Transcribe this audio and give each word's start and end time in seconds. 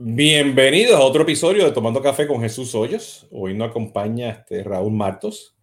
Bienvenidos 0.00 0.94
a 0.94 1.00
otro 1.00 1.22
episodio 1.22 1.64
de 1.64 1.72
Tomando 1.72 2.00
Café 2.00 2.28
con 2.28 2.40
Jesús 2.40 2.72
Hoyos. 2.72 3.26
Hoy 3.32 3.54
nos 3.54 3.70
acompaña 3.70 4.30
este 4.30 4.62
Raúl 4.62 4.92
Martos. 4.92 5.56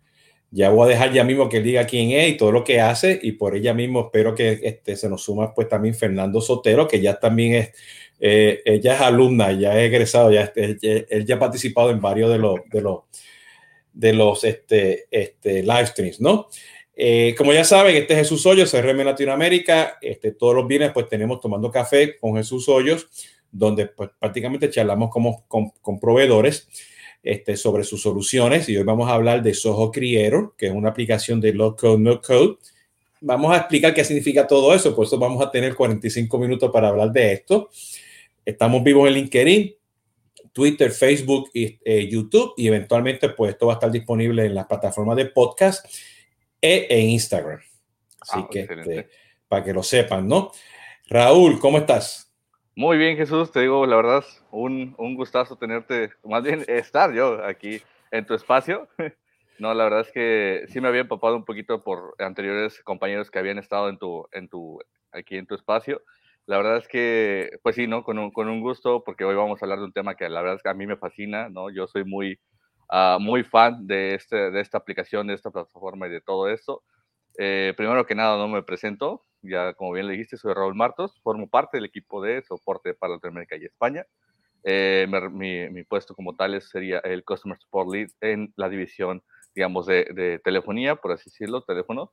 Ya 0.52 0.72
voy 0.72 0.88
a 0.88 0.90
dejar 0.90 1.14
ya 1.14 1.24
mismo 1.24 1.48
que 1.48 1.60
él 1.60 1.64
diga 1.64 1.88
quién 1.88 2.12
es 2.12 2.32
y 2.32 2.36
todo 2.36 2.52
lo 2.52 2.62
que 2.62 2.82
hace 2.82 3.18
y 3.24 3.32
por 3.32 3.56
ella 3.56 3.74
mismo 3.74 4.02
espero 4.02 4.36
que 4.36 4.60
este, 4.62 4.98
se 4.98 5.08
nos 5.08 5.24
suma 5.24 5.54
pues 5.54 5.70
también 5.70 5.96
Fernando 5.96 6.42
Sotero, 6.42 6.86
que 6.86 7.00
ya 7.00 7.18
también 7.18 7.54
es, 7.54 7.72
eh, 8.20 8.62
ella 8.66 8.96
es 8.96 9.00
alumna, 9.00 9.54
ya 9.54 9.80
es 9.80 9.88
egresado, 9.88 10.30
ya, 10.30 10.52
este, 10.54 11.06
él 11.10 11.32
ha 11.32 11.40
participado 11.40 11.90
en 11.92 12.02
varios 12.02 12.30
de 12.30 12.38
los, 12.38 12.60
de 13.94 14.14
los, 14.14 14.44
este, 14.44 15.06
este, 15.12 15.64
live 15.64 15.86
streams, 15.86 16.20
¿no? 16.20 16.50
Eh, 16.94 17.36
como 17.38 17.54
ya 17.54 17.64
saben, 17.64 17.96
este 17.96 18.14
es 18.16 18.20
Jesús 18.20 18.46
Hoyos, 18.46 18.70
CRM 18.72 19.02
Latinoamérica. 19.06 19.98
Este, 20.02 20.32
todos 20.34 20.56
los 20.56 20.68
viernes 20.68 20.92
pues 20.94 21.08
tenemos 21.08 21.40
Tomando 21.40 21.72
Café 21.72 22.18
con 22.18 22.36
Jesús 22.36 22.68
Hoyos 22.68 23.08
donde 23.58 23.88
pues, 23.88 24.10
prácticamente 24.20 24.70
charlamos 24.70 25.10
como, 25.10 25.46
con, 25.48 26.00
proveedores 26.00 26.68
este, 27.24 27.56
sobre 27.56 27.86
sus 27.86 28.02
soluciones 28.02 28.68
y 28.68 28.76
hoy 28.76 28.84
vamos 28.84 29.10
a 29.10 29.14
hablar 29.14 29.42
de 29.42 29.54
Soho 29.54 29.92
Creator, 29.92 30.56
que 30.58 30.68
es 30.68 30.74
una 30.74 30.90
aplicación 30.90 31.40
de 31.40 31.54
low 31.54 31.76
code, 31.76 32.00
no 32.00 32.22
code. 32.22 32.58
Vamos 33.22 33.54
a 33.54 33.58
explicar 33.58 33.94
qué 33.94 34.04
significa 34.04 34.46
todo 34.46 34.76
eso, 34.76 34.94
por 34.94 35.06
eso 35.06 35.18
vamos 35.18 35.44
a 35.44 35.50
tener 35.50 35.74
45 35.74 36.38
minutos 36.38 36.70
para 36.72 36.90
hablar 36.90 37.12
de 37.12 37.32
esto. 37.32 37.70
Estamos 38.44 38.84
vivos 38.84 39.08
en 39.08 39.14
LinkedIn, 39.14 39.74
Twitter, 40.52 40.92
Facebook 40.92 41.50
y 41.54 41.80
eh, 41.86 42.10
YouTube 42.10 42.54
y 42.58 42.68
eventualmente 42.68 43.30
pues 43.30 43.54
esto 43.54 43.68
va 43.68 43.74
a 43.74 43.76
estar 43.76 43.92
disponible 43.92 44.46
en 44.46 44.54
las 44.54 44.68
plataformas 44.68 45.16
de 45.16 45.28
podcast 45.28 45.86
e, 46.62 46.88
en 46.90 47.10
Instagram. 47.10 47.60
Así 48.20 48.40
ah, 48.44 48.48
que 48.52 48.60
este, 48.60 49.10
para 49.48 49.64
que 49.64 49.74
lo 49.74 49.82
sepan, 49.82 50.28
¿no? 50.28 50.52
Raúl, 51.08 51.60
¿cómo 51.60 51.78
estás? 51.78 52.25
Muy 52.78 52.98
bien, 52.98 53.16
Jesús, 53.16 53.52
te 53.52 53.62
digo, 53.62 53.86
la 53.86 53.96
verdad, 53.96 54.24
un, 54.52 54.96
un 54.98 55.16
gustazo 55.16 55.56
tenerte, 55.56 56.12
más 56.24 56.44
bien 56.44 56.64
estar 56.68 57.14
yo 57.14 57.44
aquí 57.46 57.82
en 58.12 58.26
tu 58.26 58.34
espacio. 58.34 58.88
No, 59.58 59.74
la 59.74 59.86
verdad 59.86 60.02
es 60.02 60.12
que 60.12 60.66
sí 60.68 60.82
me 60.82 60.90
había 60.90 61.00
empapado 61.00 61.34
un 61.38 61.46
poquito 61.46 61.82
por 61.82 62.14
anteriores 62.20 62.84
compañeros 62.84 63.32
que 63.32 63.40
habían 63.40 63.58
estado 63.58 63.88
en 63.88 63.98
tu, 63.98 64.28
en 64.34 64.50
tu, 64.50 64.82
aquí 65.14 65.38
en 65.38 65.48
tu 65.48 65.56
espacio. 65.56 66.02
La 66.46 66.58
verdad 66.58 66.76
es 66.76 66.90
que, 66.90 67.52
pues 67.64 67.78
sí, 67.78 67.88
¿no? 67.88 68.04
Con 68.04 68.20
un, 68.20 68.32
con 68.32 68.50
un 68.50 68.60
gusto, 68.60 69.02
porque 69.06 69.24
hoy 69.24 69.34
vamos 69.34 69.62
a 69.62 69.66
hablar 69.66 69.80
de 69.80 69.86
un 69.86 69.94
tema 69.94 70.16
que 70.16 70.28
la 70.28 70.42
verdad 70.42 70.58
es 70.58 70.62
que 70.62 70.68
a 70.68 70.74
mí 70.74 70.86
me 70.86 70.98
fascina, 70.98 71.48
¿no? 71.48 71.70
Yo 71.70 71.88
soy 71.88 72.04
muy, 72.04 72.38
uh, 72.92 73.18
muy 73.18 73.44
fan 73.46 73.88
de, 73.88 74.16
este, 74.16 74.52
de 74.52 74.60
esta 74.60 74.78
aplicación, 74.78 75.28
de 75.28 75.36
esta 75.36 75.52
plataforma 75.52 76.08
y 76.08 76.10
de 76.12 76.20
todo 76.20 76.50
esto. 76.50 76.84
Eh, 77.38 77.74
primero 77.78 78.06
que 78.06 78.16
nada, 78.16 78.38
no 78.38 78.50
me 78.50 78.64
presento. 78.64 79.24
Ya, 79.48 79.74
como 79.74 79.92
bien 79.92 80.08
le 80.08 80.14
dijiste, 80.14 80.38
soy 80.38 80.54
Raúl 80.54 80.76
Martos. 80.76 81.20
Formo 81.22 81.48
parte 81.48 81.78
del 81.78 81.86
equipo 81.86 82.22
de 82.22 82.42
soporte 82.44 82.94
para 82.94 83.14
Latinoamérica 83.14 83.56
y 83.56 83.66
España. 83.66 84.06
Eh, 84.64 85.08
mi, 85.32 85.70
mi, 85.70 85.84
puesto 85.84 86.16
como 86.16 86.36
tal 86.36 86.60
sería 86.62 87.00
el 87.00 87.24
Customer 87.24 87.58
Support 87.58 87.90
Lead 87.90 88.10
en 88.22 88.54
la 88.56 88.68
división, 88.68 89.22
digamos, 89.54 89.86
de, 89.86 90.06
de 90.06 90.40
telefonía, 90.40 90.96
por 90.96 91.12
así 91.12 91.30
decirlo, 91.30 91.64
teléfono. 91.64 92.12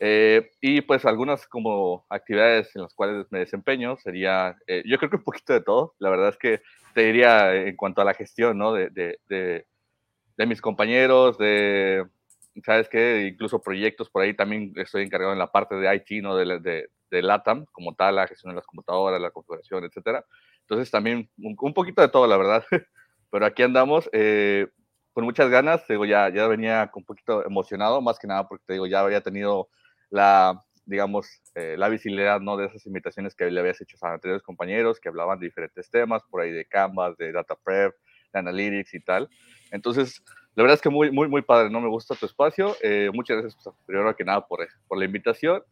Eh, 0.00 0.50
y 0.60 0.80
pues 0.80 1.04
algunas 1.04 1.46
como 1.46 2.04
actividades 2.08 2.74
en 2.74 2.82
las 2.82 2.94
cuales 2.94 3.26
me 3.30 3.38
desempeño 3.38 3.96
sería, 3.98 4.56
yo 4.84 4.98
creo 4.98 5.10
que 5.10 5.16
un 5.16 5.22
poquito 5.24 5.52
de 5.52 5.60
todo. 5.60 5.94
La 5.98 6.10
verdad 6.10 6.30
es 6.30 6.38
que 6.38 6.60
te 6.94 7.02
diría 7.02 7.54
en 7.54 7.76
cuanto 7.76 8.00
a 8.02 8.04
la 8.04 8.14
gestión, 8.14 8.58
¿no? 8.58 8.72
De, 8.72 8.90
de, 8.90 9.18
de, 9.28 9.66
de 10.36 10.46
mis 10.46 10.60
compañeros, 10.60 11.38
de 11.38 12.04
¿sabes 12.64 12.88
qué? 12.88 13.28
Incluso 13.32 13.60
proyectos 13.60 14.10
por 14.10 14.22
ahí 14.22 14.34
también 14.34 14.72
estoy 14.76 15.04
encargado 15.04 15.32
en 15.32 15.38
la 15.38 15.50
parte 15.50 15.74
de 15.76 15.94
IT, 15.94 16.22
¿no? 16.22 16.36
De, 16.36 16.60
de, 16.60 16.90
de 17.12 17.22
LATAM, 17.22 17.66
como 17.66 17.94
tal, 17.94 18.16
la 18.16 18.26
gestión 18.26 18.52
de 18.52 18.56
las 18.56 18.66
computadoras, 18.66 19.20
la 19.20 19.30
configuración, 19.30 19.84
etcétera. 19.84 20.24
Entonces 20.62 20.90
también 20.90 21.30
un, 21.38 21.74
poquito 21.74 22.00
de 22.02 22.08
todo, 22.08 22.26
la 22.26 22.36
verdad. 22.36 22.64
Pero 23.30 23.46
aquí 23.46 23.62
andamos 23.62 24.08
eh, 24.12 24.68
con 25.12 25.24
muchas 25.24 25.50
ganas. 25.50 25.86
Digo, 25.86 26.04
ya, 26.04 26.28
ya 26.30 26.46
venía 26.48 26.90
un 26.94 27.04
poquito 27.04 27.44
emocionado, 27.44 28.00
más 28.00 28.18
que 28.18 28.26
nada 28.26 28.48
porque 28.48 28.64
te 28.66 28.72
digo, 28.74 28.86
ya 28.86 29.00
había 29.00 29.20
tenido 29.20 29.68
la, 30.10 30.60
digamos, 30.86 31.42
eh, 31.54 31.76
la 31.78 31.88
visibilidad, 31.88 32.40
¿no? 32.40 32.56
De 32.56 32.66
esas 32.66 32.86
invitaciones 32.86 33.34
que 33.34 33.50
le 33.50 33.60
habías 33.60 33.80
hecho 33.80 33.96
a 34.00 34.14
anteriores 34.14 34.42
compañeros 34.42 34.98
que 34.98 35.08
hablaban 35.08 35.38
de 35.38 35.46
diferentes 35.46 35.90
temas, 35.90 36.22
por 36.30 36.40
ahí 36.40 36.50
de 36.50 36.64
Canvas, 36.64 37.16
de 37.18 37.32
Data 37.32 37.56
Prep, 37.62 37.94
de 38.32 38.38
Analytics 38.38 38.94
y 38.94 39.00
tal. 39.00 39.28
Entonces, 39.70 40.22
la 40.54 40.62
verdad 40.62 40.74
es 40.74 40.82
que 40.82 40.90
muy, 40.90 41.10
muy, 41.10 41.28
muy 41.28 41.42
padre, 41.42 41.70
¿no? 41.70 41.80
Me 41.80 41.88
gusta 41.88 42.14
tu 42.14 42.26
espacio. 42.26 42.76
Eh, 42.82 43.10
muchas 43.12 43.38
gracias, 43.38 43.62
pues, 43.62 43.74
primero 43.86 44.14
que 44.14 44.24
nada, 44.24 44.46
por, 44.46 44.66
por 44.86 44.98
la 44.98 45.04
invitación. 45.04 45.62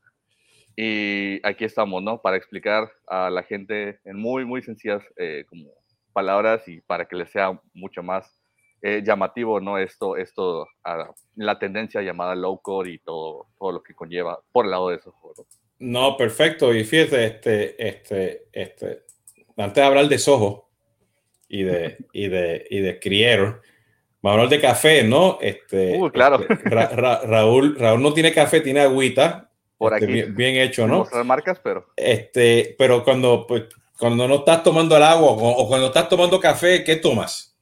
Y 0.77 1.47
aquí 1.47 1.65
estamos, 1.65 2.03
¿no? 2.03 2.23
Para 2.23 2.37
explicar 2.37 2.91
a 3.07 3.29
la 3.29 3.43
gente 3.43 3.99
en 4.05 4.17
muy, 4.17 4.45
muy 4.45 4.63
sencillas 4.63 5.03
eh, 5.17 5.45
como 5.49 5.71
palabras 6.13 6.67
y 6.67 6.81
para 6.81 7.05
que 7.07 7.17
les 7.17 7.31
sea 7.31 7.61
mucho 7.75 8.03
más 8.03 8.41
eh, 8.81 9.03
llamativo, 9.05 9.61
¿no? 9.61 9.77
Esto, 9.77 10.17
esto, 10.17 10.67
a 10.83 11.11
la 11.35 11.59
tendencia 11.59 12.01
llamada 12.01 12.35
low 12.35 12.61
code 12.63 12.91
y 12.91 12.99
todo, 12.99 13.49
todo 13.59 13.73
lo 13.73 13.83
que 13.83 13.95
conlleva 13.95 14.41
por 14.53 14.65
el 14.65 14.71
lado 14.71 14.89
de 14.89 14.97
esos 14.97 15.15
juegos. 15.17 15.47
No, 15.79 16.17
perfecto. 16.17 16.75
Y 16.75 16.85
fíjate, 16.85 17.27
este, 17.27 17.89
este, 17.89 18.49
este, 18.53 19.03
antes 19.59 19.75
de 19.75 19.83
hablar 19.83 20.09
de 20.09 20.19
Soho 20.19 20.71
y 21.49 21.65
de, 21.65 21.99
y 22.13 22.29
de, 22.29 22.67
y 22.71 22.81
de 22.81 22.99
Creator, 22.99 23.61
Hablar 24.23 24.49
de 24.49 24.61
café, 24.61 25.03
¿no? 25.03 25.39
Este, 25.41 25.99
claro. 26.13 26.41
Este, 26.41 26.69
Raúl, 26.69 27.77
Raúl 27.79 28.03
no 28.03 28.13
tiene 28.13 28.33
café, 28.33 28.61
tiene 28.61 28.81
agüita. 28.81 29.51
Por 29.79 29.95
este, 29.95 30.05
aquí. 30.05 30.33
Bien, 30.33 30.57
hecho, 30.57 30.87
¿no? 30.87 31.07
Las 31.11 31.25
marcas, 31.25 31.59
pero. 31.63 31.87
Este, 31.97 32.75
pero 32.79 33.03
cuando, 33.03 33.47
pues, 33.47 33.65
cuando 33.99 34.29
no 34.29 34.37
estás 34.37 34.63
tomando 34.63 34.97
el 34.97 35.03
agua 35.03 35.31
o, 35.31 35.67
cuando 35.69 35.87
estás 35.87 36.09
tomando 36.09 36.39
café, 36.39 36.85
¿qué 36.85 36.97
tomas? 36.97 37.57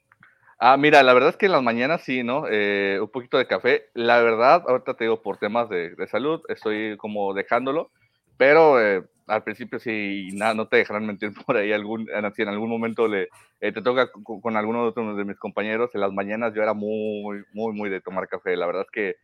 Ah, 0.59 0.77
mira, 0.77 1.05
la 1.05 1.15
verdad 1.15 1.31
es 1.31 1.37
que 1.37 1.47
en 1.47 1.53
las 1.53 1.63
mañanas 1.63 2.03
sí, 2.03 2.25
¿no? 2.25 2.47
Eh, 2.51 2.99
un 3.01 3.09
poquito 3.09 3.39
de 3.39 3.47
café. 3.47 3.91
La 3.95 4.21
verdad, 4.21 4.65
ahorita 4.67 4.95
te 4.95 5.05
digo, 5.05 5.23
por 5.23 5.37
temas 5.39 5.69
de, 5.69 5.95
de 5.95 6.07
salud, 6.09 6.43
estoy 6.49 6.97
como 6.97 7.33
dejándolo, 7.35 7.93
pero 8.37 8.83
eh, 8.85 9.05
al 9.29 9.45
principio 9.45 9.79
sí, 9.79 10.31
nada, 10.33 10.55
no 10.55 10.69
te 10.69 10.79
dejarán 10.79 11.07
mentir 11.07 11.33
por 11.47 11.57
ahí, 11.57 11.73
algún, 11.73 12.09
si 12.35 12.43
en 12.43 12.49
algún 12.49 12.71
momento 12.71 13.07
le, 13.07 13.29
eh, 13.61 13.73
te 13.73 13.83
toca 13.83 14.11
con, 14.11 14.57
alguno 14.57 14.91
de, 14.91 15.15
de 15.15 15.25
mis 15.25 15.39
compañeros, 15.39 15.95
en 15.95 16.01
las 16.01 16.13
mañanas 16.13 16.55
yo 16.55 16.63
era 16.63 16.75
muy, 16.75 17.45
muy, 17.53 17.73
muy 17.73 17.91
de 17.91 18.01
tomar 18.01 18.29
café, 18.29 18.57
la 18.57 18.67
verdad 18.67 18.87
es 18.87 18.91
que 18.91 19.17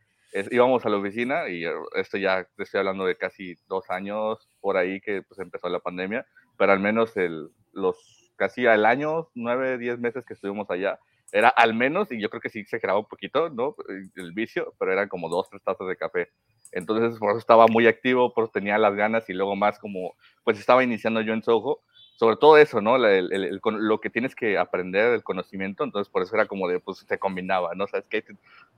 íbamos 0.51 0.85
a 0.85 0.89
la 0.89 0.97
oficina 0.97 1.47
y 1.49 1.63
esto 1.95 2.17
ya 2.17 2.45
te 2.55 2.63
estoy 2.63 2.79
hablando 2.79 3.05
de 3.05 3.15
casi 3.15 3.55
dos 3.67 3.89
años 3.89 4.49
por 4.59 4.75
ahí 4.75 4.99
que 4.99 5.21
pues 5.21 5.39
empezó 5.39 5.69
la 5.69 5.79
pandemia, 5.79 6.25
pero 6.57 6.73
al 6.73 6.79
menos 6.79 7.15
el, 7.15 7.49
los 7.71 8.33
casi 8.35 8.67
al 8.67 8.85
año, 8.85 9.29
nueve, 9.33 9.77
diez 9.77 9.97
meses 9.97 10.25
que 10.25 10.33
estuvimos 10.33 10.69
allá, 10.69 10.99
era 11.31 11.49
al 11.49 11.73
menos, 11.73 12.11
y 12.11 12.21
yo 12.21 12.29
creo 12.29 12.41
que 12.41 12.49
sí 12.49 12.65
se 12.65 12.79
grabó 12.79 12.99
un 12.99 13.07
poquito, 13.07 13.49
¿no? 13.49 13.75
El 14.15 14.33
vicio, 14.33 14.73
pero 14.77 14.91
eran 14.91 15.09
como 15.09 15.29
dos, 15.29 15.49
tres 15.49 15.63
tazas 15.63 15.87
de 15.87 15.95
café 15.95 16.29
entonces, 16.71 17.19
por 17.19 17.31
eso 17.31 17.39
estaba 17.39 17.67
muy 17.67 17.87
activo, 17.87 18.33
por 18.33 18.45
eso 18.45 18.51
tenía 18.51 18.77
las 18.77 18.95
ganas 18.95 19.29
y 19.29 19.33
luego 19.33 19.55
más 19.55 19.79
como, 19.79 20.15
pues 20.43 20.59
estaba 20.59 20.83
iniciando 20.83 21.21
yo 21.21 21.33
en 21.33 21.43
Soho. 21.43 21.79
Sobre 22.17 22.37
todo 22.37 22.57
eso, 22.57 22.79
¿no? 22.79 22.97
lo 22.97 23.99
que 23.99 24.09
tienes 24.09 24.35
que 24.35 24.57
aprender, 24.57 25.15
el 25.15 25.23
conocimiento. 25.23 25.83
Entonces, 25.83 26.09
por 26.09 26.21
eso 26.21 26.33
era 26.33 26.45
como 26.45 26.69
de, 26.69 26.79
pues 26.79 26.99
se 26.99 27.19
combinaba, 27.19 27.75
¿no? 27.75 27.87
¿Sabes 27.87 28.05
qué? 28.09 28.23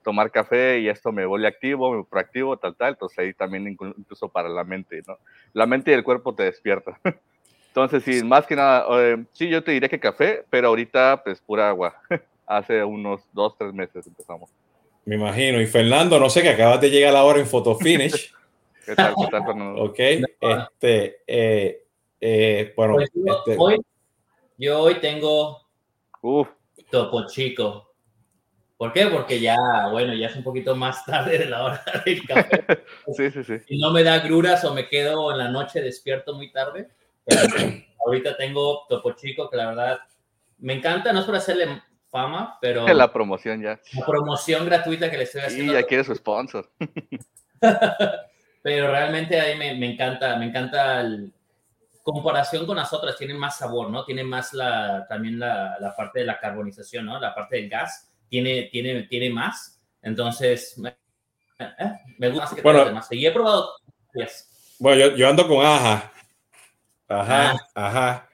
Tomar 0.03 0.31
café 0.31 0.79
y 0.79 0.89
esto 0.89 1.11
me 1.11 1.23
vuelve 1.23 1.47
activo, 1.47 1.93
me 1.93 2.03
proactivo, 2.03 2.57
tal, 2.57 2.75
tal. 2.75 2.93
Entonces, 2.93 3.19
ahí 3.19 3.33
también 3.33 3.67
incluso 3.67 4.29
para 4.29 4.49
la 4.49 4.63
mente, 4.63 5.03
¿no? 5.07 5.19
La 5.53 5.67
mente 5.67 5.91
y 5.91 5.93
el 5.93 6.03
cuerpo 6.03 6.33
te 6.33 6.43
despierta. 6.43 6.99
Entonces, 7.67 8.03
sí, 8.03 8.23
más 8.23 8.47
que 8.47 8.55
nada, 8.55 8.87
eh, 8.89 9.23
sí, 9.33 9.49
yo 9.49 9.63
te 9.63 9.71
diría 9.71 9.87
que 9.87 9.99
café, 9.99 10.43
pero 10.49 10.69
ahorita, 10.69 11.21
pues 11.23 11.39
pura 11.39 11.69
agua. 11.69 11.95
Hace 12.47 12.83
unos 12.83 13.21
dos, 13.33 13.55
tres 13.55 13.71
meses 13.71 14.07
empezamos. 14.07 14.49
Me 15.07 15.15
imagino. 15.15 15.61
Y 15.61 15.67
Fernando, 15.67 16.19
no 16.19 16.29
sé 16.29 16.41
que 16.41 16.49
acabas 16.49 16.81
de 16.81 16.89
llegar 16.89 17.15
ahora 17.15 17.39
en 17.39 17.47
Photo 17.47 17.75
Finish. 17.75 18.33
¿Qué 18.85 18.93
tal, 18.93 19.15
qué 19.15 19.27
tal, 19.31 19.45
Fernando? 19.45 19.83
Ok. 19.83 19.99
Este, 19.99 21.23
eh, 21.25 21.85
eh, 22.19 22.73
bueno, 22.75 22.95
pues 22.95 23.09
yo, 23.13 23.37
este... 23.37 23.55
hoy, 23.57 23.79
yo 24.57 24.79
hoy 24.81 24.95
tengo 24.95 25.65
Uf. 26.21 26.49
Topo 26.91 27.25
Chico. 27.25 27.95
¿Por 28.75 28.91
qué? 28.91 29.07
Porque 29.07 29.39
ya, 29.39 29.55
bueno, 29.93 30.13
ya 30.13 30.27
es 30.27 30.35
un 30.35 30.43
poquito 30.43 30.75
más 30.75 31.05
tarde 31.05 31.37
de 31.37 31.45
la 31.45 31.63
hora 31.63 31.83
del 32.05 32.27
café. 32.27 32.65
sí, 33.15 33.31
sí, 33.31 33.45
sí. 33.45 33.53
Y 33.69 33.79
no 33.79 33.91
me 33.91 34.03
da 34.03 34.19
gruras 34.19 34.65
o 34.65 34.73
me 34.73 34.89
quedo 34.89 35.31
en 35.31 35.37
la 35.37 35.47
noche 35.47 35.81
despierto 35.81 36.33
muy 36.33 36.51
tarde. 36.51 36.89
ahorita 38.05 38.35
tengo 38.35 38.85
Topo 38.89 39.13
Chico, 39.13 39.49
que 39.49 39.55
la 39.55 39.67
verdad 39.67 39.99
me 40.57 40.73
encanta, 40.73 41.13
no 41.13 41.21
es 41.21 41.25
por 41.25 41.35
hacerle 41.37 41.81
fama, 42.17 42.57
pero... 42.59 42.87
La 42.93 43.11
promoción 43.11 43.61
ya. 43.61 43.79
La 43.93 44.05
promoción 44.05 44.65
gratuita 44.65 45.11
que 45.11 45.17
le 45.17 45.23
estoy 45.23 45.41
haciendo. 45.41 45.73
Y 45.73 45.75
ya 45.75 45.83
quiere 45.83 46.03
su 46.03 46.15
sponsor. 46.15 46.69
pero 48.63 48.91
realmente 48.91 49.39
a 49.39 49.45
mí 49.45 49.55
me, 49.55 49.75
me 49.75 49.93
encanta, 49.93 50.35
me 50.37 50.45
encanta 50.45 51.01
el, 51.01 51.31
comparación 52.01 52.65
con 52.65 52.77
las 52.77 52.91
otras, 52.93 53.17
tiene 53.17 53.33
más 53.33 53.57
sabor, 53.57 53.89
¿no? 53.89 54.03
Tiene 54.05 54.23
más 54.23 54.53
la, 54.53 55.05
también 55.07 55.37
la, 55.39 55.77
la, 55.79 55.95
parte 55.95 56.19
de 56.19 56.25
la 56.25 56.39
carbonización, 56.39 57.05
¿no? 57.05 57.19
La 57.19 57.35
parte 57.35 57.57
del 57.57 57.69
gas, 57.69 58.09
tiene, 58.29 58.69
tiene, 58.71 59.03
tiene 59.03 59.29
más. 59.29 59.79
Entonces, 60.01 60.81
eh, 61.59 61.91
me 62.17 62.29
gusta 62.29 62.45
más 62.45 62.53
que 62.53 62.61
bueno, 62.61 62.85
demás. 62.85 63.07
Y 63.11 63.25
he 63.25 63.31
probado... 63.31 63.73
Yes. 64.13 64.75
Bueno, 64.79 65.01
yo, 65.01 65.15
yo, 65.17 65.29
ando 65.29 65.47
con 65.47 65.65
Aja. 65.65 66.11
Ajá, 67.09 67.51
ah. 67.75 67.87
ajá. 67.87 68.26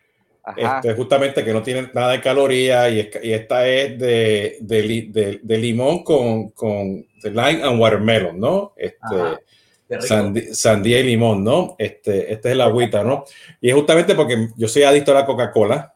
Este, 0.58 0.94
justamente 0.94 1.44
que 1.44 1.54
no 1.54 1.64
tiene 1.64 1.90
nada 1.94 2.12
de 2.12 2.22
calorías 2.22 2.92
y, 2.92 3.32
esta 3.32 3.66
es 3.68 3.98
de, 3.98 4.58
de, 4.60 5.58
limón 5.58 6.04
con, 6.04 6.50
con 6.50 7.06
lime 7.24 7.64
and 7.64 7.80
watermelon, 7.80 8.40
¿no? 8.40 8.74
Este, 8.76 10.54
sandía 10.54 11.00
y 11.00 11.04
limón, 11.04 11.44
¿no? 11.44 11.76
Este, 11.78 12.34
este 12.34 12.50
es 12.50 12.54
el 12.54 12.62
agüita, 12.62 13.04
¿no? 13.04 13.24
Y 13.62 13.70
es 13.70 13.76
justamente 13.76 14.16
porque 14.16 14.50
yo 14.58 14.68
soy 14.68 14.84
adicto 14.84 15.12
a 15.12 15.22
la 15.22 15.26
Coca-Cola. 15.26 15.94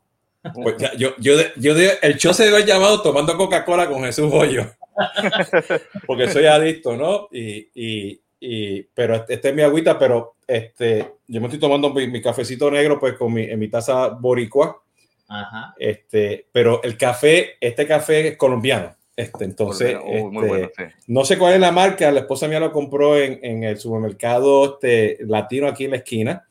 Pues 0.53 0.75
yo, 0.97 1.09
yo, 1.17 1.33
yo, 1.57 1.73
el 2.01 2.17
show 2.17 2.33
se 2.33 2.43
debe 2.45 2.57
haber 2.57 2.67
llamado 2.67 3.01
tomando 3.01 3.35
Coca-Cola 3.35 3.89
con 3.89 4.03
Jesús 4.03 4.31
Hoyo. 4.31 4.65
porque 6.07 6.29
soy 6.29 6.45
adicto, 6.45 6.95
¿no? 6.95 7.27
Y, 7.31 7.69
y, 7.75 8.21
y, 8.39 8.83
pero 8.83 9.25
este 9.27 9.49
es 9.49 9.55
mi 9.55 9.61
agüita, 9.61 9.97
pero 9.97 10.35
este, 10.47 11.15
yo 11.27 11.41
me 11.41 11.47
estoy 11.47 11.59
tomando 11.59 11.89
mi, 11.93 12.21
cafecito 12.21 12.69
negro 12.71 12.99
pues 12.99 13.13
con 13.13 13.33
mi, 13.33 13.43
en 13.43 13.59
mi 13.59 13.67
taza 13.69 14.09
boricua. 14.09 14.81
Ajá. 15.27 15.73
Este, 15.77 16.47
pero 16.51 16.81
el 16.83 16.97
café, 16.97 17.55
este 17.59 17.85
café 17.85 18.29
es 18.29 18.37
colombiano. 18.37 18.95
Este, 19.17 19.45
entonces, 19.45 19.97
este, 20.05 20.93
no 21.07 21.25
sé 21.25 21.39
cuál 21.39 21.55
es 21.55 21.59
la 21.59 21.71
marca, 21.71 22.11
la 22.11 22.19
esposa 22.19 22.47
mía 22.47 22.59
lo 22.59 22.71
compró 22.71 23.17
en, 23.17 23.39
en 23.41 23.63
el 23.63 23.79
supermercado 23.79 24.75
este, 24.75 25.17
latino 25.25 25.67
aquí 25.67 25.85
en 25.85 25.91
la 25.91 25.97
esquina, 25.97 26.47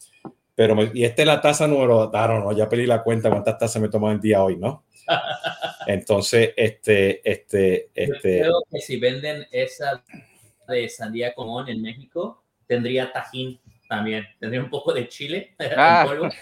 pero 0.52 0.76
y 0.92 1.04
esta 1.04 1.22
es 1.22 1.28
la 1.28 1.40
taza 1.40 1.68
número, 1.68 2.10
ah, 2.12 2.26
no, 2.26 2.40
no, 2.40 2.52
ya 2.52 2.68
pedí 2.68 2.84
la 2.84 3.04
cuenta 3.04 3.30
cuántas 3.30 3.56
tazas 3.56 3.80
me 3.80 3.88
tomó 3.88 4.10
el 4.10 4.20
día 4.20 4.42
hoy, 4.42 4.56
¿no? 4.56 4.82
Entonces, 5.86 6.54
este, 6.56 7.20
este, 7.30 7.90
este. 7.94 8.40
creo 8.40 8.64
que 8.68 8.80
si 8.80 8.98
venden 8.98 9.46
esa 9.52 10.02
de 10.74 10.88
sandía 10.88 11.34
común 11.34 11.68
en 11.68 11.82
México, 11.82 12.42
tendría 12.66 13.12
tajín 13.12 13.60
también. 13.88 14.26
Tendría 14.38 14.62
un 14.62 14.70
poco 14.70 14.92
de 14.92 15.08
chile 15.08 15.54
ah. 15.76 16.02
en 16.02 16.08
polvo. 16.08 16.28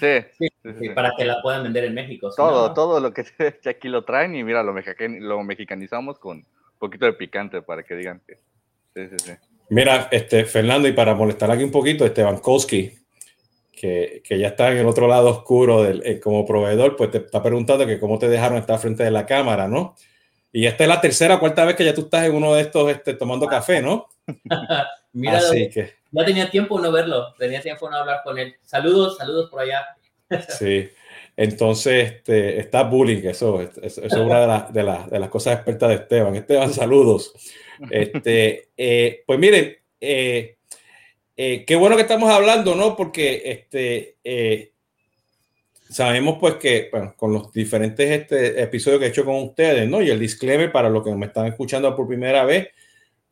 Sí, 0.00 0.88
para 0.94 1.12
que 1.16 1.24
la 1.24 1.42
puedan 1.42 1.62
vender 1.62 1.84
en 1.84 1.94
México. 1.94 2.30
Todo, 2.34 2.72
todo 2.72 3.00
lo 3.00 3.12
que, 3.14 3.24
aquí 3.68 3.88
lo 3.88 4.04
traen 4.04 4.34
y 4.34 4.44
mira, 4.44 4.62
lo, 4.62 4.72
lo 4.72 5.42
mexicanizamos 5.42 6.18
con 6.18 6.38
un 6.38 6.44
poquito 6.78 7.06
de 7.06 7.12
picante 7.14 7.62
para 7.62 7.82
que 7.82 7.94
digan 7.94 8.20
que. 8.26 8.36
Sí, 8.94 9.08
sí, 9.08 9.16
sí. 9.18 9.32
Mira, 9.70 10.08
este, 10.10 10.44
Fernando, 10.44 10.88
y 10.88 10.92
para 10.92 11.14
molestar 11.14 11.50
aquí 11.50 11.62
un 11.62 11.70
poquito, 11.70 12.04
Esteban 12.04 12.38
Kowski, 12.38 12.98
que, 13.72 14.22
que, 14.24 14.38
ya 14.38 14.48
está 14.48 14.72
en 14.72 14.78
el 14.78 14.86
otro 14.86 15.06
lado 15.06 15.28
oscuro 15.28 15.82
del, 15.82 16.02
eh, 16.04 16.20
como 16.20 16.46
proveedor, 16.46 16.96
pues 16.96 17.10
te 17.10 17.18
está 17.18 17.42
preguntando 17.42 17.86
que 17.86 18.00
cómo 18.00 18.18
te 18.18 18.28
dejaron 18.28 18.58
estar 18.58 18.78
frente 18.78 19.04
de 19.04 19.10
la 19.10 19.26
cámara, 19.26 19.68
¿no? 19.68 19.94
Y 20.52 20.66
esta 20.66 20.84
es 20.84 20.88
la 20.88 21.00
tercera 21.00 21.34
o 21.36 21.40
cuarta 21.40 21.64
vez 21.64 21.76
que 21.76 21.84
ya 21.84 21.94
tú 21.94 22.02
estás 22.02 22.24
en 22.24 22.34
uno 22.34 22.54
de 22.54 22.62
estos 22.62 22.90
este, 22.90 23.14
tomando 23.14 23.46
café, 23.46 23.82
¿no? 23.82 24.08
Mira, 25.12 25.38
Así 25.38 25.68
que... 25.70 25.94
ya 26.10 26.24
tenía 26.24 26.50
tiempo 26.50 26.80
no 26.80 26.92
verlo, 26.92 27.34
tenía 27.38 27.60
tiempo 27.60 27.88
no 27.90 27.96
hablar 27.96 28.20
con 28.24 28.38
él. 28.38 28.54
Saludos, 28.62 29.16
saludos 29.16 29.50
por 29.50 29.60
allá. 29.60 29.86
sí, 30.58 30.88
entonces 31.36 32.12
este, 32.12 32.58
está 32.58 32.82
bullying, 32.82 33.22
eso, 33.24 33.62
eso, 33.62 34.02
es 34.02 34.12
una 34.12 34.68
de, 34.70 34.82
de, 35.10 35.18
las 35.18 35.28
cosas 35.28 35.54
expertas 35.54 35.88
de 35.88 35.94
Esteban. 35.96 36.34
Esteban, 36.34 36.72
saludos. 36.72 37.32
Este, 37.90 38.68
eh, 38.76 39.22
pues 39.26 39.38
miren, 39.38 39.76
eh, 40.00 40.56
eh, 41.36 41.64
qué 41.64 41.76
bueno 41.76 41.96
que 41.96 42.02
estamos 42.02 42.30
hablando, 42.30 42.74
¿no? 42.74 42.96
Porque 42.96 43.42
este, 43.44 44.16
sabemos 45.88 46.36
pues 46.38 46.54
que 46.54 46.90
con 47.16 47.32
los 47.32 47.52
diferentes 47.52 48.10
este, 48.10 48.62
episodios 48.62 49.00
que 49.00 49.06
he 49.06 49.08
hecho 49.10 49.24
con 49.24 49.36
ustedes, 49.36 49.88
¿no? 49.88 50.02
Y 50.02 50.10
el 50.10 50.18
disclaimer 50.18 50.70
para 50.70 50.90
los 50.90 51.02
que 51.02 51.14
me 51.14 51.26
están 51.26 51.46
escuchando 51.46 51.94
por 51.96 52.06
primera 52.06 52.44
vez, 52.44 52.68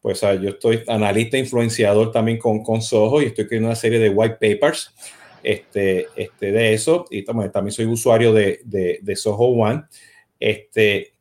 pues 0.00 0.22
ah, 0.24 0.34
yo 0.34 0.50
estoy 0.50 0.82
analista 0.86 1.36
influenciador 1.36 2.12
también 2.12 2.38
con, 2.38 2.62
con 2.62 2.80
Soho 2.80 3.22
y 3.22 3.26
estoy 3.26 3.46
creando 3.46 3.68
una 3.68 3.76
serie 3.76 3.98
de 3.98 4.08
white 4.08 4.36
papers 4.40 4.94
este, 5.42 6.08
este, 6.16 6.52
de 6.52 6.74
eso 6.74 7.06
y 7.10 7.22
también, 7.22 7.52
también 7.52 7.72
soy 7.72 7.86
usuario 7.86 8.32
de, 8.32 8.60
de, 8.64 8.98
de, 9.02 9.16
Soho 9.16 9.46
One. 9.46 9.84
Este, 10.38 11.14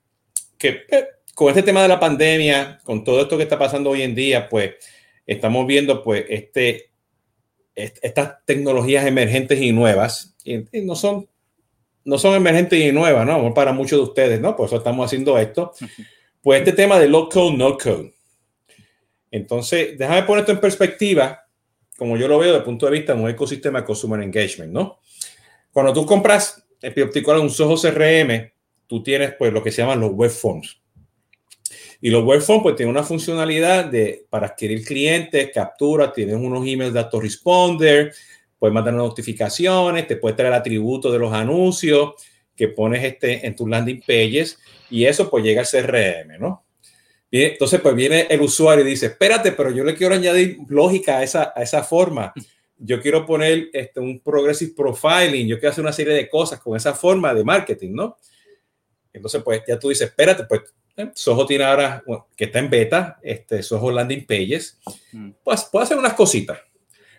que 0.58 0.84
eh, 0.90 1.08
con 1.34 1.50
este 1.50 1.64
tema 1.64 1.82
de 1.82 1.88
la 1.88 2.00
pandemia, 2.00 2.80
con 2.84 3.04
todo 3.04 3.22
esto 3.22 3.38
que 3.38 3.44
está 3.44 3.60
pasando 3.60 3.90
hoy 3.90 4.02
en 4.02 4.16
día, 4.16 4.48
pues 4.50 4.76
estamos 5.26 5.68
viendo 5.68 6.02
pues 6.04 6.26
este, 6.30 6.92
estas 7.75 8.45
tecnologías 8.45 9.06
emergentes 9.06 9.62
y 9.62 9.72
nuevas 9.72 10.36
y, 10.44 10.63
no 10.81 10.95
son 10.95 11.27
no 12.06 12.18
son 12.18 12.36
emergentes 12.36 12.80
y 12.80 12.92
nuevas, 12.92 13.25
¿no? 13.25 13.54
Para 13.54 13.74
muchos 13.74 14.00
de 14.00 14.04
ustedes, 14.04 14.39
¿no? 14.39 14.56
Por 14.56 14.68
eso 14.68 14.77
estamos 14.77 15.06
haciendo 15.06 15.38
esto. 15.38 15.74
Pues 16.42 16.60
este 16.60 16.74
tema 16.74 17.00
de 17.00 17.07
low 17.07 17.27
code, 17.27 17.57
no 17.57 17.75
code. 17.75 18.13
Entonces, 19.31 19.98
déjame 19.98 20.22
poner 20.22 20.42
esto 20.42 20.51
en 20.51 20.60
perspectiva, 20.60 21.44
como 21.98 22.18
yo 22.18 22.27
lo 22.27 22.38
veo 22.38 22.50
desde 22.50 22.60
el 22.60 22.63
punto 22.63 22.86
de 22.86 22.92
vista 22.92 23.16
de 23.16 23.22
un 23.24 23.27
ecosistema 23.27 23.80
de 23.80 23.86
Consumer 23.88 24.22
Engagement, 24.22 24.72
¿no? 24.72 25.00
Cuando 25.72 25.92
tú 25.92 26.06
compras 26.06 26.63
en 26.83 26.94
particular 26.94 27.39
un 27.39 27.50
Soho 27.50 27.75
CRM, 27.75 28.51
tú 28.86 29.01
tienes 29.01 29.33
pues 29.33 29.51
lo 29.51 29.63
que 29.63 29.72
se 29.72 29.81
llaman 29.81 30.00
los 30.00 30.12
web 30.12 30.30
forms. 30.30 30.80
Y 32.06 32.12
los 32.12 32.24
web 32.24 32.40
forms 32.40 32.62
pues 32.62 32.75
tienen 32.75 32.96
una 32.96 33.04
funcionalidad 33.04 33.86
de 33.86 34.28
para 34.30 34.46
adquirir 34.46 34.86
clientes, 34.86 35.50
captura, 35.52 36.13
tienen 36.13 36.36
unos 36.36 36.63
emails 36.68 36.94
de 36.94 37.00
autoresponder, 37.00 38.13
puedes 38.60 38.75
mandar 38.75 38.94
notificaciones, 38.94 40.06
te 40.06 40.16
puedes 40.18 40.38
traer 40.38 40.54
atributos 40.54 41.12
de 41.12 41.18
los 41.18 41.34
anuncios 41.34 42.12
que 42.56 42.68
pones 42.68 43.04
este, 43.04 43.48
en 43.48 43.56
tus 43.56 43.68
landing 43.68 44.02
pages 44.02 44.60
y 44.92 45.06
eso 45.06 45.31
pues 45.31 45.44
llega 45.44 45.62
al 45.62 45.68
CRM, 45.68 46.40
¿no? 46.40 46.63
Entonces 47.31 47.81
pues 47.81 47.96
viene 47.96 48.28
el 48.30 48.42
usuario 48.42 48.86
y 48.86 48.90
dice, 48.92 49.08
espérate, 49.08 49.54
pero 49.54 49.72
yo 49.72 49.84
le 49.84 49.96
quiero 49.96 50.13
añadir 50.13 50.60
lógica 50.68 51.18
a 51.18 51.24
esa, 51.24 51.54
a 51.56 51.63
esa 51.63 51.81
forma. 51.81 52.31
Yo 52.78 53.01
quiero 53.01 53.25
poner 53.25 53.69
este, 53.74 54.00
un 54.00 54.19
progressive 54.19 54.74
profiling, 54.78 55.48
yo 55.48 55.58
quiero 55.58 55.72
hacer 55.72 55.84
una 55.84 55.92
serie 55.92 56.13
de 56.13 56.30
cosas 56.30 56.60
con 56.60 56.78
esa 56.78 56.94
forma 56.94 57.34
de 57.34 57.44
marketing, 57.44 57.94
¿no? 57.96 58.16
Entonces 59.12 59.42
pues 59.44 59.63
ya 59.68 59.80
tú 59.80 59.90
dices, 59.90 60.08
espérate, 60.08 60.44
pues 60.44 60.62
Soho 61.14 61.46
tiene 61.46 61.66
ahora, 61.66 62.04
que 62.36 62.46
está 62.46 62.60
en 62.60 62.70
beta, 62.70 63.20
este, 63.22 63.62
Soho 63.62 63.92
Landing 63.92 64.26
Pages, 64.26 64.80
mm. 65.12 65.32
pues 65.44 65.64
puede 65.72 65.84
hacer 65.84 65.98
unas 65.98 66.14
cositas. 66.14 66.60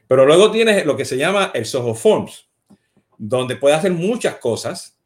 Pero 0.09 0.25
luego 0.25 0.51
tienes 0.51 0.87
lo 0.87 0.97
que 0.97 1.05
se 1.05 1.17
llama 1.17 1.51
el 1.53 1.67
Soho 1.67 1.95
Forms, 1.95 2.49
donde 3.19 3.57
puedes 3.57 3.79
hacer 3.79 3.93
muchas 3.93 4.37
cosas. 4.37 4.97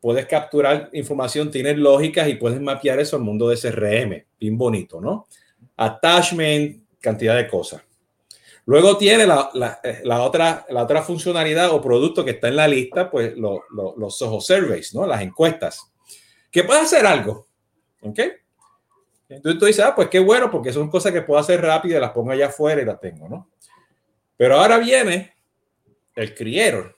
Puedes 0.00 0.26
capturar 0.26 0.88
información, 0.92 1.50
tienes 1.50 1.76
lógicas 1.76 2.28
y 2.28 2.34
puedes 2.34 2.60
mapear 2.60 3.00
eso 3.00 3.16
al 3.16 3.22
mundo 3.22 3.48
de 3.48 3.56
CRM. 3.56 4.24
Bien 4.38 4.56
bonito, 4.56 5.00
¿no? 5.00 5.26
Attachment, 5.76 6.84
cantidad 7.00 7.36
de 7.36 7.48
cosas. 7.48 7.82
Luego 8.66 8.96
tiene 8.96 9.26
la, 9.26 9.50
la, 9.52 10.22
otra, 10.22 10.64
la 10.68 10.84
otra 10.84 11.02
funcionalidad 11.02 11.70
o 11.70 11.80
producto 11.80 12.24
que 12.24 12.32
está 12.32 12.48
en 12.48 12.56
la 12.56 12.68
lista, 12.68 13.10
pues 13.10 13.34
los 13.36 14.16
Soho 14.16 14.40
Surveys, 14.40 14.94
¿no? 14.94 15.06
Las 15.06 15.22
encuestas. 15.22 15.90
Que 16.50 16.64
puede 16.64 16.80
hacer 16.80 17.04
algo. 17.06 17.49
¿Ok? 18.00 18.20
Entonces 19.28 19.60
tú 19.60 19.66
dices, 19.66 19.84
ah, 19.84 19.94
pues 19.94 20.08
qué 20.08 20.18
bueno, 20.18 20.50
porque 20.50 20.72
son 20.72 20.90
cosas 20.90 21.12
que 21.12 21.22
puedo 21.22 21.38
hacer 21.38 21.60
rápido 21.60 22.00
las 22.00 22.10
pongo 22.10 22.32
allá 22.32 22.46
afuera 22.46 22.82
y 22.82 22.84
las 22.84 23.00
tengo, 23.00 23.28
¿no? 23.28 23.48
Pero 24.36 24.58
ahora 24.58 24.78
viene 24.78 25.34
el 26.16 26.34
creator, 26.34 26.96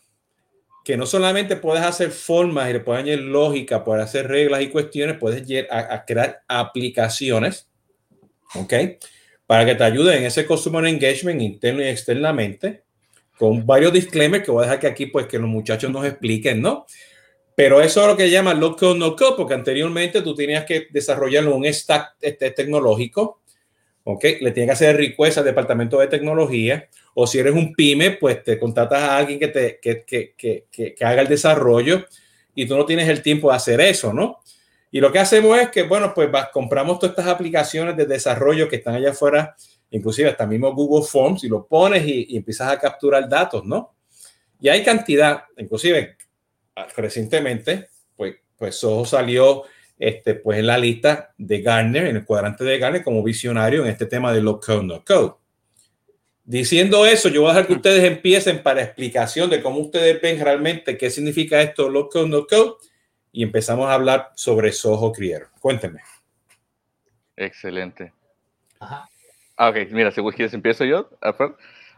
que 0.85 0.97
no 0.97 1.07
solamente 1.07 1.57
puedes 1.57 1.85
hacer 1.85 2.11
formas 2.11 2.71
y 2.71 2.73
le 2.73 2.81
puedes 2.81 3.03
añadir 3.03 3.21
lógica, 3.21 3.85
puedes 3.85 4.05
hacer 4.05 4.29
reglas 4.29 4.63
y 4.63 4.69
cuestiones, 4.69 5.19
puedes 5.19 5.47
a, 5.71 6.05
crear 6.05 6.43
aplicaciones, 6.49 7.69
¿ok? 8.55 8.73
Para 9.47 9.67
que 9.67 9.75
te 9.75 9.85
ayuden 9.85 10.19
en 10.19 10.25
ese 10.25 10.47
customer 10.47 10.85
engagement 10.87 11.41
interno 11.41 11.83
y 11.83 11.89
externamente, 11.89 12.83
con 13.39 13.67
varios 13.67 13.93
disclaimers 13.93 14.45
que 14.45 14.51
voy 14.51 14.63
a 14.63 14.67
dejar 14.67 14.81
que 14.81 14.87
aquí, 14.87 15.07
pues, 15.07 15.27
que 15.27 15.39
los 15.39 15.49
muchachos 15.49 15.91
nos 15.91 16.05
expliquen, 16.07 16.63
¿no? 16.63 16.87
Pero 17.55 17.83
eso 17.83 18.01
es 18.01 18.07
lo 18.07 18.17
que 18.17 18.31
llama 18.31 18.55
low 18.55 18.77
code, 18.77 18.99
no 18.99 19.15
code, 19.15 19.35
porque 19.37 19.55
anteriormente 19.55 20.23
tú 20.23 20.35
tenías 20.35 20.65
que 20.65 20.87
desarrollar 20.91 21.47
un 21.49 21.65
stack 21.67 22.17
este, 22.21 22.51
tecnológico, 22.51 23.43
¿ok? 24.05 24.25
Le 24.41 24.53
tienes 24.53 24.67
que 24.67 24.73
hacer 24.73 24.97
request 24.97 25.39
al 25.39 25.45
departamento 25.45 25.99
de 25.99 26.07
tecnología 26.07 26.89
o 27.15 27.27
si 27.27 27.39
eres 27.39 27.55
un 27.55 27.75
pyme, 27.75 28.13
pues 28.13 28.43
te 28.43 28.59
contratas 28.59 29.03
a 29.03 29.19
alguien 29.19 29.39
que, 29.39 29.49
te, 29.49 29.79
que, 29.81 30.05
que, 30.05 30.35
que, 30.37 30.67
que, 30.95 31.05
haga 31.05 31.23
el 31.23 31.29
desarrollo 31.29 32.07
y 32.55 32.67
tú 32.67 32.77
no 32.77 32.87
tienes 32.87 33.09
el 33.09 33.23
tiempo 33.23 33.51
de 33.51 33.57
hacer 33.57 33.81
eso, 33.81 34.13
¿no? 34.13 34.41
Y 34.91 35.01
lo 35.01 35.11
que 35.13 35.19
hacemos 35.19 35.59
es 35.59 35.71
que, 35.71 35.83
bueno, 35.83 36.13
pues 36.15 36.29
compramos 36.53 36.99
todas 36.99 37.17
estas 37.17 37.33
aplicaciones 37.33 37.97
de 37.97 38.07
desarrollo 38.07 38.69
que 38.69 38.77
están 38.77 38.95
allá 38.95 39.11
afuera, 39.11 39.57
inclusive 39.91 40.29
hasta 40.29 40.47
mismo 40.47 40.75
Google 40.75 41.07
Forms, 41.07 41.45
y 41.45 41.49
lo 41.49 41.67
pones 41.67 42.07
y, 42.07 42.27
y 42.31 42.37
empiezas 42.37 42.71
a 42.71 42.79
capturar 42.79 43.27
datos, 43.29 43.65
¿no? 43.65 43.95
Y 44.61 44.69
hay 44.69 44.83
cantidad, 44.85 45.45
inclusive 45.57 46.17
recientemente, 46.97 47.89
pues, 48.17 48.37
pues 48.57 48.77
Soho 48.77 49.05
salió 49.05 49.65
este, 49.99 50.35
pues 50.35 50.59
en 50.59 50.67
la 50.67 50.79
lista 50.79 51.33
de 51.39 51.63
Gartner, 51.63 52.07
en 52.07 52.17
el 52.17 52.25
cuadrante 52.25 52.65
de 52.65 52.79
Gartner, 52.79 53.05
como 53.05 53.23
visionario 53.23 53.85
en 53.85 53.91
este 53.91 54.07
tema 54.07 54.33
de 54.33 54.41
low 54.41 54.61
code, 54.61 54.85
no 54.85 55.05
code. 55.05 55.35
Diciendo 56.45 57.07
eso, 57.07 57.29
yo 57.29 57.43
voy 57.43 57.51
a 57.51 57.55
dejar 57.55 57.69
que 57.69 57.75
ustedes 57.75 58.05
empiecen 58.05 58.63
para 58.63 58.83
explicación 58.83 59.49
de 59.49 59.63
cómo 59.63 59.79
ustedes 59.79 60.21
ven 60.21 60.41
realmente 60.41 60.99
qué 60.99 61.09
significa 61.09 61.63
esto 61.63 61.89
low 61.89 62.09
code, 62.09 62.29
no 62.29 62.47
code, 62.47 62.75
y 63.31 63.43
empezamos 63.45 63.89
a 63.89 63.95
hablar 63.95 64.33
sobre 64.35 64.73
Soho 64.73 65.13
Creator. 65.13 65.51
Cuéntenme. 65.61 66.01
Excelente. 67.37 68.13
Ajá. 68.81 69.09
Ah, 69.57 69.69
ok, 69.69 69.77
mira, 69.91 70.11
si 70.11 70.21
quieres 70.21 70.55
empiezo 70.55 70.85
yo. 70.85 71.09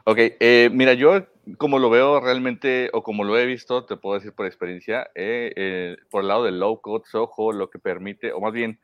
Ok, 0.05 0.19
eh, 0.19 0.69
mira, 0.71 0.93
yo 0.93 1.27
como 1.59 1.79
lo 1.79 1.91
veo 1.91 2.21
realmente, 2.21 2.91
o 2.93 3.03
como 3.03 3.25
lo 3.25 3.39
he 3.39 3.47
visto, 3.47 3.85
te 3.85 3.97
puedo 3.97 4.17
decir 4.17 4.33
por 4.33 4.47
experiencia, 4.47 5.11
eh, 5.15 5.53
eh, 5.57 5.97
por 6.11 6.23
el 6.23 6.29
lado 6.29 6.45
del 6.45 6.59
low 6.59 6.81
code, 6.81 7.05
Soho, 7.11 7.53
lo 7.53 7.71
que 7.71 7.79
permite, 7.79 8.33
o 8.33 8.41
más 8.41 8.53
bien, 8.53 8.79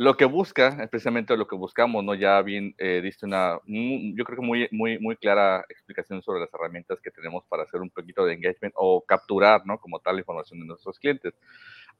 lo 0.00 0.16
que 0.16 0.24
busca, 0.24 0.88
precisamente 0.90 1.36
lo 1.36 1.46
que 1.46 1.56
buscamos, 1.56 2.02
¿no? 2.02 2.14
Ya 2.14 2.40
bien 2.40 2.74
eh, 2.78 3.02
diste 3.02 3.26
una, 3.26 3.58
yo 3.66 4.24
creo 4.24 4.38
que 4.38 4.46
muy, 4.46 4.66
muy, 4.70 4.98
muy 4.98 5.14
clara 5.14 5.62
explicación 5.68 6.22
sobre 6.22 6.40
las 6.40 6.48
herramientas 6.54 7.02
que 7.02 7.10
tenemos 7.10 7.44
para 7.50 7.64
hacer 7.64 7.82
un 7.82 7.90
poquito 7.90 8.24
de 8.24 8.32
engagement 8.32 8.72
o 8.78 9.04
capturar, 9.04 9.66
¿no? 9.66 9.78
Como 9.78 10.00
tal, 10.00 10.18
información 10.18 10.58
de 10.58 10.64
nuestros 10.64 10.98
clientes. 10.98 11.34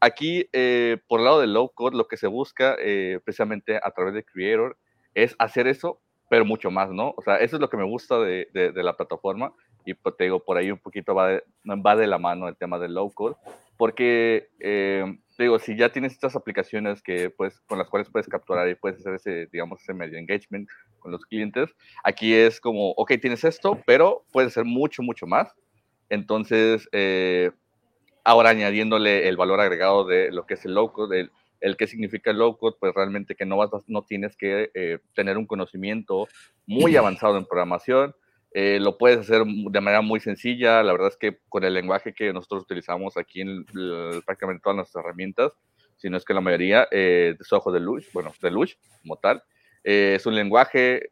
Aquí, 0.00 0.48
eh, 0.54 0.96
por 1.08 1.20
el 1.20 1.26
lado 1.26 1.40
del 1.40 1.52
low 1.52 1.70
code, 1.74 1.94
lo 1.94 2.08
que 2.08 2.16
se 2.16 2.26
busca 2.26 2.74
eh, 2.78 3.20
precisamente 3.22 3.76
a 3.76 3.90
través 3.90 4.14
de 4.14 4.24
Creator 4.24 4.78
es 5.12 5.36
hacer 5.38 5.66
eso, 5.66 6.00
pero 6.30 6.46
mucho 6.46 6.70
más, 6.70 6.90
¿no? 6.90 7.12
O 7.18 7.22
sea, 7.22 7.36
eso 7.36 7.56
es 7.56 7.60
lo 7.60 7.68
que 7.68 7.76
me 7.76 7.84
gusta 7.84 8.18
de, 8.18 8.48
de, 8.54 8.82
la 8.82 8.96
plataforma 8.96 9.52
y 9.84 9.94
pues, 9.94 10.16
te 10.16 10.24
digo, 10.24 10.40
por 10.40 10.56
ahí 10.56 10.70
un 10.70 10.78
poquito 10.78 11.14
va 11.14 11.28
de, 11.28 11.42
va 11.66 11.96
de 11.96 12.06
la 12.06 12.18
mano 12.18 12.48
el 12.48 12.56
tema 12.56 12.78
del 12.78 12.94
low 12.94 13.10
code, 13.12 13.36
porque 13.76 14.48
eh, 14.60 15.04
digo, 15.42 15.58
si 15.58 15.76
ya 15.76 15.90
tienes 15.90 16.12
estas 16.12 16.36
aplicaciones 16.36 17.02
que, 17.02 17.30
pues, 17.30 17.60
con 17.60 17.78
las 17.78 17.88
cuales 17.88 18.10
puedes 18.10 18.28
capturar 18.28 18.68
y 18.68 18.74
puedes 18.74 19.00
hacer 19.00 19.14
ese, 19.14 19.48
digamos, 19.52 19.80
ese 19.82 19.94
medio 19.94 20.18
engagement 20.18 20.68
con 20.98 21.12
los 21.12 21.24
clientes, 21.24 21.70
aquí 22.04 22.34
es 22.34 22.60
como, 22.60 22.90
ok, 22.92 23.12
tienes 23.20 23.44
esto, 23.44 23.80
pero 23.86 24.24
puedes 24.32 24.52
hacer 24.52 24.64
mucho, 24.64 25.02
mucho 25.02 25.26
más. 25.26 25.52
Entonces, 26.08 26.88
eh, 26.92 27.50
ahora 28.24 28.50
añadiéndole 28.50 29.28
el 29.28 29.36
valor 29.36 29.60
agregado 29.60 30.04
de 30.04 30.30
lo 30.30 30.44
que 30.46 30.54
es 30.54 30.64
el 30.64 30.74
low 30.74 30.92
code, 30.92 31.20
el, 31.20 31.30
el 31.60 31.76
que 31.76 31.86
significa 31.86 32.30
el 32.30 32.38
low 32.38 32.56
code, 32.56 32.76
pues 32.78 32.94
realmente 32.94 33.34
que 33.34 33.46
no, 33.46 33.56
vas, 33.56 33.70
no 33.86 34.02
tienes 34.02 34.36
que 34.36 34.70
eh, 34.74 34.98
tener 35.14 35.38
un 35.38 35.46
conocimiento 35.46 36.28
muy 36.66 36.96
avanzado 36.96 37.38
en 37.38 37.46
programación, 37.46 38.14
eh, 38.52 38.78
lo 38.80 38.98
puedes 38.98 39.18
hacer 39.18 39.44
de 39.44 39.80
manera 39.80 40.00
muy 40.00 40.20
sencilla. 40.20 40.82
La 40.82 40.92
verdad 40.92 41.08
es 41.08 41.16
que 41.16 41.38
con 41.48 41.64
el 41.64 41.74
lenguaje 41.74 42.12
que 42.12 42.32
nosotros 42.32 42.62
utilizamos 42.62 43.16
aquí 43.16 43.40
en 43.40 43.64
prácticamente 44.24 44.62
todas 44.62 44.76
nuestras 44.76 45.04
herramientas, 45.04 45.52
si 45.96 46.08
no 46.08 46.16
es 46.16 46.24
que 46.24 46.34
la 46.34 46.40
mayoría, 46.40 46.88
eh, 46.90 47.34
de 47.38 47.44
Soho 47.44 47.70
de 47.70 47.80
Lush, 47.80 48.06
bueno, 48.12 48.32
de 48.40 48.50
Lush 48.50 48.74
como 49.02 49.16
tal, 49.16 49.42
eh, 49.84 50.14
es 50.16 50.26
un 50.26 50.34
lenguaje 50.34 51.10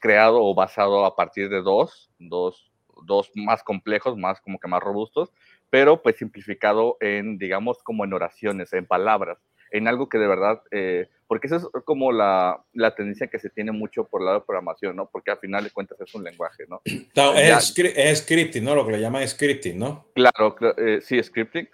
creado 0.00 0.42
o 0.42 0.54
basado 0.54 1.04
a 1.04 1.16
partir 1.16 1.48
de 1.48 1.62
dos, 1.62 2.10
dos, 2.18 2.72
dos 3.04 3.30
más 3.34 3.62
complejos, 3.62 4.16
más 4.16 4.40
como 4.40 4.58
que 4.58 4.68
más 4.68 4.82
robustos, 4.82 5.32
pero 5.68 6.02
pues 6.02 6.16
simplificado 6.16 6.96
en, 7.00 7.38
digamos, 7.38 7.82
como 7.82 8.04
en 8.04 8.12
oraciones, 8.12 8.72
en 8.72 8.86
palabras 8.86 9.38
en 9.70 9.88
algo 9.88 10.08
que 10.08 10.18
de 10.18 10.26
verdad, 10.26 10.62
eh, 10.70 11.08
porque 11.26 11.46
eso 11.46 11.56
es 11.56 11.84
como 11.84 12.12
la, 12.12 12.64
la, 12.72 12.94
tendencia 12.94 13.28
que 13.28 13.38
se 13.38 13.50
tiene 13.50 13.72
mucho 13.72 14.04
por 14.04 14.20
el 14.20 14.26
lado 14.26 14.40
de 14.40 14.46
programación, 14.46 14.96
¿no? 14.96 15.08
Porque 15.10 15.30
al 15.30 15.38
final 15.38 15.64
de 15.64 15.70
cuentas 15.70 16.00
es 16.00 16.14
un 16.14 16.24
lenguaje, 16.24 16.64
¿no? 16.68 16.82
es, 17.36 17.78
es, 17.78 18.18
scripting, 18.18 18.64
¿no? 18.64 18.74
Lo 18.74 18.84
que 18.84 18.92
le 18.92 19.00
llaman 19.00 19.26
scripting, 19.26 19.78
¿no? 19.78 20.06
Claro, 20.14 20.56
eh, 20.76 21.00
sí, 21.02 21.22
scripting. 21.22 21.68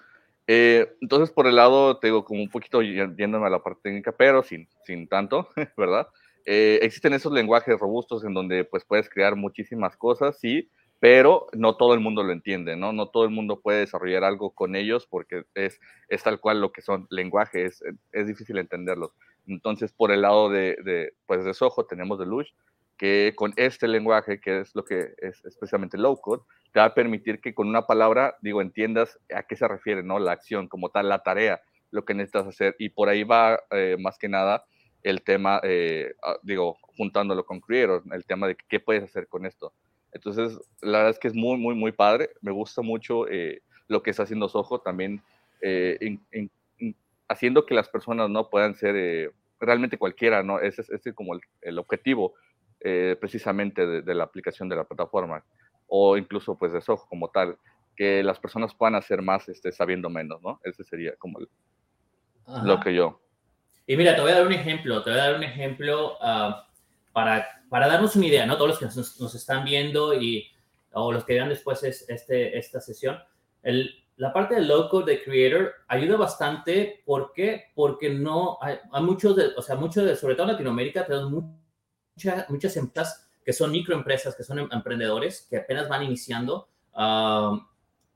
Eh, 0.46 0.96
entonces, 1.00 1.30
por 1.30 1.46
el 1.46 1.56
lado, 1.56 1.98
te 1.98 2.08
digo, 2.08 2.24
como 2.24 2.42
un 2.42 2.50
poquito 2.50 2.82
yéndome 2.82 3.46
a 3.46 3.50
la 3.50 3.62
parte 3.62 3.80
técnica, 3.84 4.12
pero 4.12 4.42
sin, 4.42 4.68
sin 4.84 5.08
tanto, 5.08 5.48
¿verdad? 5.76 6.08
existen 6.48 7.12
esos 7.12 7.32
lenguajes 7.32 7.76
robustos 7.76 8.24
en 8.24 8.32
donde 8.32 8.62
pues 8.62 8.84
puedes 8.84 9.10
crear 9.10 9.34
muchísimas 9.34 9.96
cosas, 9.96 10.38
sí, 10.38 10.70
pero 10.98 11.46
no 11.52 11.76
todo 11.76 11.94
el 11.94 12.00
mundo 12.00 12.22
lo 12.22 12.32
entiende, 12.32 12.76
¿no? 12.76 12.92
No 12.92 13.08
todo 13.08 13.24
el 13.24 13.30
mundo 13.30 13.60
puede 13.60 13.80
desarrollar 13.80 14.24
algo 14.24 14.50
con 14.50 14.76
ellos 14.76 15.06
porque 15.06 15.44
es, 15.54 15.80
es 16.08 16.22
tal 16.22 16.40
cual 16.40 16.60
lo 16.60 16.72
que 16.72 16.82
son 16.82 17.06
lenguajes, 17.10 17.82
es, 18.12 18.26
difícil 18.26 18.58
entenderlos. 18.58 19.12
Entonces, 19.46 19.92
por 19.92 20.10
el 20.10 20.22
lado 20.22 20.48
de, 20.48 20.76
de, 20.84 21.12
pues 21.26 21.44
de 21.44 21.54
Soho 21.54 21.84
tenemos 21.86 22.18
Deluge, 22.18 22.52
que 22.96 23.34
con 23.36 23.52
este 23.56 23.88
lenguaje, 23.88 24.40
que 24.40 24.60
es 24.60 24.74
lo 24.74 24.84
que 24.84 25.14
es 25.18 25.44
especialmente 25.44 25.98
low 25.98 26.18
code, 26.18 26.42
te 26.72 26.80
va 26.80 26.86
a 26.86 26.94
permitir 26.94 27.40
que 27.40 27.54
con 27.54 27.68
una 27.68 27.86
palabra, 27.86 28.36
digo, 28.40 28.62
entiendas 28.62 29.18
a 29.34 29.42
qué 29.42 29.56
se 29.56 29.68
refiere, 29.68 30.02
¿no? 30.02 30.18
La 30.18 30.32
acción 30.32 30.68
como 30.68 30.88
tal, 30.90 31.08
la 31.08 31.22
tarea, 31.22 31.60
lo 31.90 32.04
que 32.04 32.14
necesitas 32.14 32.46
hacer. 32.46 32.74
Y 32.78 32.88
por 32.88 33.08
ahí 33.08 33.22
va 33.22 33.60
eh, 33.70 33.96
más 33.98 34.18
que 34.18 34.28
nada 34.28 34.64
el 35.02 35.22
tema, 35.22 35.60
eh, 35.62 36.14
ah, 36.22 36.36
digo, 36.42 36.78
juntándolo 36.96 37.44
con 37.44 37.60
Creator, 37.60 38.02
el 38.10 38.24
tema 38.24 38.48
de 38.48 38.56
qué 38.68 38.80
puedes 38.80 39.04
hacer 39.04 39.28
con 39.28 39.46
esto. 39.46 39.72
Entonces, 40.16 40.58
la 40.80 40.98
verdad 40.98 41.10
es 41.10 41.18
que 41.18 41.28
es 41.28 41.34
muy, 41.34 41.58
muy, 41.58 41.74
muy 41.74 41.92
padre. 41.92 42.30
Me 42.40 42.50
gusta 42.50 42.80
mucho 42.80 43.28
eh, 43.28 43.62
lo 43.86 44.02
que 44.02 44.10
está 44.10 44.22
haciendo 44.22 44.48
Soho 44.48 44.80
también, 44.80 45.22
eh, 45.60 46.18
haciendo 47.28 47.66
que 47.66 47.74
las 47.74 47.88
personas 47.88 48.30
no 48.30 48.48
puedan 48.48 48.74
ser 48.74 48.96
eh, 48.96 49.30
realmente 49.60 49.98
cualquiera, 49.98 50.42
¿no? 50.42 50.58
Ese, 50.58 50.82
es 50.88 51.14
como 51.14 51.34
el, 51.60 51.78
objetivo 51.78 52.34
precisamente 53.20 53.84
de, 53.84 54.14
la 54.14 54.22
aplicación 54.22 54.68
de 54.68 54.76
la 54.76 54.84
plataforma 54.84 55.42
o 55.88 56.16
incluso 56.16 56.56
pues 56.56 56.72
de 56.72 56.80
Soho 56.80 57.04
como 57.08 57.28
tal, 57.30 57.58
que 57.96 58.22
las 58.22 58.38
personas 58.38 58.74
puedan 58.74 58.94
hacer 58.94 59.22
más 59.22 59.48
este, 59.48 59.72
sabiendo 59.72 60.08
menos, 60.08 60.40
¿no? 60.40 60.60
Ese 60.62 60.84
sería 60.84 61.16
como 61.16 61.40
lo 62.64 62.80
que 62.80 62.94
yo. 62.94 63.20
Y 63.86 63.96
mira, 63.96 64.14
te 64.14 64.22
voy 64.22 64.30
a 64.30 64.36
dar 64.36 64.46
un 64.46 64.52
ejemplo, 64.52 65.02
te 65.02 65.10
voy 65.10 65.18
a 65.18 65.24
dar 65.24 65.36
un 65.36 65.42
ejemplo 65.42 66.16
uh, 66.18 66.54
para 67.12 67.55
para 67.68 67.88
darnos 67.88 68.16
una 68.16 68.26
idea, 68.26 68.46
¿no? 68.46 68.56
Todos 68.56 68.70
los 68.70 68.78
que 68.78 69.00
nos, 69.20 69.34
están 69.34 69.64
viendo 69.64 70.14
y, 70.14 70.46
o 70.92 71.12
los 71.12 71.24
que 71.24 71.34
vean 71.34 71.48
después 71.48 71.82
este, 71.82 72.56
esta 72.58 72.80
sesión, 72.80 73.18
la 74.16 74.32
parte 74.32 74.54
del 74.54 74.68
low 74.68 75.04
de 75.04 75.22
creator 75.22 75.74
ayuda 75.88 76.16
bastante. 76.16 77.02
¿Por 77.04 77.32
qué? 77.34 77.72
Porque 77.74 78.10
no 78.10 78.58
hay, 78.60 78.78
muchos, 79.02 79.36
de, 79.36 79.48
o 79.56 79.62
sea, 79.62 79.76
muchos 79.76 80.04
de, 80.04 80.16
sobre 80.16 80.34
todo 80.34 80.46
en 80.46 80.52
Latinoamérica, 80.52 81.04
tenemos 81.04 81.30
muchas, 82.14 82.48
muchas 82.48 82.76
empresas 82.76 83.26
que 83.44 83.52
son 83.52 83.70
microempresas, 83.70 84.34
que 84.34 84.42
son 84.42 84.58
em, 84.58 84.68
emprendedores, 84.72 85.46
que 85.48 85.58
apenas 85.58 85.88
van 85.88 86.02
iniciando. 86.02 86.68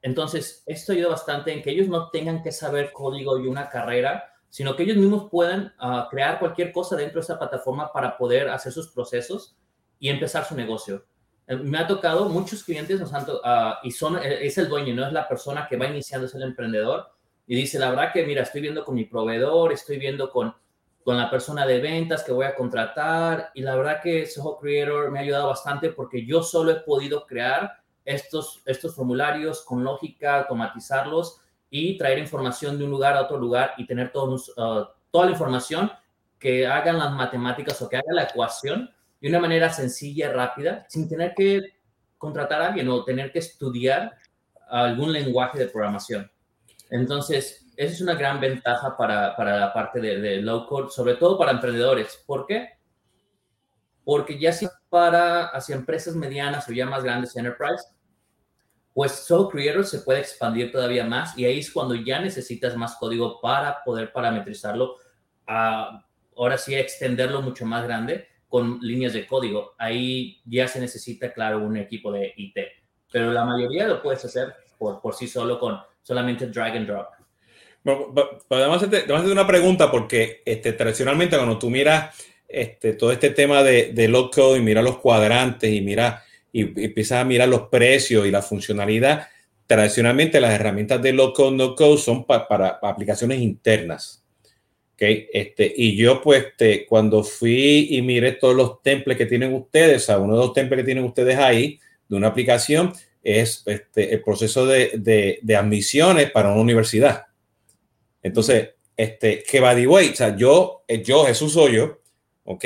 entonces, 0.02 0.64
esto 0.66 0.92
ayuda 0.92 1.09
bastante 1.09 1.52
en 1.52 1.62
que 1.62 1.71
ellos 1.71 1.88
no 1.88 2.11
tengan 2.11 2.42
que 2.42 2.50
saber 2.50 2.92
código 2.92 3.38
y 3.38 3.47
una 3.47 3.69
carrera 3.69 4.29
sino 4.50 4.76
que 4.76 4.83
ellos 4.83 4.97
mismos 4.97 5.30
puedan 5.30 5.73
ah, 5.78 6.09
crear 6.11 6.38
cualquier 6.38 6.73
cosa 6.73 6.97
dentro 6.97 7.21
de 7.21 7.25
esa 7.25 7.38
plataforma 7.38 7.92
para 7.92 8.19
poder 8.19 8.49
hacer 8.50 8.73
sus 8.73 8.88
procesos 8.88 9.57
y 9.99 10.09
empezar 10.09 10.45
su 10.45 10.57
negocio. 10.57 11.04
Eh, 11.47 11.57
me 11.57 11.78
ha 11.78 11.87
tocado, 11.87 12.28
muchos 12.28 12.64
clientes 12.64 13.00
nos 13.00 13.14
han 13.14 13.28
uh, 13.28 13.75
y 13.83 13.92
son, 13.92 14.19
eh, 14.19 14.47
es 14.47 14.59
el 14.59 14.69
dueño, 14.69 14.95
no 14.95 15.07
es 15.07 15.12
la 15.12 15.28
persona 15.28 15.66
que 15.69 15.76
va 15.76 15.87
iniciando, 15.87 16.26
es 16.26 16.35
el 16.35 16.42
emprendedor, 16.42 17.11
y 17.47 17.54
dice, 17.54 17.78
la 17.78 17.90
verdad 17.90 18.12
que, 18.12 18.25
mira, 18.25 18.42
estoy 18.42 18.61
viendo 18.61 18.85
con 18.85 18.95
mi 18.95 19.04
proveedor, 19.04 19.73
estoy 19.73 19.99
viendo 19.99 20.30
con, 20.30 20.54
con 21.02 21.16
la 21.16 21.30
persona 21.30 21.66
de 21.66 21.80
ventas 21.80 22.23
que 22.23 22.33
voy 22.33 22.47
a 22.47 22.54
contratar, 22.54 23.50
y 23.54 23.62
la 23.62 23.75
verdad 23.75 24.00
que 24.02 24.26
Soho 24.26 24.59
Creator 24.59 25.11
me 25.11 25.19
ha 25.19 25.23
ayudado 25.23 25.49
bastante 25.49 25.90
porque 25.90 26.25
yo 26.25 26.42
solo 26.42 26.71
he 26.71 26.76
podido 26.76 27.26
crear 27.26 27.80
estos, 28.04 28.62
estos 28.64 28.95
formularios 28.95 29.62
con 29.62 29.83
lógica, 29.85 30.38
automatizarlos, 30.38 31.39
y 31.70 31.96
traer 31.96 32.18
información 32.18 32.76
de 32.76 32.84
un 32.84 32.90
lugar 32.90 33.16
a 33.16 33.22
otro 33.22 33.38
lugar 33.38 33.74
y 33.76 33.86
tener 33.86 34.10
uh, 34.14 34.36
toda 35.10 35.26
la 35.26 35.30
información 35.30 35.90
que 36.38 36.66
hagan 36.66 36.98
las 36.98 37.12
matemáticas 37.12 37.80
o 37.80 37.88
que 37.88 37.96
hagan 37.96 38.16
la 38.16 38.24
ecuación 38.24 38.90
de 39.20 39.28
una 39.28 39.38
manera 39.38 39.70
sencilla, 39.70 40.32
rápida, 40.32 40.86
sin 40.88 41.08
tener 41.08 41.34
que 41.34 41.60
contratar 42.18 42.62
a 42.62 42.68
alguien 42.68 42.88
o 42.88 43.04
tener 43.04 43.30
que 43.30 43.38
estudiar 43.38 44.16
algún 44.68 45.12
lenguaje 45.12 45.58
de 45.58 45.66
programación. 45.66 46.30
Entonces, 46.90 47.66
esa 47.76 47.92
es 47.94 48.00
una 48.00 48.14
gran 48.14 48.40
ventaja 48.40 48.96
para, 48.96 49.36
para 49.36 49.58
la 49.58 49.72
parte 49.72 50.00
de, 50.00 50.20
de, 50.20 50.42
low 50.42 50.66
code, 50.66 50.90
sobre 50.90 51.14
todo 51.14 51.38
para 51.38 51.52
emprendedores. 51.52 52.22
¿Por 52.26 52.46
qué? 52.46 52.70
Porque 54.04 54.38
ya 54.38 54.52
si 54.52 54.66
para 54.88 55.46
hacia 55.46 55.76
empresas 55.76 56.16
medianas 56.16 56.68
o 56.68 56.72
ya 56.72 56.86
más 56.86 57.04
grandes, 57.04 57.36
enterprise, 57.36 57.84
pues 58.92 59.12
Soul 59.12 59.49
Creator 59.50 59.87
se 59.87 60.00
puede 60.00 60.20
expandir 60.20 60.73
todavía 60.73 61.04
más 61.04 61.37
y 61.38 61.44
ahí 61.44 61.61
es 61.61 61.70
cuando 61.70 61.94
ya 61.94 62.20
necesitas 62.20 62.76
más 62.76 62.97
código 62.97 63.40
para 63.40 63.82
poder 63.85 64.12
parametrizarlo, 64.12 64.97
ahora 65.47 66.59
sí 66.59 66.75
extenderlo 66.75 67.42
mucho 67.42 67.64
más 67.66 67.85
grande 67.85 68.28
con 68.49 68.80
líneas 68.80 69.12
de 69.12 69.26
código. 69.26 69.75
Ahí 69.78 70.40
ya 70.44 70.66
se 70.66 70.80
necesita, 70.80 71.32
claro, 71.32 71.59
un 71.59 71.76
equipo 71.76 72.11
de 72.11 72.32
IT, 72.37 72.56
pero 73.12 73.32
la 73.32 73.44
mayoría 73.44 73.87
lo 73.87 74.02
puedes 74.02 74.25
hacer 74.25 74.54
por, 74.76 75.14
sí 75.14 75.28
solo 75.28 75.59
con 75.59 75.78
solamente 76.02 76.47
drag 76.47 76.76
and 76.76 76.87
drop. 76.87 77.06
Bueno, 77.82 78.12
además 78.50 78.90
te, 78.90 78.99
hacer 78.99 79.32
una 79.32 79.47
pregunta 79.47 79.90
porque 79.90 80.42
este, 80.44 80.73
tradicionalmente 80.73 81.37
cuando 81.37 81.59
tú 81.59 81.70
miras 81.70 82.14
este, 82.47 82.94
todo 82.94 83.12
este 83.12 83.30
tema 83.30 83.62
de, 83.62 83.92
de 83.92 84.09
low 84.09 84.30
y 84.56 84.61
miras 84.61 84.85
los 84.85 84.99
cuadrantes 84.99 85.73
y 85.73 85.80
miras 85.80 86.23
y, 86.52 86.62
empiezas 86.85 87.21
a 87.21 87.25
mirar 87.25 87.49
los 87.49 87.69
precios 87.69 88.26
y 88.26 88.30
la 88.30 88.42
funcionalidad, 88.42 89.28
tradicionalmente 89.66 90.40
las 90.40 90.52
herramientas 90.52 91.00
de 91.02 91.12
low 91.12 91.33
code, 91.33 91.57
no 91.57 91.75
code 91.75 91.99
son 91.99 92.25
para 92.25 92.78
aplicaciones 92.83 93.40
internas. 93.40 94.25
¿okay? 94.95 95.28
Este, 95.33 95.73
y 95.76 95.97
yo 95.97 96.21
pues 96.21 96.47
este, 96.47 96.87
cuando 96.87 97.23
fui 97.23 97.88
y 97.90 98.02
miré 98.02 98.33
todos 98.33 98.54
los 98.54 98.83
templates 98.83 99.19
que 99.19 99.26
tienen 99.26 99.54
ustedes, 99.54 100.09
o 100.11 100.21
uno 100.21 100.35
de 100.35 100.47
los 100.47 100.52
templates 100.52 100.83
que 100.83 100.87
tienen 100.87 101.04
ustedes 101.04 101.38
ahí 101.38 101.78
de 102.09 102.16
una 102.16 102.28
aplicación 102.28 102.92
es 103.23 103.62
este, 103.66 104.14
el 104.14 104.23
proceso 104.23 104.66
de, 104.66 104.92
de, 104.95 105.38
de 105.42 105.57
admisiones 105.57 106.30
para 106.30 106.50
una 106.50 106.61
universidad. 106.61 107.26
Entonces, 108.23 108.71
este, 108.97 109.42
que 109.42 109.61
by 109.61 109.76
the 109.76 109.87
way, 109.87 110.11
o 110.11 110.14
sea, 110.14 110.37
yo, 110.37 110.85
yo, 111.02 111.25
Jesús 111.25 111.57
Hoyo, 111.57 112.00
¿ok? 112.45 112.64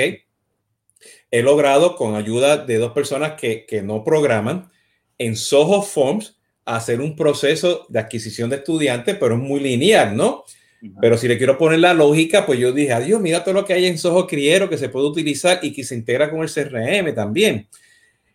He 1.35 1.43
logrado 1.43 1.97
con 1.97 2.14
ayuda 2.14 2.59
de 2.59 2.79
dos 2.79 2.93
personas 2.93 3.33
que, 3.33 3.67
que 3.67 3.83
no 3.83 4.05
programan, 4.05 4.71
en 5.19 5.35
Soho 5.35 5.83
Forms 5.83 6.38
hacer 6.64 7.00
un 7.00 7.17
proceso 7.17 7.87
de 7.88 7.99
adquisición 7.99 8.49
de 8.50 8.57
estudiantes, 8.57 9.17
pero 9.19 9.35
es 9.35 9.41
muy 9.41 9.59
lineal, 9.59 10.17
¿no? 10.17 10.45
Pero 11.00 11.19
si 11.19 11.26
le 11.26 11.37
quiero 11.37 11.59
poner 11.59 11.81
la 11.81 11.93
lógica, 11.93 12.47
pues 12.47 12.61
yo 12.61 12.71
dije, 12.71 12.93
adiós, 12.93 13.21
mira 13.21 13.43
todo 13.43 13.55
lo 13.55 13.64
que 13.64 13.73
hay 13.73 13.87
en 13.87 13.99
Soho 13.99 14.29
Criero 14.29 14.69
que 14.69 14.79
se 14.79 14.91
puede 14.91 15.07
utilizar 15.07 15.59
y 15.62 15.73
que 15.73 15.83
se 15.83 15.97
integra 15.97 16.31
con 16.31 16.43
el 16.43 16.50
CRM 16.53 17.12
también. 17.14 17.67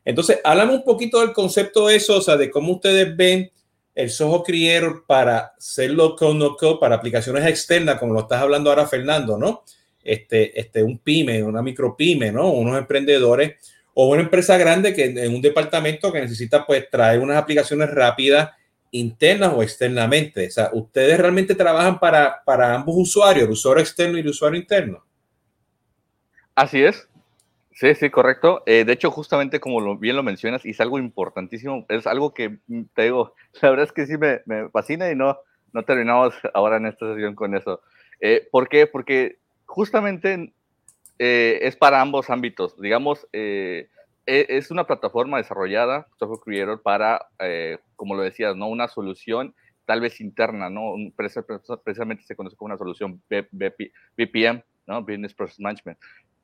Entonces, 0.04 0.40
háblame 0.44 0.74
un 0.74 0.84
poquito 0.84 1.22
del 1.22 1.32
concepto 1.32 1.88
de 1.88 1.96
eso, 1.96 2.18
o 2.18 2.22
sea, 2.22 2.36
de 2.36 2.52
cómo 2.52 2.74
ustedes 2.74 3.16
ven 3.16 3.50
el 3.96 4.10
Soho 4.10 4.44
Creator 4.44 5.06
para 5.08 5.54
hacerlo 5.58 6.18
con 6.18 6.38
no 6.38 6.58
para 6.82 6.96
aplicaciones 6.96 7.46
externas, 7.46 7.98
como 7.98 8.14
lo 8.14 8.22
estás 8.22 8.42
hablando 8.42 8.70
ahora, 8.70 8.88
Fernando, 8.88 9.38
¿no? 9.38 9.64
Este, 10.04 10.60
este, 10.60 10.84
un 10.84 11.00
pyme, 11.00 11.44
una 11.44 11.62
micro 11.62 11.96
pyme, 11.96 12.32
¿no? 12.32 12.52
Unos 12.52 12.78
emprendedores 12.78 13.56
o 13.94 14.08
una 14.10 14.22
empresa 14.22 14.58
grande 14.58 14.94
que 14.94 15.06
en 15.06 15.34
un 15.34 15.42
departamento 15.42 16.12
que 16.12 16.22
necesita 16.22 16.66
pues 16.66 16.90
traer 16.90 17.20
unas 17.20 17.38
aplicaciones 17.38 17.90
rápidas 17.92 18.52
internas 18.92 19.54
o 19.56 19.62
externamente. 19.62 20.48
O 20.48 20.52
sea, 20.52 20.70
ustedes 20.74 21.20
realmente 21.20 21.56
trabajan 21.56 22.00
para, 22.00 22.44
para 22.44 22.76
ambos 22.76 22.96
usuarios, 22.98 23.46
el 23.46 23.52
usuario 23.52 23.82
externo 23.82 24.18
y 24.18 24.22
el 24.22 24.30
usuario 24.30 24.60
interno. 24.60 25.04
Así 26.56 26.84
es. 26.84 27.08
Sí, 27.74 27.96
sí, 27.96 28.10
correcto. 28.10 28.64
Eh, 28.66 28.84
de 28.84 28.92
hecho, 28.92 29.10
justamente 29.10 29.62
como 29.62 29.98
bien 29.98 30.18
lo 30.18 30.24
mencionas, 30.24 30.66
y 30.66 30.72
es 30.72 30.82
algo 30.82 31.00
importantísimo, 31.00 31.86
es 31.88 32.06
algo 32.08 32.34
que 32.34 32.60
mm, 32.68 32.84
te 32.94 33.04
digo, 33.04 33.34
la 33.62 33.70
verdad 33.70 33.86
es 33.86 33.94
que 33.94 34.06
sí 34.06 34.18
me, 34.18 34.42
me 34.46 34.70
fascina 34.70 35.10
y 35.10 35.16
no, 35.16 35.38
no 35.72 35.84
terminamos 35.84 36.34
ahora 36.54 36.78
en 36.78 36.88
esta 36.88 37.08
sesión 37.14 37.36
con 37.36 37.56
eso. 37.56 37.82
Eh, 38.20 38.48
¿Por 38.52 38.68
qué? 38.68 38.86
Porque 38.88 39.39
justamente 39.70 40.54
eh, 41.18 41.60
es 41.62 41.76
para 41.76 42.02
ambos 42.02 42.30
ámbitos. 42.30 42.80
Digamos, 42.80 43.28
e, 43.34 43.88
es 44.26 44.70
una 44.70 44.86
plataforma 44.86 45.38
desarrollada, 45.38 46.08
Software 46.20 46.42
Creator, 46.44 46.82
para, 46.84 47.28
como 47.96 48.16
lo 48.16 48.22
decías, 48.22 48.56
¿no? 48.56 48.68
una 48.68 48.88
solución 48.88 49.56
tal 49.86 50.02
vez 50.02 50.22
interna, 50.22 50.70
¿no? 50.70 50.94
Precisamente 51.16 52.24
se 52.24 52.36
conoce 52.36 52.56
como 52.56 52.68
una 52.68 52.78
solución 52.78 53.24
BPM, 53.28 54.64
¿no? 54.86 55.02
Business 55.02 55.34
Process 55.34 55.60
Management. 55.60 55.98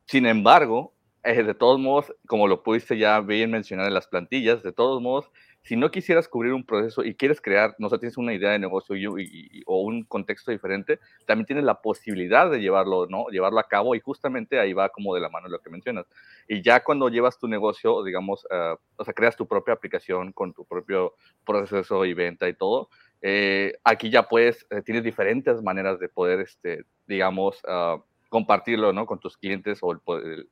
Sin 0.07 0.25
embargo, 0.25 0.95
eh, 1.23 1.43
de 1.43 1.53
todos 1.55 1.79
modos, 1.79 2.13
como 2.27 2.47
lo 2.47 2.61
pudiste 2.61 2.97
ya 2.97 3.19
bien 3.19 3.49
mencionar 3.51 3.87
en 3.87 3.93
las 3.95 4.07
plantillas, 4.07 4.61
de 4.61 4.71
todos 4.71 5.01
modos, 5.01 5.29
si 5.65 5.75
no 5.75 5.89
quisieras 5.89 6.27
cubrir 6.27 6.53
un 6.53 6.63
proceso 6.63 7.03
y 7.03 7.15
quieres 7.15 7.41
crear, 7.41 7.75
no 7.79 7.89
sé, 7.89 7.97
tienes 7.97 8.17
una 8.17 8.35
idea 8.35 8.51
de 8.51 8.59
negocio 8.59 8.95
y, 8.95 9.63
o 9.65 9.81
un 9.81 10.03
contexto 10.03 10.51
diferente, 10.51 10.99
también 11.25 11.47
tienes 11.47 11.65
la 11.65 11.81
posibilidad 11.81 12.51
de 12.51 12.61
llevarlo, 12.61 13.07
¿no? 13.07 13.29
Llevarlo 13.29 13.59
a 13.59 13.67
cabo 13.67 13.95
y 13.95 13.99
justamente 13.99 14.59
ahí 14.59 14.73
va 14.73 14.89
como 14.89 15.15
de 15.15 15.21
la 15.21 15.29
mano 15.29 15.49
lo 15.49 15.59
que 15.59 15.71
mencionas. 15.71 16.05
Y 16.47 16.61
ya 16.61 16.83
cuando 16.83 17.09
llevas 17.09 17.39
tu 17.39 17.47
negocio, 17.47 18.03
digamos, 18.03 18.45
uh, 18.45 18.77
o 18.95 19.03
sea, 19.03 19.13
creas 19.15 19.35
tu 19.35 19.47
propia 19.47 19.73
aplicación 19.73 20.33
con 20.33 20.53
tu 20.53 20.65
propio 20.65 21.15
proceso 21.43 22.05
y 22.05 22.13
venta 22.13 22.47
y 22.47 22.53
todo, 22.53 22.89
eh, 23.23 23.73
aquí 23.83 24.11
ya 24.11 24.29
puedes, 24.29 24.67
eh, 24.69 24.83
tienes 24.83 25.03
diferentes 25.03 25.63
maneras 25.63 25.99
de 25.99 26.09
poder, 26.09 26.41
este, 26.41 26.85
digamos, 27.07 27.59
uh, 27.63 27.99
compartirlo 28.29 28.93
¿no? 28.93 29.07
con 29.07 29.19
tus 29.19 29.35
clientes 29.35 29.79
o 29.81 29.99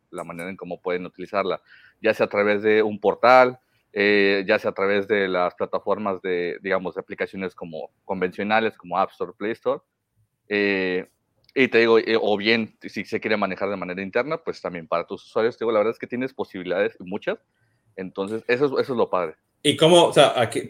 la 0.09 0.23
manera 0.23 0.49
en 0.49 0.57
cómo 0.57 0.81
pueden 0.81 1.05
utilizarla, 1.05 1.61
ya 2.01 2.15
sea 2.15 2.25
a 2.25 2.29
través 2.29 2.63
de 2.63 2.81
un 2.81 2.99
portal, 2.99 3.59
eh, 3.93 4.43
ya 4.47 4.57
sea 4.57 4.71
a 4.71 4.73
través 4.73 5.07
de 5.07 5.27
las 5.27 5.53
plataformas 5.53 6.19
de, 6.23 6.57
digamos, 6.61 6.95
de 6.95 7.01
aplicaciones 7.01 7.53
como 7.53 7.91
convencionales, 8.05 8.75
como 8.75 8.97
App 8.97 9.11
Store, 9.11 9.33
Play 9.37 9.51
Store. 9.51 9.81
Eh, 10.49 11.07
y 11.53 11.67
te 11.67 11.77
digo, 11.77 11.99
eh, 11.99 12.17
o 12.19 12.35
bien, 12.35 12.75
si 12.81 13.05
se 13.05 13.19
quiere 13.19 13.37
manejar 13.37 13.69
de 13.69 13.77
manera 13.77 14.01
interna, 14.01 14.37
pues 14.37 14.59
también 14.59 14.87
para 14.87 15.05
tus 15.05 15.23
usuarios, 15.25 15.55
te 15.55 15.63
digo, 15.63 15.71
la 15.71 15.79
verdad 15.79 15.93
es 15.93 15.99
que 15.99 16.07
tienes 16.07 16.33
posibilidades 16.33 16.95
muchas. 16.99 17.37
Entonces, 17.95 18.43
eso, 18.47 18.65
eso 18.79 18.93
es 18.93 18.97
lo 18.97 19.11
padre. 19.11 19.35
Y 19.61 19.77
cómo, 19.77 20.05
o 20.05 20.13
sea, 20.13 20.33
aquí, 20.41 20.69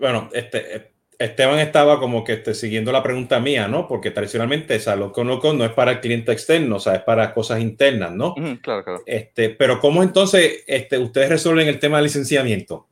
bueno, 0.00 0.30
este, 0.32 0.95
Esteban 1.18 1.58
estaba 1.58 1.98
como 1.98 2.24
que 2.24 2.34
este, 2.34 2.54
siguiendo 2.54 2.92
la 2.92 3.02
pregunta 3.02 3.40
mía, 3.40 3.68
¿no? 3.68 3.88
Porque 3.88 4.10
tradicionalmente 4.10 4.74
esa 4.74 4.96
lo 4.96 5.12
conozco 5.12 5.52
no 5.52 5.64
es 5.64 5.72
para 5.72 5.92
el 5.92 6.00
cliente 6.00 6.32
externo, 6.32 6.76
o 6.76 6.80
sea, 6.80 6.96
es 6.96 7.02
para 7.02 7.32
cosas 7.32 7.60
internas, 7.60 8.12
¿no? 8.12 8.34
claro, 8.62 8.84
claro. 8.84 9.02
Este, 9.06 9.50
pero 9.50 9.80
¿cómo 9.80 10.02
entonces 10.02 10.64
este, 10.66 10.98
ustedes 10.98 11.30
resuelven 11.30 11.68
el 11.68 11.78
tema 11.78 11.96
del 11.96 12.04
licenciamiento? 12.04 12.86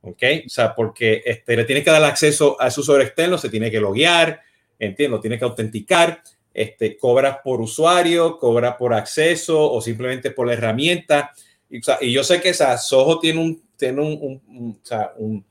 ¿Ok? 0.00 0.22
O 0.46 0.48
sea, 0.48 0.74
porque 0.74 1.22
este, 1.24 1.56
le 1.56 1.64
tiene 1.64 1.82
que 1.82 1.90
dar 1.90 2.02
acceso 2.04 2.60
a 2.60 2.70
su 2.70 2.80
usuario 2.80 3.06
externo, 3.06 3.38
se 3.38 3.48
tiene 3.48 3.70
que 3.70 3.80
loguear, 3.80 4.40
entiendo, 4.78 5.20
tiene 5.20 5.38
que 5.38 5.44
autenticar, 5.44 6.22
este, 6.52 6.96
cobras 6.96 7.38
por 7.44 7.60
usuario, 7.60 8.38
cobras 8.38 8.76
por 8.76 8.94
acceso 8.94 9.70
o 9.70 9.80
simplemente 9.80 10.30
por 10.30 10.46
la 10.46 10.54
herramienta. 10.54 11.32
Y, 11.68 11.78
o 11.78 11.82
sea, 11.82 11.98
y 12.00 12.12
yo 12.12 12.24
sé 12.24 12.40
que 12.40 12.50
esa 12.50 12.76
Soho 12.78 13.18
tiene 13.18 13.40
un, 13.40 13.62
tiene 13.76 14.00
un, 14.00 14.40
un, 14.48 14.80
o 14.82 14.86
sea, 14.86 15.12
un 15.16 15.44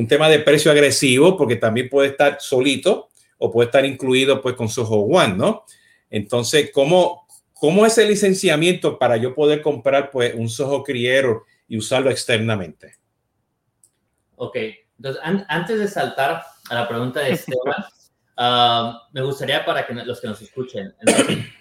un 0.00 0.08
tema 0.08 0.30
de 0.30 0.38
precio 0.38 0.70
agresivo, 0.70 1.36
porque 1.36 1.56
también 1.56 1.90
puede 1.90 2.08
estar 2.08 2.38
solito 2.40 3.10
o 3.36 3.52
puede 3.52 3.66
estar 3.66 3.84
incluido 3.84 4.40
pues 4.40 4.54
con 4.54 4.68
Soho 4.68 5.00
One, 5.00 5.34
¿no? 5.34 5.64
Entonces, 6.08 6.70
¿cómo, 6.72 7.26
cómo 7.52 7.84
es 7.84 7.98
el 7.98 8.08
licenciamiento 8.08 8.98
para 8.98 9.18
yo 9.18 9.34
poder 9.34 9.60
comprar 9.60 10.10
pues 10.10 10.34
un 10.34 10.48
Soho 10.48 10.82
Creator 10.82 11.44
y 11.68 11.76
usarlo 11.76 12.10
externamente? 12.10 12.96
Ok, 14.36 14.56
entonces 14.96 15.22
antes 15.48 15.78
de 15.78 15.86
saltar 15.86 16.44
a 16.70 16.74
la 16.74 16.88
pregunta 16.88 17.20
de 17.20 17.32
Esteban, 17.32 17.84
ah, 18.38 19.06
me 19.12 19.20
gustaría 19.20 19.66
para 19.66 19.86
que 19.86 19.92
los 19.92 20.18
que 20.18 20.28
nos 20.28 20.40
escuchen, 20.40 20.94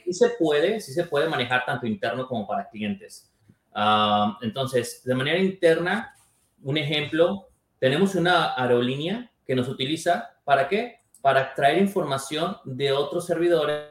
sí 0.05 0.13
se 0.13 0.29
puede, 0.39 0.79
sí 0.79 0.93
se 0.93 1.03
puede 1.03 1.27
manejar 1.27 1.65
tanto 1.65 1.85
interno 1.85 2.25
como 2.25 2.47
para 2.47 2.69
clientes. 2.69 3.29
Ah, 3.73 4.37
entonces, 4.41 5.03
de 5.03 5.13
manera 5.13 5.37
interna, 5.37 6.15
un 6.63 6.77
ejemplo, 6.77 7.48
tenemos 7.79 8.15
una 8.15 8.53
aerolínea 8.55 9.31
que 9.45 9.55
nos 9.55 9.67
utiliza 9.67 10.37
para 10.43 10.67
qué? 10.67 10.99
Para 11.21 11.53
traer 11.53 11.81
información 11.81 12.57
de 12.65 12.91
otros 12.91 13.25
servidores, 13.25 13.87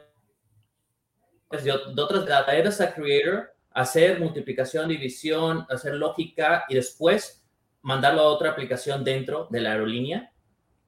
de, 1.51 1.71
otras 1.71 2.25
traerlas 2.25 2.79
a 2.81 2.93
Creator, 2.93 3.53
hacer 3.71 4.19
multiplicación, 4.19 4.87
división, 4.87 5.65
hacer 5.69 5.95
lógica 5.95 6.65
y 6.69 6.75
después 6.75 7.43
mandarlo 7.81 8.21
a 8.21 8.27
otra 8.27 8.51
aplicación 8.51 9.03
dentro 9.03 9.47
de 9.49 9.61
la 9.61 9.71
aerolínea. 9.71 10.31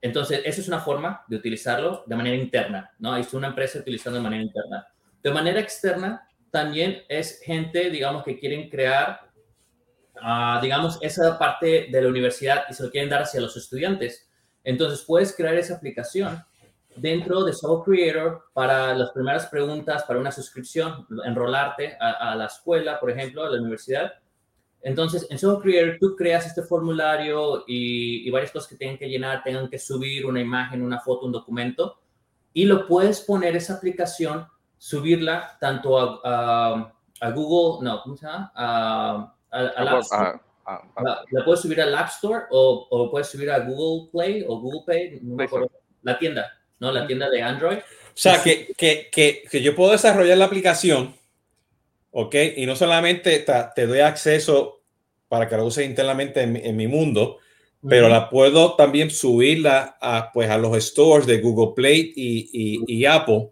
Entonces, 0.01 0.41
eso 0.45 0.61
es 0.61 0.67
una 0.67 0.79
forma 0.79 1.23
de 1.27 1.35
utilizarlo 1.35 2.03
de 2.05 2.15
manera 2.15 2.35
interna, 2.35 2.91
¿no? 2.99 3.15
Es 3.15 3.33
una 3.33 3.47
empresa 3.47 3.79
utilizando 3.79 4.17
de 4.17 4.23
manera 4.23 4.43
interna. 4.43 4.87
De 5.21 5.31
manera 5.31 5.59
externa, 5.59 6.27
también 6.49 7.03
es 7.07 7.39
gente, 7.41 7.89
digamos, 7.89 8.23
que 8.23 8.37
quieren 8.39 8.69
crear 8.69 9.31
digamos, 10.62 10.97
esa 11.01 11.38
parte 11.38 11.88
de 11.91 12.01
la 12.01 12.07
universidad 12.07 12.63
y 12.69 12.73
se 12.73 12.84
lo 12.84 12.91
quieren 12.91 13.10
dar 13.10 13.23
hacia 13.23 13.41
los 13.41 13.55
estudiantes. 13.57 14.29
Entonces, 14.63 15.03
puedes 15.05 15.36
crear 15.36 15.55
esa 15.55 15.75
aplicación 15.75 16.43
dentro 16.95 17.43
de 17.43 17.53
Soul 17.53 17.84
Creator 17.84 18.43
para 18.53 18.93
las 18.93 19.12
primeras 19.12 19.47
preguntas, 19.47 20.03
para 20.03 20.19
una 20.19 20.31
suscripción, 20.31 21.07
enrolarte 21.25 21.97
a, 21.99 22.36
la 22.36 22.45
escuela, 22.45 22.99
por 22.99 23.10
ejemplo, 23.10 23.43
a 23.43 23.49
la 23.49 23.60
universidad. 23.60 24.13
Entonces, 24.81 25.27
en 25.29 25.39
Soul 25.39 25.62
Creator 25.62 25.97
tú 25.99 26.15
creas 26.15 26.45
este 26.45 26.63
formulario 26.63 27.63
y, 27.67 28.29
varias 28.29 28.51
cosas 28.51 28.69
que 28.69 28.75
tienen 28.75 28.97
que 28.97 29.10
llenar, 29.10 29.43
tengan 29.43 29.69
que 29.69 29.79
subir 29.79 30.25
una 30.25 30.41
imagen, 30.41 30.81
una 30.81 30.99
foto, 30.99 31.25
un 31.25 31.31
documento, 31.31 31.99
y 32.53 32.65
lo 32.65 32.88
puedes 32.88 33.21
poner 33.21 33.55
esa 33.55 33.75
aplicación, 33.75 34.45
subirla 34.77 35.57
tanto 35.60 35.97
a, 36.25 36.93
a 37.21 37.29
Google, 37.29 37.88
no, 37.88 38.01
¿cómo 38.01 38.17
se 38.17 38.25
llama? 38.25 39.34
La, 39.51 41.43
puedes 41.45 41.61
subir 41.61 41.81
al 41.81 41.93
App 41.95 42.09
Store 42.09 42.45
o, 42.51 42.87
o, 42.89 43.11
puedes 43.11 43.27
subir 43.27 43.49
a 43.51 43.59
Google 43.59 44.09
Play 44.11 44.45
o 44.47 44.59
Google 44.59 44.81
Pay, 44.85 45.21
la 46.03 46.17
tienda, 46.17 46.51
¿no? 46.79 46.91
La 46.91 47.05
tienda 47.05 47.29
de 47.29 47.41
Android. 47.41 47.77
O 47.77 47.81
sea, 48.13 48.41
que, 48.43 48.73
que, 48.77 49.09
que, 49.11 49.43
que 49.49 49.61
yo 49.61 49.75
puedo 49.75 49.91
desarrollar 49.91 50.37
la 50.37 50.45
aplicación, 50.45 51.15
¿ok? 52.11 52.35
Y 52.57 52.65
no 52.65 52.75
solamente 52.75 53.45
te, 53.75 53.87
doy 53.87 53.99
acceso 53.99 54.81
para 55.27 55.47
que 55.47 55.57
la 55.57 55.63
uses 55.63 55.85
internamente 55.85 56.41
en, 56.41 56.75
mi 56.75 56.87
mundo, 56.87 57.37
pero 57.87 58.09
la 58.09 58.29
puedo 58.29 58.75
también 58.75 59.09
subirla 59.09 59.97
a, 60.01 60.31
pues, 60.33 60.49
a 60.49 60.57
los 60.57 60.75
stores 60.83 61.25
de 61.25 61.39
Google 61.39 61.73
Play 61.73 62.13
y, 62.15 62.49
y, 62.87 62.99
y 62.99 63.05
Apple, 63.05 63.49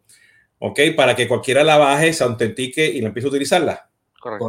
¿ok? 0.60 0.80
Para 0.96 1.16
que 1.16 1.28
cualquiera 1.28 1.64
la 1.64 1.78
baje, 1.78 2.12
se 2.14 2.24
autentique 2.24 2.86
y 2.86 3.02
la 3.02 3.08
empiece 3.08 3.28
a 3.28 3.30
utilizarla. 3.30 3.89
Correcto. 4.20 4.48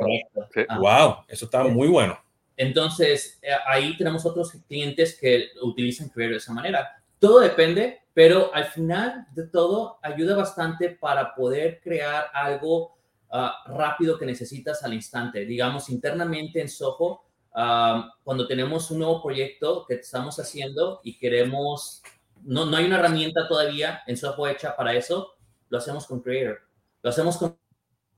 Wow, 0.78 1.24
eso 1.28 1.44
está 1.44 1.64
muy 1.64 1.88
bueno. 1.88 2.18
Entonces, 2.56 3.38
eh, 3.40 3.48
ahí 3.66 3.96
tenemos 3.96 4.26
otros 4.26 4.52
clientes 4.68 5.16
que 5.18 5.48
utilizan 5.62 6.11
Creator 6.11 6.33
de 6.33 6.37
esa 6.37 6.52
manera. 6.52 7.02
Todo 7.18 7.40
depende, 7.40 8.02
pero 8.12 8.54
al 8.54 8.64
final 8.66 9.26
de 9.35 9.46
todo 9.46 9.98
ayuda 10.02 10.37
bastante 10.37 10.90
para 10.90 11.35
poder 11.35 11.80
crear 11.83 12.26
algo 12.35 12.98
ah, 13.30 13.62
rápido 13.66 14.18
que 14.18 14.26
necesitas 14.26 14.83
al 14.85 14.92
instante. 14.92 15.46
Digamos, 15.46 15.88
internamente 15.88 16.61
en 16.61 16.68
Soho, 16.68 17.24
ah, 17.54 18.12
cuando 18.22 18.46
tenemos 18.46 18.90
un 18.90 18.98
nuevo 18.98 19.22
proyecto 19.22 19.87
que 19.87 19.94
estamos 19.94 20.38
haciendo 20.38 21.00
y 21.02 21.18
queremos, 21.18 22.02
no, 22.42 22.66
no 22.66 22.76
hay 22.76 22.85
una 22.85 22.98
herramienta 22.98 23.48
todavía 23.48 24.02
en 24.06 24.18
Soho 24.18 24.46
hecha 24.48 24.76
para 24.76 24.94
eso, 24.94 25.35
lo 25.70 25.78
hacemos 25.78 26.06
con 26.06 26.20
Creator. 26.20 26.61
Lo 27.02 27.09
hacemos 27.09 27.38
con 27.38 27.56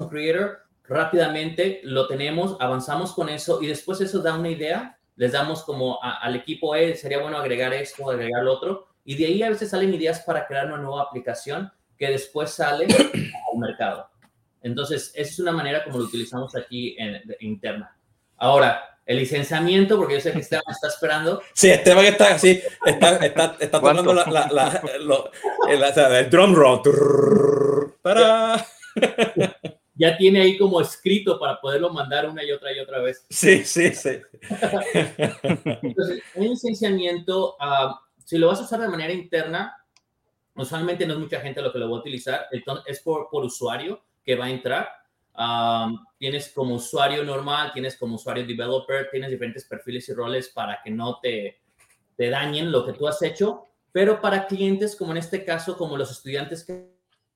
Creator 0.09 0.63
rápidamente 0.85 1.81
lo 1.85 2.07
tenemos, 2.07 2.57
avanzamos 2.61 3.13
con 3.13 3.29
eso 3.29 3.63
y 3.63 3.67
después 3.67 4.01
eso 4.01 4.21
da 4.21 4.35
una 4.35 4.51
idea 4.51 4.99
les 5.17 5.33
damos 5.33 5.63
como 5.63 5.99
al 6.03 6.37
equipo, 6.37 6.75
eh, 6.75 6.97
sería 6.97 7.21
bueno 7.21 7.39
agregar 7.39 7.73
esto, 7.75 8.11
agregar 8.11 8.43
lo 8.43 8.55
otro, 8.55 8.89
y 9.05 9.17
de 9.17 9.27
ahí 9.27 9.43
a 9.43 9.51
veces 9.51 9.71
salen 9.71 9.95
ideas 9.95 10.21
para 10.21 10.47
crear 10.47 10.67
una 10.67 10.79
nueva 10.79 11.03
aplicación 11.03 11.71
que 11.99 12.09
después 12.09 12.51
sale 12.51 12.87
al 13.53 13.59
mercado. 13.59 14.09
Entonces, 14.63 15.13
esa 15.15 15.31
es 15.31 15.39
una 15.39 15.53
manera 15.53 15.85
como 15.85 15.99
lo 15.99 16.05
utilizamos 16.05 16.55
aquí 16.57 16.97
en, 16.99 17.21
interna. 17.41 17.97
Ahora, 18.37 18.99
el 19.05 19.19
licenciamiento, 19.19 19.97
porque 19.97 20.15
yo 20.15 20.21
sé 20.21 20.33
que 20.33 20.39
Esteban 20.39 20.65
está 20.69 20.89
esperando. 20.89 21.43
Sí, 21.53 21.71
Esteban 21.71 22.05
está 22.05 22.35
así, 22.35 22.63
está, 22.87 23.17
está, 23.17 23.57
está 23.59 23.81
tomando 23.81 24.15
la, 24.15 24.25
la, 24.27 24.49
la, 24.51 25.31
el, 25.69 25.83
el, 26.15 26.31
drum 26.31 26.55
roll. 26.55 27.95
Para. 28.01 28.65
Ya 30.03 30.17
tiene 30.17 30.41
ahí 30.41 30.59
como 30.59 30.81
escrito 30.81 31.39
para 31.39 31.61
poderlo 31.61 31.93
mandar 31.93 32.29
una 32.29 32.43
y 32.43 32.51
otra 32.51 32.73
y 32.73 32.81
otra 32.81 32.99
vez. 32.99 33.25
Sí, 33.31 33.65
sí, 33.65 33.95
sí. 33.95 34.19
Entonces, 35.81 36.25
un 36.35 36.49
licenciamiento, 36.49 37.55
uh, 37.61 37.95
si 38.25 38.37
lo 38.37 38.49
vas 38.49 38.59
a 38.59 38.65
usar 38.65 38.81
de 38.81 38.89
manera 38.89 39.13
interna, 39.13 39.77
usualmente 40.57 41.07
no 41.07 41.13
es 41.13 41.21
mucha 41.21 41.41
gente 41.41 41.63
lo 41.63 41.73
que 41.73 41.79
lo 41.79 41.89
va 41.89 41.99
a 41.99 42.01
utilizar, 42.01 42.49
es 42.85 42.99
por, 42.99 43.29
por 43.31 43.45
usuario 43.45 44.03
que 44.25 44.35
va 44.35 44.47
a 44.47 44.51
entrar. 44.51 44.89
Um, 45.39 46.05
tienes 46.19 46.49
como 46.49 46.75
usuario 46.75 47.23
normal, 47.23 47.71
tienes 47.73 47.97
como 47.97 48.17
usuario 48.17 48.45
developer, 48.45 49.09
tienes 49.09 49.31
diferentes 49.31 49.65
perfiles 49.67 50.09
y 50.09 50.15
roles 50.15 50.49
para 50.49 50.81
que 50.83 50.91
no 50.91 51.21
te, 51.21 51.61
te 52.17 52.29
dañen 52.29 52.73
lo 52.73 52.85
que 52.85 52.95
tú 52.95 53.07
has 53.07 53.23
hecho, 53.23 53.69
pero 53.93 54.21
para 54.21 54.49
clientes 54.49 54.97
como 54.97 55.13
en 55.13 55.19
este 55.19 55.45
caso, 55.45 55.77
como 55.79 55.97
los 55.97 56.11
estudiantes 56.11 56.65
que 56.65 56.91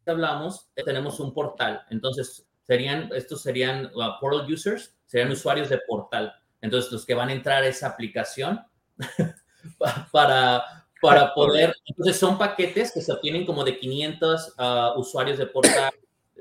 hablamos, 0.04 0.68
tenemos 0.74 1.20
un 1.20 1.32
portal. 1.32 1.84
Entonces, 1.90 2.45
serían, 2.66 3.10
estos 3.14 3.42
serían 3.42 3.86
uh, 3.86 4.20
portal 4.20 4.52
users, 4.52 4.94
serían 5.06 5.30
usuarios 5.30 5.68
de 5.68 5.78
portal. 5.86 6.34
Entonces, 6.60 6.90
los 6.90 7.06
que 7.06 7.14
van 7.14 7.28
a 7.28 7.32
entrar 7.32 7.62
a 7.62 7.68
esa 7.68 7.88
aplicación 7.88 8.60
para, 10.12 10.64
para 11.00 11.34
poder, 11.34 11.74
entonces 11.86 12.16
son 12.18 12.38
paquetes 12.38 12.92
que 12.92 13.00
se 13.00 13.12
obtienen 13.12 13.46
como 13.46 13.64
de 13.64 13.78
500 13.78 14.54
uh, 14.58 14.98
usuarios 14.98 15.38
de 15.38 15.46
portal, 15.46 15.92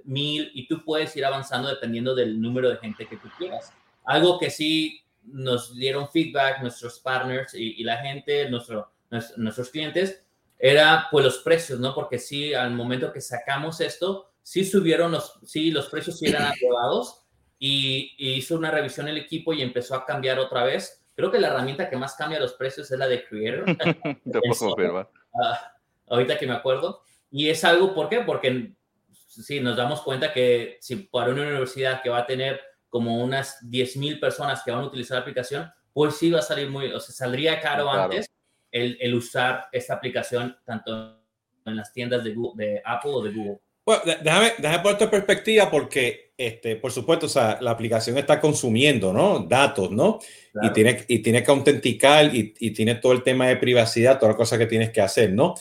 1000, 0.03 0.51
y 0.53 0.67
tú 0.67 0.83
puedes 0.83 1.15
ir 1.15 1.25
avanzando 1.25 1.67
dependiendo 1.69 2.15
del 2.15 2.39
número 2.39 2.69
de 2.69 2.77
gente 2.77 3.07
que 3.07 3.17
tú 3.17 3.27
quieras. 3.37 3.71
Algo 4.03 4.39
que 4.39 4.49
sí 4.49 5.01
nos 5.23 5.75
dieron 5.75 6.09
feedback 6.09 6.61
nuestros 6.61 6.99
partners 6.99 7.53
y, 7.55 7.83
la 7.83 7.97
gente, 7.97 8.49
nuestro, 8.49 8.91
nuestros 9.09 9.69
clientes, 9.69 10.23
era 10.57 11.07
pues 11.11 11.25
los 11.25 11.39
precios, 11.39 11.79
¿no? 11.79 11.93
Porque 11.93 12.19
sí, 12.19 12.53
al 12.53 12.71
momento 12.71 13.11
que 13.11 13.21
sacamos 13.21 13.81
esto, 13.81 14.31
sí 14.45 14.63
subieron 14.63 15.11
los, 15.11 15.39
sí, 15.43 15.71
los 15.71 15.89
precios 15.89 16.19
sí 16.19 16.27
eran 16.27 16.53
elevados 16.61 17.25
y, 17.57 18.13
hizo 18.15 18.55
una 18.55 18.69
revisión 18.69 19.07
el 19.07 19.17
equipo 19.17 19.53
y 19.53 19.63
empezó 19.63 19.95
a 19.95 20.05
cambiar 20.05 20.37
otra 20.37 20.63
vez. 20.63 21.03
Creo 21.15 21.31
que 21.31 21.39
la 21.39 21.47
herramienta 21.47 21.89
que 21.89 21.97
más 21.97 22.13
cambia 22.13 22.39
los 22.39 22.53
precios 22.53 22.91
es 22.91 22.99
la 22.99 23.07
de 23.07 23.25
Creator. 23.25 23.65
Ah, 25.43 25.73
ahorita 26.07 26.37
que 26.37 26.47
me 26.47 26.53
acuerdo. 26.53 27.01
Y 27.29 27.49
es 27.49 27.65
algo, 27.65 27.93
¿por 27.93 28.07
qué? 28.07 28.21
Porque 28.21 28.73
sí, 29.11 29.59
nos 29.59 29.75
damos 29.75 30.01
cuenta 30.01 30.31
que 30.31 30.77
si 30.79 30.95
para 30.95 31.31
una 31.31 31.41
universidad 31.41 32.01
que 32.01 32.09
va 32.09 32.19
a 32.19 32.25
tener 32.25 32.61
como 32.87 33.21
unas 33.21 33.59
10.000 33.63 34.21
personas 34.21 34.63
que 34.63 34.71
van 34.71 34.81
a 34.81 34.87
utilizar 34.87 35.15
la 35.15 35.21
aplicación, 35.23 35.69
pues 35.91 36.15
sí 36.15 36.31
va 36.31 36.39
a 36.39 36.43
salir 36.43 36.69
muy, 36.69 36.93
o 36.93 36.99
sea, 37.01 37.13
saldría 37.13 37.59
caro 37.59 37.89
antes 37.89 38.29
el, 38.71 38.97
el, 39.01 39.15
usar 39.15 39.67
esta 39.73 39.95
aplicación 39.95 40.55
tanto 40.63 41.19
en 41.65 41.75
las 41.75 41.91
tiendas 41.91 42.23
de, 42.23 42.33
de 42.55 42.81
Apple 42.85 43.11
o 43.11 43.21
de 43.21 43.33
Google. 43.33 43.59
Bueno, 43.85 44.01
déjame, 44.23 44.53
déjame 44.57 44.79
poner 44.79 44.93
esta 44.93 45.11
perspectiva 45.11 45.69
porque, 45.69 46.31
este, 46.35 46.75
por 46.75 46.91
supuesto, 46.91 47.27
o 47.27 47.29
sea, 47.29 47.59
la 47.61 47.69
aplicación 47.69 48.17
está 48.17 48.41
consumiendo, 48.41 49.13
¿no? 49.13 49.39
Datos, 49.39 49.91
¿no? 49.91 50.19
Y, 50.59 50.69
tiene, 50.71 51.05
y 51.07 51.19
tiene 51.19 51.43
que 51.43 51.51
autenticar 51.51 52.33
y, 52.33 52.55
y, 52.59 52.71
tiene 52.71 52.95
todo 52.95 53.11
el 53.11 53.21
tema 53.21 53.47
de 53.47 53.57
privacidad, 53.57 54.17
todas 54.17 54.29
las 54.29 54.37
cosas 54.37 54.57
que 54.57 54.65
tienes 54.65 54.89
que 54.89 55.01
hacer, 55.01 55.33
¿no? 55.33 55.53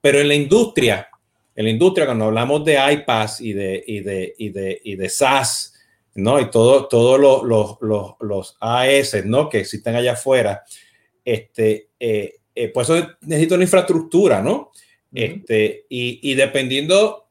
Pero 0.00 0.20
en 0.20 0.28
la 0.28 0.34
industria, 0.34 1.08
en 1.56 1.64
la 1.64 1.70
industria, 1.70 2.06
cuando 2.06 2.26
hablamos 2.26 2.64
de 2.64 2.78
iPads 2.92 3.40
y 3.40 3.52
de, 3.52 3.82
y 3.84 4.00
de, 4.00 4.34
y 4.38 4.50
de, 4.50 4.80
y 4.84 4.94
de 4.94 5.08
SaaS, 5.08 5.74
¿no? 6.14 6.38
Y 6.38 6.50
todos 6.50 6.88
todo 6.88 7.18
los, 7.18 7.42
los, 7.42 7.78
los, 7.80 8.14
los, 8.20 8.56
AS, 8.60 9.24
¿no? 9.24 9.48
Que 9.48 9.58
existen 9.58 9.96
allá 9.96 10.12
afuera, 10.12 10.62
este, 11.24 11.88
eh, 11.98 12.36
eh, 12.54 12.68
pues 12.68 12.88
eso 12.88 13.08
necesita 13.22 13.56
una 13.56 13.64
infraestructura, 13.64 14.40
¿no? 14.40 14.70
Este, 15.12 15.86
y, 15.88 16.30
y 16.30 16.34
dependiendo 16.34 17.21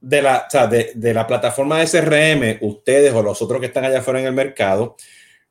de 0.00 0.22
la, 0.22 0.44
o 0.46 0.50
sea, 0.50 0.66
de, 0.66 0.92
de, 0.94 1.14
la 1.14 1.26
plataforma 1.26 1.78
de 1.78 1.86
CRM, 1.86 2.66
ustedes 2.66 3.12
o 3.12 3.22
los 3.22 3.40
otros 3.42 3.60
que 3.60 3.66
están 3.66 3.84
allá 3.84 3.98
afuera 3.98 4.20
en 4.20 4.26
el 4.26 4.32
mercado, 4.32 4.96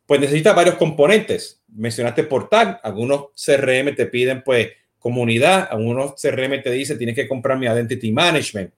pues 0.06 0.20
necesita 0.20 0.54
varios 0.54 0.76
componentes. 0.76 1.62
Mencionaste 1.76 2.24
portal, 2.24 2.80
algunos 2.82 3.28
CRM 3.36 3.96
te 3.96 4.08
piden 4.08 4.42
pues 4.44 4.70
comunidad, 4.98 5.68
algunos 5.70 6.20
CRM 6.20 6.62
te 6.62 6.72
dicen 6.72 6.98
tienes 6.98 7.16
que 7.16 7.28
comprar 7.28 7.58
mi 7.60 7.68
identity 7.68 8.12
management, 8.12 8.74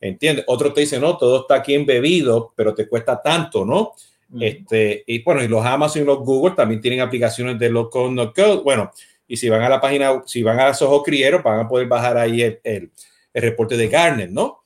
¿entiendes? 0.00 0.44
Otros 0.46 0.74
te 0.74 0.82
dicen, 0.82 1.00
no, 1.00 1.16
todo 1.16 1.40
está 1.40 1.56
aquí 1.56 1.74
embebido, 1.74 2.52
pero 2.54 2.74
te 2.74 2.86
cuesta 2.86 3.20
tanto, 3.20 3.64
¿no? 3.64 3.92
Este, 4.40 5.04
y 5.06 5.22
bueno, 5.22 5.42
y 5.42 5.48
los 5.48 5.64
Amazon 5.64 6.02
y 6.02 6.04
los 6.04 6.18
Google 6.18 6.54
también 6.56 6.80
tienen 6.80 7.00
aplicaciones 7.00 7.58
de 7.58 7.70
low 7.70 7.88
code, 7.88 8.12
no 8.12 8.32
code. 8.32 8.62
Bueno, 8.62 8.90
y 9.28 9.36
si 9.36 9.48
van 9.48 9.62
a 9.62 9.68
la 9.68 9.80
página, 9.80 10.22
si 10.26 10.42
van 10.42 10.60
a 10.60 10.74
Soho 10.74 11.02
Criero, 11.02 11.42
van 11.42 11.60
a 11.60 11.68
poder 11.68 11.86
bajar 11.86 12.18
ahí 12.18 12.42
el, 12.42 12.60
el, 12.64 12.90
el 13.32 13.42
reporte 13.42 13.76
de 13.76 13.88
Garner, 13.88 14.30
¿no? 14.30 14.63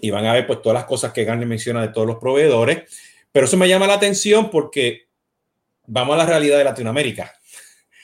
Y 0.00 0.10
van 0.10 0.26
a 0.26 0.32
ver 0.32 0.46
pues 0.46 0.62
todas 0.62 0.74
las 0.74 0.84
cosas 0.84 1.12
que 1.12 1.24
Garner 1.24 1.46
menciona 1.46 1.82
de 1.82 1.92
todos 1.92 2.06
los 2.06 2.18
proveedores. 2.18 2.84
Pero 3.32 3.46
eso 3.46 3.56
me 3.56 3.68
llama 3.68 3.86
la 3.86 3.94
atención 3.94 4.50
porque 4.50 5.08
vamos 5.86 6.14
a 6.14 6.18
la 6.18 6.26
realidad 6.26 6.58
de 6.58 6.64
Latinoamérica. 6.64 7.32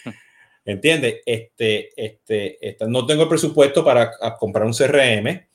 ¿Entiendes? 0.65 1.21
Este, 1.27 1.91
este, 1.97 2.59
este, 2.67 2.87
no 2.87 3.07
tengo 3.07 3.25
el 3.25 3.29
presupuesto 3.29 3.85
para 3.85 4.13
comprar 4.39 4.65
un 4.65 4.73
CRM, 4.73 5.47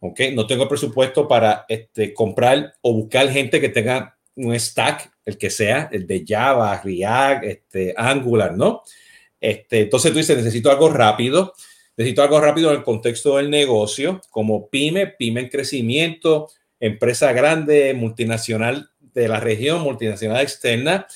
¿ok? 0.00 0.20
No 0.32 0.46
tengo 0.46 0.64
el 0.64 0.68
presupuesto 0.68 1.28
para 1.28 1.64
este, 1.68 2.12
comprar 2.14 2.74
o 2.80 2.92
buscar 2.92 3.28
gente 3.30 3.60
que 3.60 3.68
tenga 3.68 4.16
un 4.36 4.58
stack, 4.58 5.12
el 5.24 5.36
que 5.36 5.50
sea, 5.50 5.88
el 5.92 6.06
de 6.06 6.24
Java, 6.26 6.80
React, 6.82 7.44
este, 7.44 7.94
Angular, 7.96 8.56
¿no? 8.56 8.82
Este, 9.40 9.82
entonces 9.82 10.12
tú 10.12 10.18
dices, 10.18 10.36
necesito 10.36 10.70
algo 10.70 10.90
rápido 10.90 11.54
Necesito 12.00 12.22
algo 12.22 12.40
rápido 12.40 12.70
en 12.70 12.78
el 12.78 12.82
contexto 12.82 13.36
del 13.36 13.50
negocio, 13.50 14.22
como 14.30 14.70
pyme, 14.70 15.06
pyme 15.06 15.42
en 15.42 15.48
crecimiento, 15.50 16.48
empresa 16.80 17.30
grande, 17.34 17.92
multinacional 17.92 18.88
de 19.00 19.28
la 19.28 19.38
región, 19.38 19.82
multinacional 19.82 20.40
externa. 20.40 21.06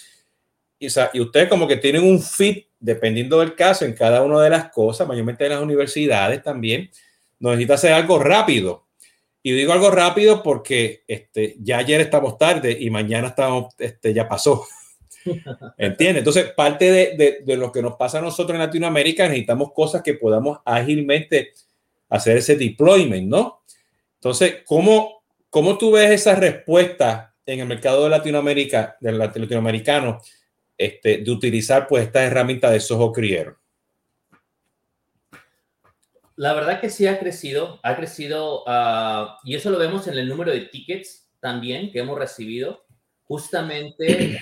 Y, 0.79 0.89
y 1.15 1.21
ustedes 1.23 1.49
como 1.49 1.67
que 1.67 1.79
tienen 1.79 2.05
un 2.05 2.21
fit, 2.21 2.67
dependiendo 2.79 3.41
del 3.41 3.55
caso, 3.55 3.87
en 3.87 3.95
cada 3.95 4.21
una 4.21 4.43
de 4.43 4.51
las 4.51 4.71
cosas, 4.73 5.09
mayormente 5.09 5.47
en 5.47 5.53
las 5.53 5.63
universidades 5.63 6.43
también, 6.43 6.91
necesita 7.39 7.73
hacer 7.73 7.95
algo 7.95 8.19
rápido. 8.19 8.85
Y 9.43 9.53
digo 9.53 9.73
algo 9.73 9.91
rápido 9.91 10.43
porque 10.43 11.03
este, 11.09 11.57
ya 11.61 11.79
ayer 11.79 12.03
estamos 12.03 12.37
tarde 12.37 12.77
y 12.79 12.91
mañana 12.91 13.29
estamos, 13.29 13.73
este, 13.79 14.13
ya 14.13 14.29
pasó. 14.29 14.67
¿Entiendes? 15.79 16.19
Entonces, 16.19 16.53
parte 16.53 16.91
de, 16.91 17.43
de, 17.45 17.57
lo 17.57 17.73
que 17.73 17.83
nos 17.83 17.97
pasa 17.97 18.19
a 18.19 18.23
nosotros 18.23 18.55
en 18.55 18.61
Latinoamérica, 18.61 19.25
necesitamos 19.25 19.73
cosas 19.73 20.03
que 20.03 20.15
podamos 20.15 20.59
ágilmente 20.65 21.53
hacer 22.09 22.37
ese 22.37 22.57
deployment, 22.57 23.29
¿no? 23.29 23.63
Entonces, 24.17 24.63
¿cómo, 24.67 25.23
cómo 25.51 25.79
tú 25.79 25.93
ves 25.93 26.11
esa 26.11 26.35
respuesta 26.35 27.35
en 27.47 27.61
el 27.61 27.67
mercado 27.67 28.05
de 28.05 28.11
Latinoamérica, 28.11 28.97
del 29.01 29.19
latinoamericano, 29.19 30.21
este, 30.77 31.19
de 31.19 31.31
utilizar 31.31 31.87
pues 31.87 32.05
esta 32.05 32.25
herramienta 32.25 32.71
de 32.71 32.81
Soho 32.81 33.13
Criero? 33.13 33.59
La 36.37 36.53
verdad 36.53 36.81
que 36.81 36.91
sí 36.91 37.07
ha 37.07 37.19
crecido, 37.19 37.79
ha 37.83 37.95
crecido, 37.95 38.65
uh, 38.65 39.37
y 39.45 39.55
eso 39.55 39.71
lo 39.71 39.79
vemos 39.79 40.09
en 40.09 40.19
el 40.19 40.29
número 40.29 40.51
de 40.51 40.63
tickets 40.63 41.31
también 41.39 41.93
que 41.93 42.01
hemos 42.01 42.19
recibido 42.19 42.85
justamente 43.25 44.41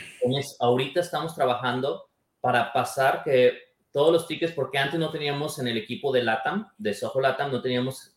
ahorita 0.59 1.01
estamos 1.01 1.35
trabajando 1.35 2.09
para 2.41 2.73
pasar 2.73 3.23
que 3.25 3.53
todos 3.93 4.13
los 4.13 4.27
tickets, 4.27 4.53
porque 4.53 4.79
antes 4.79 4.99
no 4.99 5.11
teníamos 5.11 5.59
en 5.59 5.69
el 5.69 5.77
equipo 5.77 6.13
de 6.13 6.23
LATAM, 6.23 6.69
de 6.79 6.95
Soho 6.95 7.21
LATAM, 7.21 7.53
no 7.53 7.61
teníamos 7.61 8.17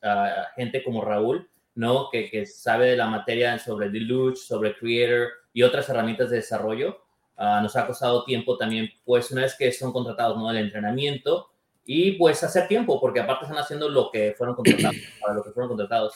gente 0.55 0.83
como 0.83 1.03
Raúl, 1.03 1.49
¿no? 1.75 2.09
Que, 2.09 2.29
que, 2.29 2.45
sabe 2.45 2.91
de 2.91 2.97
la 2.97 3.07
materia 3.07 3.59
sobre 3.59 3.89
Deluge, 3.89 4.37
sobre 4.37 4.75
Creator 4.75 5.27
y 5.53 5.63
otras 5.63 5.89
herramientas 5.89 6.29
de 6.29 6.37
desarrollo. 6.37 7.01
Uh, 7.37 7.61
nos 7.61 7.75
ha 7.75 7.85
costado 7.85 8.23
tiempo 8.23 8.57
también, 8.57 8.89
pues 9.03 9.29
una 9.31 9.41
vez 9.41 9.55
que 9.57 9.69
son 9.73 9.91
contratados, 9.91 10.37
¿no? 10.37 10.49
El 10.49 10.57
entrenamiento 10.57 11.49
y 11.85 12.13
pues 12.13 12.41
hacer 12.43 12.67
tiempo, 12.67 12.99
porque 12.99 13.19
aparte 13.19 13.45
están 13.45 13.59
haciendo 13.59 13.89
lo 13.89 14.09
que 14.09 14.33
fueron 14.37 14.55
contratados. 14.55 16.15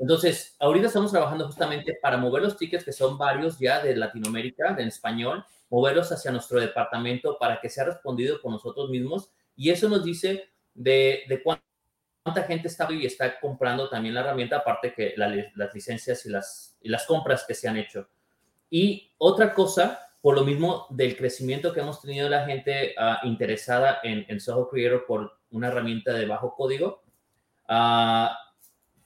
Entonces, 0.00 0.56
ahorita 0.58 0.86
estamos 0.86 1.10
trabajando 1.10 1.46
justamente 1.46 1.98
para 2.00 2.16
mover 2.16 2.42
los 2.42 2.56
tickets, 2.56 2.84
que 2.84 2.92
son 2.92 3.18
varios 3.18 3.58
ya 3.58 3.82
de 3.82 3.96
Latinoamérica, 3.96 4.76
en 4.78 4.88
español, 4.88 5.44
moverlos 5.70 6.12
hacia 6.12 6.30
nuestro 6.30 6.60
departamento 6.60 7.36
para 7.38 7.60
que 7.60 7.68
sea 7.68 7.84
respondido 7.84 8.40
por 8.40 8.52
nosotros 8.52 8.90
mismos. 8.90 9.30
Y 9.56 9.70
eso 9.70 9.88
nos 9.88 10.04
dice 10.04 10.50
de, 10.74 11.24
de 11.28 11.42
cuánta 11.42 12.42
gente 12.46 12.68
está 12.68 12.86
y 12.92 13.06
está 13.06 13.40
comprando 13.40 13.88
también 13.88 14.14
la 14.14 14.20
herramienta, 14.20 14.58
aparte 14.58 14.92
que 14.94 15.14
las 15.16 15.74
licencias 15.74 16.24
y 16.26 16.30
las, 16.30 16.76
y 16.80 16.88
las 16.88 17.06
compras 17.06 17.44
que 17.46 17.54
se 17.54 17.68
han 17.68 17.76
hecho. 17.76 18.08
Y 18.70 19.12
otra 19.18 19.54
cosa 19.54 20.08
por 20.20 20.34
lo 20.34 20.44
mismo 20.44 20.86
del 20.90 21.16
crecimiento 21.16 21.72
que 21.72 21.80
hemos 21.80 22.02
tenido 22.02 22.28
la 22.28 22.44
gente 22.44 22.94
ah, 22.98 23.20
interesada 23.22 24.00
en, 24.02 24.26
en, 24.28 24.40
Soho 24.40 24.68
Creator 24.68 25.06
por 25.06 25.38
una 25.50 25.68
herramienta 25.68 26.12
de 26.12 26.26
bajo 26.26 26.54
código. 26.54 27.02
Uh, 27.68 28.28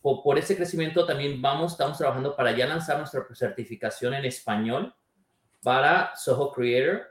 por, 0.02 0.22
por, 0.22 0.38
ese 0.38 0.56
crecimiento 0.56 1.06
también 1.06 1.40
vamos, 1.40 1.72
estamos 1.72 1.96
trabajando 1.96 2.36
para 2.36 2.52
ya 2.52 2.66
lanzar 2.66 2.98
nuestra 2.98 3.24
certificación 3.34 4.14
en 4.14 4.24
español 4.24 4.94
para 5.62 6.14
Soho 6.16 6.52
Creator. 6.52 7.06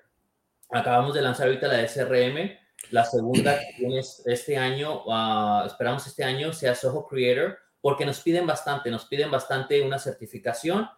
Acabamos 0.69 1.13
de 1.13 1.21
lanzar 1.21 1.47
ahorita 1.47 1.67
la 1.67 1.87
SRM. 1.87 2.57
La 2.89 3.05
segunda 3.05 3.57
que 3.77 4.01
este 4.25 4.57
año, 4.57 5.03
uh, 5.05 5.65
esperamos 5.65 6.05
este 6.07 6.23
año, 6.23 6.51
sea 6.51 6.75
Soho 6.75 7.07
Creator, 7.07 7.57
porque 7.79 8.05
nos 8.05 8.19
piden 8.19 8.45
bastante, 8.45 8.91
nos 8.91 9.05
piden 9.05 9.31
bastante 9.31 9.81
una 9.81 9.97
certificación 9.97 10.89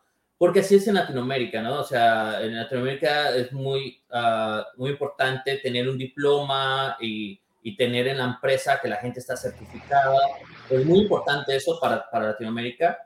porque 0.44 0.60
así 0.60 0.76
es 0.76 0.86
en 0.90 0.96
Latinoamérica, 0.96 1.62
¿no? 1.62 1.80
O 1.80 1.84
sea, 1.86 2.42
en 2.42 2.58
Latinoamérica 2.58 3.34
es 3.34 3.54
muy, 3.54 4.04
uh, 4.12 4.62
muy 4.76 4.92
importante 4.92 5.58
tener 5.58 5.88
un 5.88 5.98
diploma 5.98 6.98
y, 7.00 7.40
y, 7.62 7.78
tener 7.78 8.10
en 8.10 8.18
la 8.18 8.26
empresa 8.26 8.78
que 8.82 8.90
la 8.90 8.98
gente 8.98 9.22
está 9.22 9.38
certificada. 9.38 10.18
Es 10.70 10.86
muy 10.86 11.00
importante 11.00 11.56
eso 11.56 11.80
para, 11.80 12.10
para 12.10 12.28
Latinoamérica 12.28 12.98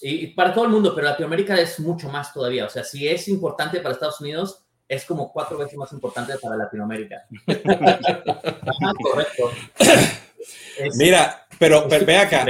y, 0.00 0.24
y, 0.24 0.26
para 0.28 0.52
todo 0.52 0.64
el 0.64 0.70
mundo, 0.70 0.94
pero 0.94 1.06
Latinoamérica 1.08 1.60
es 1.60 1.78
mucho 1.80 2.08
más 2.08 2.32
todavía. 2.32 2.66
O 2.66 2.68
sea, 2.68 2.84
si 2.84 3.06
es 3.08 3.28
importante 3.28 3.80
para 3.80 3.94
Estados 3.94 4.20
Unidos, 4.20 4.64
es 4.88 5.04
como 5.04 5.32
cuatro 5.32 5.56
veces 5.58 5.76
más 5.76 5.92
importante 5.92 6.34
para 6.40 6.56
Latinoamérica. 6.56 7.26
Ajá, 7.46 8.92
correcto. 9.02 9.50
Mira, 10.96 11.46
pero, 11.58 11.86
pero 11.88 12.04
ve 12.04 12.16
acá 12.18 12.46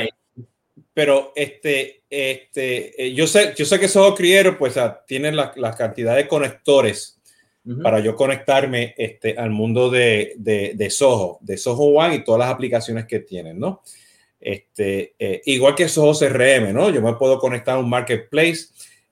pero 0.95 1.33
este, 1.35 2.05
este, 2.09 3.05
eh, 3.05 3.13
yo 3.13 3.27
sé, 3.27 3.53
yo 3.57 3.65
sé 3.65 3.81
que 3.81 3.89
Soho 3.89 4.15
Creator 4.15 4.57
pues 4.57 4.77
tienen 5.07 5.35
la, 5.35 5.53
la, 5.57 5.75
cantidad 5.75 6.15
de 6.15 6.29
conectores 6.29 7.21
uh 7.65 7.71
-huh. 7.71 7.83
para 7.83 7.99
yo 7.99 8.15
conectarme 8.15 8.95
este, 8.97 9.37
al 9.37 9.51
mundo 9.51 9.91
de, 9.91 10.35
de, 10.37 10.73
de, 10.77 10.91
Soho, 10.91 11.39
de 11.41 11.59
Soho 11.59 11.87
One 11.87 12.15
y 12.15 12.25
todas 12.25 12.39
las 12.39 12.51
aplicaciones 12.55 13.07
que 13.07 13.19
tienen, 13.19 13.59
¿no? 13.59 13.83
Este, 14.45 15.15
eh, 15.19 15.41
igual 15.47 15.75
que 15.75 15.89
Soho 15.89 16.13
CRM, 16.13 16.75
¿no? 16.75 16.91
Yo 16.91 17.01
me 17.01 17.15
puedo 17.15 17.39
conectar 17.39 17.77
a 17.77 17.79
un 17.79 17.89
marketplace 17.89 18.67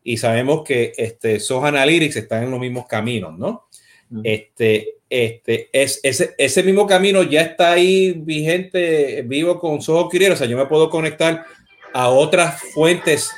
y 0.04 0.18
sabemos 0.18 0.62
que 0.62 0.92
este, 0.98 1.40
Soho 1.40 1.64
Analytics 1.64 2.16
están 2.16 2.44
en 2.44 2.50
los 2.50 2.60
mismos 2.60 2.86
caminos, 2.86 3.38
¿no? 3.38 3.66
Uh 4.10 4.16
-huh. 4.16 4.20
Este, 4.24 4.96
este, 5.08 5.70
es, 5.72 6.00
ese, 6.02 6.34
ese 6.36 6.62
mismo 6.62 6.86
camino 6.86 7.22
ya 7.22 7.40
está 7.40 7.72
ahí 7.72 8.12
vigente, 8.12 9.22
vivo 9.22 9.58
con 9.58 9.80
Soho 9.80 10.10
Creator, 10.10 10.34
o 10.34 10.36
sea, 10.36 10.46
yo 10.46 10.58
me 10.58 10.66
puedo 10.66 10.90
conectar 10.90 11.46
a 11.94 12.08
otras 12.10 12.60
fuentes 12.74 13.30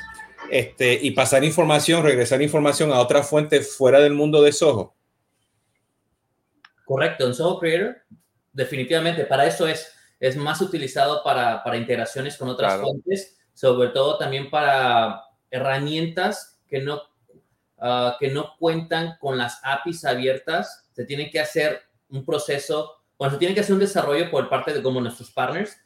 este, 0.51 0.99
y 1.01 1.11
pasar 1.11 1.45
información, 1.45 2.03
regresar 2.03 2.41
información 2.41 2.91
a 2.91 2.99
otras 2.99 3.29
fuentes 3.29 3.73
fuera 3.73 4.01
del 4.01 4.13
mundo 4.13 4.41
de 4.41 4.51
Soho. 4.51 4.93
Correcto, 6.83 7.25
en 7.25 7.33
Soho 7.33 7.57
Creator, 7.57 7.97
definitivamente, 8.51 9.23
para 9.25 9.47
eso 9.47 9.65
es, 9.65 9.94
es 10.19 10.37
más 10.37 10.61
utilizado 10.61 11.23
para, 11.23 11.63
para 11.63 11.77
integraciones 11.77 12.37
con 12.37 12.49
otras 12.49 12.73
claro. 12.73 12.87
fuentes, 12.87 13.37
sobre 13.53 13.89
todo 13.89 14.17
también 14.17 14.49
para 14.49 15.23
herramientas 15.49 16.59
que 16.67 16.81
no, 16.81 17.01
uh, 17.77 18.17
que 18.19 18.29
no 18.29 18.55
cuentan 18.57 19.17
con 19.19 19.37
las 19.37 19.59
APIs 19.63 20.05
abiertas, 20.05 20.89
se 20.93 21.05
tiene 21.05 21.29
que 21.29 21.39
hacer 21.39 21.81
un 22.09 22.25
proceso, 22.25 22.93
bueno, 23.17 23.33
se 23.33 23.39
tiene 23.39 23.53
que 23.53 23.61
hacer 23.61 23.73
un 23.73 23.79
desarrollo 23.79 24.29
por 24.31 24.49
parte 24.49 24.73
de 24.73 24.81
como 24.81 25.01
nuestros 25.01 25.31
partners, 25.31 25.77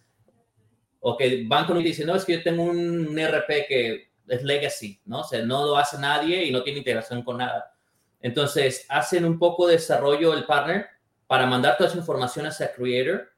o 1.02 1.16
que 1.16 1.46
van 1.48 1.66
con 1.66 1.80
y 1.80 1.84
dicen, 1.84 2.08
no, 2.08 2.16
es 2.16 2.26
que 2.26 2.34
yo 2.34 2.44
tengo 2.44 2.64
un 2.64 3.18
RP 3.18 3.68
que 3.68 4.10
es 4.28 4.44
legacy, 4.44 5.02
¿no? 5.06 5.22
O 5.22 5.24
sea, 5.24 5.44
no 5.44 5.66
lo 5.66 5.78
hace 5.78 5.98
nadie 5.98 6.44
y 6.44 6.52
no 6.52 6.62
tiene 6.62 6.80
integración 6.80 7.24
con 7.24 7.38
nada. 7.38 7.74
Entonces, 8.22 8.86
hacen 8.90 9.26
un 9.26 9.40
poco 9.40 9.68
de 9.68 9.76
desarrollo 9.76 10.34
el 10.34 10.46
partner 10.46 10.88
para 11.26 11.46
mandar 11.46 11.78
toda 11.78 11.90
esa 11.90 12.00
información 12.00 12.46
hacia 12.46 12.74
Creator 12.74 13.30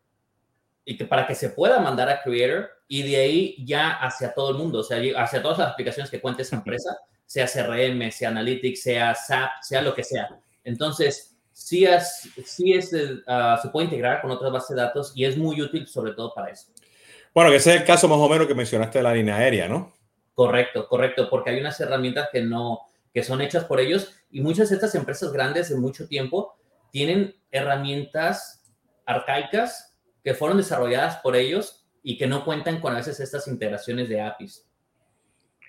y 0.86 0.98
que 0.98 1.06
para 1.06 1.28
que 1.28 1.36
se 1.36 1.50
pueda 1.50 1.80
mandar 1.80 2.10
a 2.10 2.22
Creator 2.22 2.70
y 2.88 3.04
de 3.04 3.18
ahí 3.18 3.66
ya 3.66 3.92
hacia 3.92 4.34
todo 4.34 4.52
el 4.52 4.58
mundo, 4.58 4.80
o 4.80 4.84
sea, 4.84 4.98
hacia 5.18 5.42
todas 5.42 5.58
las 5.58 5.70
aplicaciones 5.70 6.10
que 6.10 6.20
cuente 6.20 6.42
esa 6.42 6.56
empresa, 6.56 6.98
sea 7.26 7.48
CRM, 7.48 8.12
sea 8.12 8.30
Analytics, 8.30 8.82
sea 8.82 9.16
SAP, 9.16 9.50
sea 9.62 9.82
lo 9.82 9.94
que 9.94 10.04
sea. 10.04 10.30
Entonces, 10.64 11.38
sí, 11.54 11.86
es, 11.86 12.30
sí 12.46 12.74
es, 12.74 12.92
uh, 12.94 13.62
se 13.62 13.70
puede 13.70 13.86
integrar 13.86 14.22
con 14.22 14.32
otras 14.32 14.52
bases 14.52 14.76
de 14.76 14.82
datos 14.82 15.14
y 15.16 15.26
es 15.26 15.38
muy 15.38 15.62
útil 15.62 15.88
sobre 15.88 16.14
todo 16.14 16.34
para 16.34 16.50
eso. 16.50 16.72
Bueno, 17.34 17.50
que 17.50 17.58
ese 17.58 17.76
es 17.76 17.82
el 17.82 17.88
caso 17.88 18.08
más 18.08 18.18
o 18.18 18.28
menos 18.28 18.48
que 18.48 18.56
mencionaste 18.56 19.00
de 19.00 19.04
la 19.04 19.14
línea 19.14 19.38
aérea, 19.38 19.68
¿no? 19.68 19.94
Correcto, 20.34 20.88
correcto, 20.88 21.30
porque 21.30 21.52
hay 21.52 21.60
unas 21.60 21.80
herramientas 21.80 22.30
que 22.32 22.42
no, 22.42 22.82
que 23.14 23.24
son 23.24 23.42
hechas 23.42 23.64
por 23.66 23.80
ellos 23.80 24.14
y 24.30 24.42
muchas 24.42 24.70
de 24.70 24.76
estas 24.76 24.96
empresas 24.96 25.32
grandes 25.32 25.70
de 25.70 25.76
mucho 25.76 26.08
tiempo 26.08 26.56
tienen 26.92 27.36
herramientas 27.52 28.64
arcaicas 29.06 29.91
que 30.24 30.34
fueron 30.34 30.58
desarrolladas 30.58 31.18
por 31.18 31.36
ellos 31.36 31.88
y 32.04 32.18
que 32.18 32.28
no 32.28 32.46
cuentan 32.46 32.80
con 32.80 32.94
a 32.94 32.98
veces 32.98 33.20
estas 33.20 33.48
integraciones 33.48 34.10
de 34.10 34.22
APIs. 34.22 34.68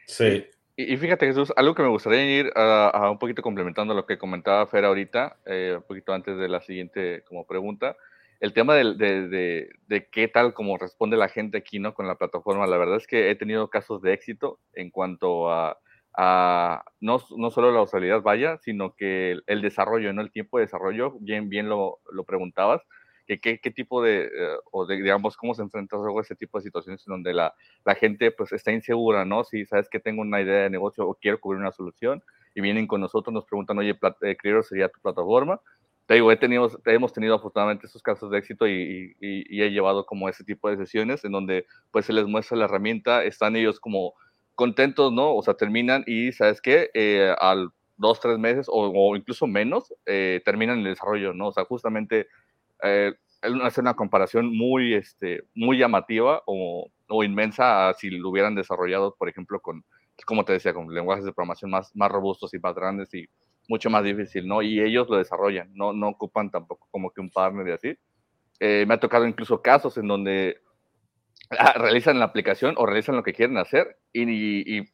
Sí. 0.07 0.47
Y, 0.77 0.95
y 0.95 0.97
fíjate, 0.97 1.27
Jesús, 1.27 1.53
algo 1.57 1.75
que 1.75 1.83
me 1.83 1.89
gustaría 1.89 2.41
ir 2.41 2.53
a, 2.55 2.89
a, 2.89 3.11
un 3.11 3.19
poquito 3.19 3.43
complementando 3.43 3.95
lo 3.95 4.07
que 4.07 4.19
comentaba 4.19 4.67
Fer 4.67 4.85
ahorita, 4.85 5.37
eh, 5.47 5.75
un 5.77 5.83
poquito 5.83 6.13
antes 6.13 6.37
de 6.39 6.49
la 6.49 6.61
siguiente 6.61 7.23
como 7.29 7.47
pregunta, 7.47 7.97
el 8.41 8.53
tema 8.53 8.75
de, 8.75 8.95
de, 8.95 9.29
de, 9.29 9.71
de, 9.87 10.09
qué 10.09 10.27
tal 10.27 10.53
como 10.53 10.77
responde 10.77 11.17
la 11.17 11.29
gente 11.29 11.59
aquí, 11.59 11.79
¿no? 11.79 11.95
Con 11.95 12.09
la 12.09 12.17
plataforma, 12.17 12.67
la 12.67 12.77
verdad 12.77 12.97
es 12.97 13.07
que 13.07 13.31
he 13.31 13.37
tenido 13.37 13.71
casos 13.71 14.03
de 14.03 14.13
éxito 14.15 14.59
en 14.73 14.91
cuanto 14.91 15.53
a, 15.53 15.79
a 16.15 16.85
no, 17.01 17.23
no, 17.37 17.51
solo 17.53 17.71
la 17.71 17.83
usabilidad 17.83 18.23
vaya, 18.23 18.59
sino 18.59 18.97
que 18.97 19.31
el, 19.31 19.45
el, 19.47 19.63
desarrollo, 19.63 20.13
¿no? 20.13 20.23
El 20.23 20.33
tiempo 20.33 20.59
de 20.59 20.65
desarrollo, 20.65 21.13
bien, 21.21 21.49
bien 21.49 21.69
lo, 21.69 22.01
lo 22.11 22.25
preguntabas, 22.25 22.83
que 23.41 23.41
qué, 23.41 23.59
qué 23.61 23.71
tipo 23.71 24.03
de, 24.03 24.27
uh, 24.27 24.61
o 24.71 24.87
de, 24.87 24.97
digamos, 24.97 25.37
cómo 25.37 25.55
se 25.55 25.63
enfrenta 25.63 25.97
a 25.97 26.21
ese 26.21 26.37
tipo 26.37 26.59
de 26.59 26.65
situaciones 26.65 27.07
en 27.07 27.13
donde 27.13 27.33
la, 27.33 27.55
la 27.85 27.95
gente, 27.95 28.31
pues, 28.31 28.53
está 28.53 28.73
insegura, 28.73 29.25
¿no? 29.25 29.45
Si 29.45 29.65
sabes 29.67 29.89
que 29.89 30.01
tengo 30.01 30.23
una 30.23 30.41
idea 30.41 30.63
de 30.63 30.71
negocio 30.71 31.07
o 31.07 31.15
quiero 31.15 31.41
cubrir 31.41 31.61
una 31.61 31.73
solución, 31.73 32.23
y 32.55 32.61
vienen 32.61 32.87
con 32.87 33.01
nosotros, 33.01 33.33
nos 33.33 33.45
preguntan, 33.45 33.79
oye, 33.79 33.99
eh, 34.23 34.37
sería 34.63 34.89
tu 34.89 35.01
plataforma, 35.01 35.61
te 36.07 36.15
digo, 36.15 36.31
he 36.33 36.37
tenido, 36.37 36.69
hemos 36.85 37.13
tenido 37.13 37.35
afortunadamente 37.35 37.87
esos 37.87 38.03
casos 38.03 38.31
de 38.31 38.39
éxito 38.39 38.67
y, 38.67 39.17
y, 39.21 39.45
y, 39.49 39.63
he 39.63 39.71
llevado 39.71 40.05
como 40.05 40.29
ese 40.29 40.45
tipo 40.45 40.69
de 40.69 40.77
sesiones 40.77 41.25
en 41.25 41.33
donde 41.33 41.65
pues 41.91 42.07
se 42.07 42.13
les 42.13 42.27
muestra 42.27 42.59
la 42.59 42.65
herramienta, 42.65 43.25
están 43.25 43.57
ellos 43.57 43.79
como 43.79 44.15
contentos, 44.55 45.13
¿no? 45.13 45.35
O 45.35 45.43
sea, 45.43 45.55
terminan 45.55 46.05
y, 46.07 46.33
¿sabes 46.33 46.61
qué? 46.61 46.91
Eh, 46.95 47.35
al 47.39 47.71
dos, 47.97 48.21
tres 48.21 48.39
meses 48.39 48.67
o, 48.69 48.93
o 48.95 49.17
incluso 49.17 49.47
menos, 49.47 49.95
eh, 50.07 50.43
terminan 50.45 50.79
el 50.79 50.85
desarrollo, 50.85 51.33
¿no? 51.33 51.49
O 51.49 51.53
sea, 51.53 51.65
justamente 51.65 52.27
eh, 52.83 53.15
hace 53.63 53.81
una 53.81 53.95
comparación 53.95 54.57
muy, 54.57 54.95
este, 54.95 55.45
muy 55.55 55.79
llamativa 55.79 56.43
o, 56.47 56.91
o, 57.09 57.25
inmensa 57.25 57.89
a 57.89 57.95
si 57.95 58.11
lo 58.11 58.31
hubieran 58.31 58.55
desarrollado, 58.55 59.15
por 59.19 59.29
ejemplo, 59.29 59.61
con, 59.61 59.85
como 60.25 60.45
te 60.45 60.53
decía, 60.55 60.73
con 60.73 60.93
lenguajes 60.93 61.25
de 61.25 61.33
programación 61.33 61.71
más, 61.71 61.95
más 61.95 62.11
robustos 62.11 62.55
y 62.55 62.59
más 62.59 62.75
grandes 62.75 63.13
y 63.15 63.27
mucho 63.69 63.91
más 63.91 64.05
difícil, 64.05 64.47
¿no? 64.47 64.63
Y 64.63 64.81
ellos 64.81 65.09
lo 65.09 65.17
desarrollan, 65.17 65.71
no, 65.75 65.93
no 65.93 66.09
ocupan 66.09 66.51
tampoco 66.51 66.89
como 66.91 67.11
que 67.11 67.21
un 67.21 67.31
partner 67.31 67.69
y 67.69 67.73
así. 67.73 67.99
Eh, 68.61 68.85
me 68.87 68.95
ha 68.95 69.01
tocado 69.01 69.27
incluso 69.27 69.61
casos 69.61 69.97
en 69.99 70.07
donde 70.07 70.59
ah, 71.51 71.75
realizan 71.77 72.19
la 72.19 72.27
aplicación 72.27 72.75
o 72.79 72.87
realizan 72.87 73.17
lo 73.17 73.23
que 73.23 73.33
quieren 73.33 73.59
hacer 73.59 73.99
y, 74.13 74.23
y, 74.23 74.79
y 74.79 74.89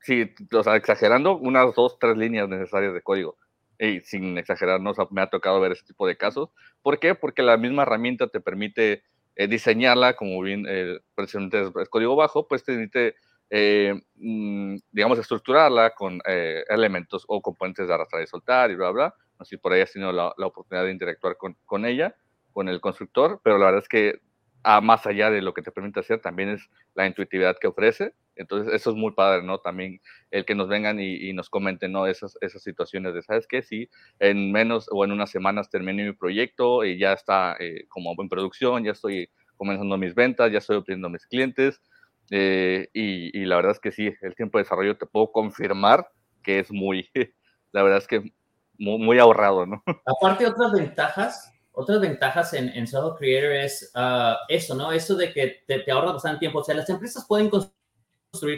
sí, 0.00 0.32
o 0.52 0.62
sea, 0.62 0.76
exagerando, 0.76 1.36
unas 1.36 1.74
dos, 1.74 1.98
tres 1.98 2.16
líneas 2.16 2.48
necesarias 2.48 2.94
de 2.94 3.02
código. 3.02 3.36
Y 3.78 4.00
sin 4.00 4.36
exagerar, 4.38 4.80
¿no? 4.80 4.90
O 4.90 4.94
sea, 4.94 5.06
me 5.10 5.20
ha 5.20 5.28
tocado 5.28 5.60
ver 5.60 5.72
ese 5.72 5.84
tipo 5.84 6.06
de 6.06 6.16
casos. 6.16 6.50
¿Por 6.82 6.98
qué? 6.98 7.14
Porque 7.14 7.42
la 7.42 7.56
misma 7.56 7.82
herramienta 7.82 8.26
te 8.28 8.40
permite 8.40 9.02
eh, 9.36 9.46
diseñarla, 9.46 10.14
como 10.14 10.40
bien 10.42 10.66
eh, 10.68 10.98
precisamente 11.14 11.62
es, 11.62 11.88
código 11.88 12.16
bajo, 12.16 12.48
pues 12.48 12.64
te 12.64 12.72
permite 12.72 13.14
eh, 13.50 13.94
mm, 14.16 14.76
digamos, 14.92 15.18
estructurarla 15.18 15.90
con 15.94 16.20
eh, 16.26 16.64
elementos 16.68 17.24
o 17.28 17.40
componentes 17.40 17.88
de 17.88 17.94
arrastrar 17.94 18.22
y 18.22 18.26
soltar 18.26 18.70
y 18.70 18.76
bla, 18.76 18.90
bla. 18.90 19.14
Si 19.42 19.56
por 19.56 19.72
ahí 19.72 19.80
has 19.80 19.92
tenido 19.92 20.12
la, 20.12 20.32
la 20.36 20.46
oportunidad 20.46 20.84
de 20.84 20.92
interactuar 20.92 21.36
con, 21.36 21.56
con, 21.64 21.86
ella, 21.86 22.14
con 22.52 22.68
el 22.68 22.80
constructor, 22.80 23.40
pero 23.42 23.56
la 23.56 23.66
verdad 23.66 23.82
es 23.82 23.88
que 23.88 24.20
a, 24.64 24.80
más 24.80 25.06
allá 25.06 25.30
de 25.30 25.40
lo 25.40 25.54
que 25.54 25.62
te 25.62 25.70
permite 25.70 26.00
hacer, 26.00 26.20
también 26.20 26.50
es 26.50 26.68
la 26.94 27.06
intuitividad 27.06 27.56
que 27.58 27.68
ofrece. 27.68 28.14
Entonces, 28.38 28.72
eso 28.72 28.90
es 28.90 28.96
muy 28.96 29.12
padre, 29.12 29.42
¿no? 29.42 29.58
También 29.58 30.00
el 30.30 30.44
que 30.44 30.54
nos 30.54 30.68
vengan 30.68 31.00
y, 31.00 31.28
y 31.28 31.32
nos 31.32 31.50
comenten, 31.50 31.92
¿no? 31.92 32.06
Esas, 32.06 32.38
esas 32.40 32.62
situaciones 32.62 33.12
de, 33.12 33.22
¿sabes 33.22 33.46
qué? 33.46 33.62
Sí, 33.62 33.90
en 34.20 34.52
menos 34.52 34.88
o 34.90 35.04
en 35.04 35.12
unas 35.12 35.30
semanas 35.30 35.68
terminé 35.68 36.04
mi 36.06 36.12
proyecto 36.12 36.84
y 36.84 36.98
ya 36.98 37.12
está 37.12 37.56
eh, 37.58 37.86
como 37.88 38.14
en 38.16 38.28
producción, 38.28 38.84
ya 38.84 38.92
estoy 38.92 39.28
comenzando 39.56 39.98
mis 39.98 40.14
ventas, 40.14 40.52
ya 40.52 40.58
estoy 40.58 40.76
obteniendo 40.76 41.10
mis 41.10 41.26
clientes, 41.26 41.82
eh, 42.30 42.88
y, 42.92 43.36
y, 43.36 43.44
la 43.44 43.56
verdad 43.56 43.72
es 43.72 43.80
que 43.80 43.90
sí, 43.90 44.12
el 44.20 44.34
tiempo 44.34 44.58
de 44.58 44.64
desarrollo 44.64 44.96
te 44.96 45.06
puedo 45.06 45.32
confirmar 45.32 46.08
que 46.42 46.60
es 46.60 46.70
muy, 46.70 47.10
la 47.72 47.82
verdad 47.82 47.98
es 47.98 48.06
que 48.06 48.32
muy, 48.78 48.98
muy 48.98 49.18
ahorrado, 49.18 49.66
¿no? 49.66 49.82
Aparte, 50.06 50.46
otras 50.46 50.72
ventajas, 50.72 51.52
otras 51.72 52.00
ventajas 52.00 52.52
en, 52.54 52.68
en 52.68 52.86
Soho 52.86 53.16
Creator 53.16 53.52
es 53.52 53.92
uh, 53.94 54.34
eso, 54.48 54.74
¿no? 54.74 54.92
Eso 54.92 55.16
de 55.16 55.32
que 55.32 55.62
te, 55.66 55.80
te 55.80 55.90
ahorra 55.90 56.12
bastante 56.12 56.40
tiempo. 56.40 56.60
O 56.60 56.64
sea, 56.64 56.74
las 56.74 56.88
empresas 56.90 57.24
pueden 57.26 57.48
construir 57.48 57.77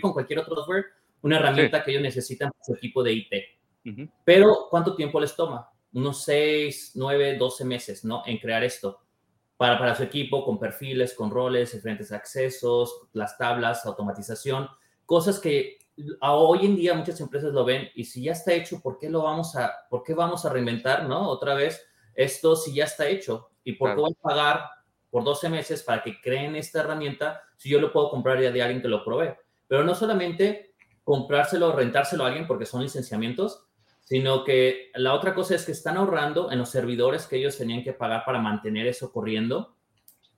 con 0.01 0.13
cualquier 0.13 0.41
otro 0.41 0.57
software 0.57 0.87
una 1.23 1.37
herramienta 1.37 1.79
sí. 1.79 1.85
que 1.85 1.91
ellos 1.91 2.03
necesitan 2.03 2.51
para 2.51 2.65
su 2.65 2.75
equipo 2.75 3.03
de 3.03 3.13
IT. 3.13 3.33
Pero, 4.25 4.69
¿cuánto 4.71 4.95
tiempo 4.95 5.21
les 5.21 5.35
toma? 5.35 5.71
Unos 5.93 6.25
6, 6.25 6.93
9, 6.95 7.37
12 7.37 7.65
meses, 7.65 8.05
¿no? 8.05 8.23
En 8.27 8.39
crear 8.39 8.63
esto. 8.63 9.01
Para, 9.57 9.79
para 9.79 9.95
su 9.95 10.03
equipo, 10.03 10.45
con 10.45 10.59
perfiles, 10.59 11.15
con 11.15 11.31
roles, 11.31 11.73
diferentes 11.73 12.13
accesos, 12.13 13.09
las 13.13 13.37
tablas, 13.37 13.85
automatización, 13.85 14.69
cosas 15.05 15.39
que 15.39 15.79
hoy 16.23 16.65
en 16.65 16.77
día 16.77 16.95
muchas 16.95 17.21
empresas 17.21 17.53
lo 17.53 17.65
ven 17.65 17.89
y 17.95 18.05
si 18.05 18.23
ya 18.23 18.33
está 18.33 18.55
hecho, 18.55 18.81
¿por 18.81 18.99
qué 18.99 19.11
lo 19.11 19.23
vamos 19.23 19.55
a, 19.57 19.87
por 19.91 20.03
qué 20.03 20.15
vamos 20.15 20.47
a 20.47 20.49
reinventar, 20.51 21.07
no? 21.07 21.29
Otra 21.29 21.55
vez, 21.55 21.87
esto 22.15 22.57
si 22.57 22.75
ya 22.75 22.85
está 22.85 23.07
hecho 23.07 23.51
y 23.63 23.73
por 23.73 23.95
qué 23.95 24.01
voy 24.01 24.13
a 24.19 24.23
pagar 24.23 24.65
por 25.11 25.25
12 25.25 25.51
meses 25.51 25.83
para 25.83 26.03
que 26.03 26.21
creen 26.23 26.57
esta 26.57 26.81
herramienta 26.81 27.43
si 27.57 27.69
yo 27.69 27.81
lo 27.81 27.93
puedo 27.93 28.09
comprar 28.09 28.41
ya 28.41 28.51
de 28.51 28.63
alguien 28.63 28.81
que 28.81 28.89
lo 28.89 29.05
provee. 29.05 29.35
Pero 29.71 29.85
no 29.85 29.95
solamente 29.95 30.75
comprárselo 31.05 31.69
o 31.69 31.73
rentárselo 31.73 32.25
a 32.25 32.27
alguien 32.27 32.49
porque 32.49 32.67
son 32.67 32.83
licenciamientos, 32.83 33.69
sino 34.01 34.43
que 34.43 34.91
la 34.97 35.15
otra 35.15 35.33
cosa 35.33 35.55
es 35.55 35.65
que 35.65 35.71
están 35.71 35.97
ahorrando 35.97 36.51
en 36.51 36.59
los 36.59 36.71
servidores 36.71 37.29
que 37.29 37.37
ellos 37.37 37.57
tenían 37.57 37.85
que 37.85 37.93
pagar 37.93 38.25
para 38.27 38.41
mantener 38.41 38.89
eso 38.89 39.13
corriendo 39.13 39.77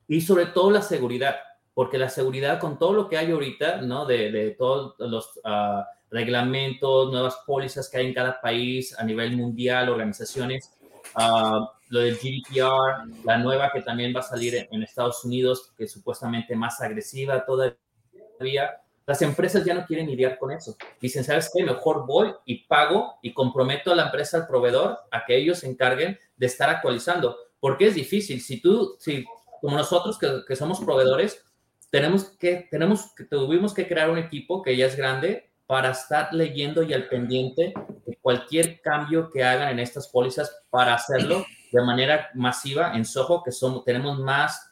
y 0.07 0.21
sobre 0.21 0.45
todo 0.45 0.71
la 0.71 0.83
seguridad, 0.83 1.37
porque 1.73 1.97
la 1.97 2.11
seguridad 2.11 2.61
con 2.61 2.79
todo 2.79 2.93
lo 2.93 3.09
que 3.09 3.17
hay 3.17 3.31
ahorita, 3.31 3.81
¿no? 3.81 4.05
De, 4.05 4.31
de 4.31 4.51
todos 4.51 4.97
los 4.99 5.39
uh, 5.45 5.83
reglamentos, 6.11 7.11
nuevas 7.11 7.39
pólizas 7.47 7.89
que 7.89 7.97
hay 7.97 8.09
en 8.09 8.15
cada 8.15 8.39
país 8.39 8.95
a 8.99 9.05
nivel 9.05 9.35
mundial, 9.35 9.89
organizaciones, 9.89 10.75
uh, 11.17 11.65
lo 11.89 12.01
del 12.01 12.17
GDPR, 12.17 13.25
la 13.25 13.39
nueva 13.39 13.71
que 13.73 13.81
también 13.81 14.15
va 14.15 14.21
a 14.21 14.25
salir 14.25 14.69
en 14.71 14.83
Estados 14.83 15.25
Unidos, 15.25 15.73
que 15.75 15.85
es 15.85 15.93
supuestamente 15.93 16.55
más 16.55 16.83
agresiva 16.83 17.47
todavía. 17.47 18.82
Las 19.07 19.23
empresas 19.23 19.65
ya 19.65 19.75
no 19.75 19.85
quieren 19.87 20.07
lidiar 20.07 20.39
con 20.39 20.53
eso. 20.53 20.77
Dicen, 21.01 21.25
¿sabes 21.25 21.51
qué? 21.55 21.65
Mejor 21.65 22.07
voy 22.07 22.33
y 22.45 22.65
pago 22.67 23.15
y 23.23 23.33
comprometo 23.33 23.93
a 23.93 23.97
la 23.97 24.05
empresa, 24.07 24.39
al 24.39 24.47
proveedor, 24.47 24.99
a 25.11 25.25
que 25.25 25.37
ellos 25.37 25.59
se 25.61 25.69
encarguen 25.69 26.19
de 26.37 26.47
estar 26.47 26.71
actualizando. 26.71 27.37
Porque 27.59 27.89
es 27.89 27.95
difícil. 27.95 28.41
Si 28.41 28.61
tú, 28.61 28.97
si 28.99 29.25
como 29.61 29.77
nosotros 29.77 30.19
que, 30.19 30.43
que 30.47 30.57
somos 30.57 30.81
proveedores, 30.81 31.45
tenemos 31.91 32.25
que, 32.25 32.69
tenemos 32.71 33.13
que, 33.15 33.25
tuvimos 33.25 33.75
que 33.75 33.87
crear 33.87 34.09
un 34.09 34.19
equipo 34.19 34.63
que 34.63 34.77
ya 34.77 34.87
es 34.87 34.97
grande 34.97 35.53
para 35.67 35.91
estar 35.91 36.33
leyendo 36.33 36.83
y 36.83 36.95
al 36.95 37.09
pendiente 37.09 37.75
de 38.07 38.19
cualquier 38.21 38.81
cambio 38.81 39.31
que 39.31 39.45
hagan 39.45 39.69
en 39.71 39.79
estas 39.79 40.09
pólizas 40.09 40.65
para 40.71 40.95
hacerlo 40.95 41.45
de 41.71 41.83
manera 41.83 42.31
masiva 42.35 42.95
en 42.95 43.05
Soho, 43.05 43.43
que 43.43 43.53
somos, 43.53 43.85
tenemos 43.85 44.19
más, 44.19 44.72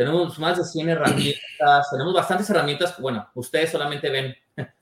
tenemos 0.00 0.38
más 0.38 0.56
de 0.56 0.64
100 0.64 0.88
herramientas, 0.88 1.90
tenemos 1.90 2.14
bastantes 2.14 2.48
herramientas, 2.48 2.98
bueno, 2.98 3.28
ustedes 3.34 3.70
solamente 3.70 4.08
ven 4.08 4.34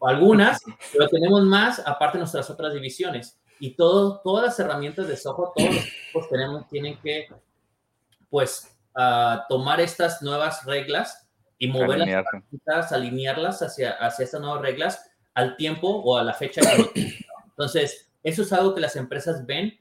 algunas, 0.00 0.62
pero 0.90 1.08
tenemos 1.08 1.42
más 1.42 1.78
aparte 1.80 2.16
de 2.16 2.20
nuestras 2.20 2.48
otras 2.48 2.72
divisiones. 2.72 3.38
Y 3.60 3.76
todo, 3.76 4.22
todas 4.24 4.46
las 4.46 4.58
herramientas 4.58 5.08
de 5.08 5.18
Soho, 5.18 5.52
todos 5.54 5.74
los 5.74 5.84
equipos 5.84 6.26
tenemos, 6.30 6.68
tienen 6.70 6.98
que, 7.02 7.28
pues, 8.30 8.74
uh, 8.96 9.40
tomar 9.46 9.78
estas 9.78 10.22
nuevas 10.22 10.64
reglas 10.64 11.28
y 11.58 11.68
mover 11.68 11.98
las 11.98 12.08
herramientas, 12.08 12.92
alinearlas 12.92 13.60
hacia, 13.60 13.90
hacia 13.90 14.24
estas 14.24 14.40
nuevas 14.40 14.62
reglas 14.62 15.10
al 15.34 15.58
tiempo 15.58 15.86
o 15.86 16.16
a 16.16 16.24
la 16.24 16.32
fecha. 16.32 16.62
Entonces, 17.50 18.10
eso 18.22 18.40
es 18.40 18.50
algo 18.54 18.74
que 18.74 18.80
las 18.80 18.96
empresas 18.96 19.44
ven 19.44 19.78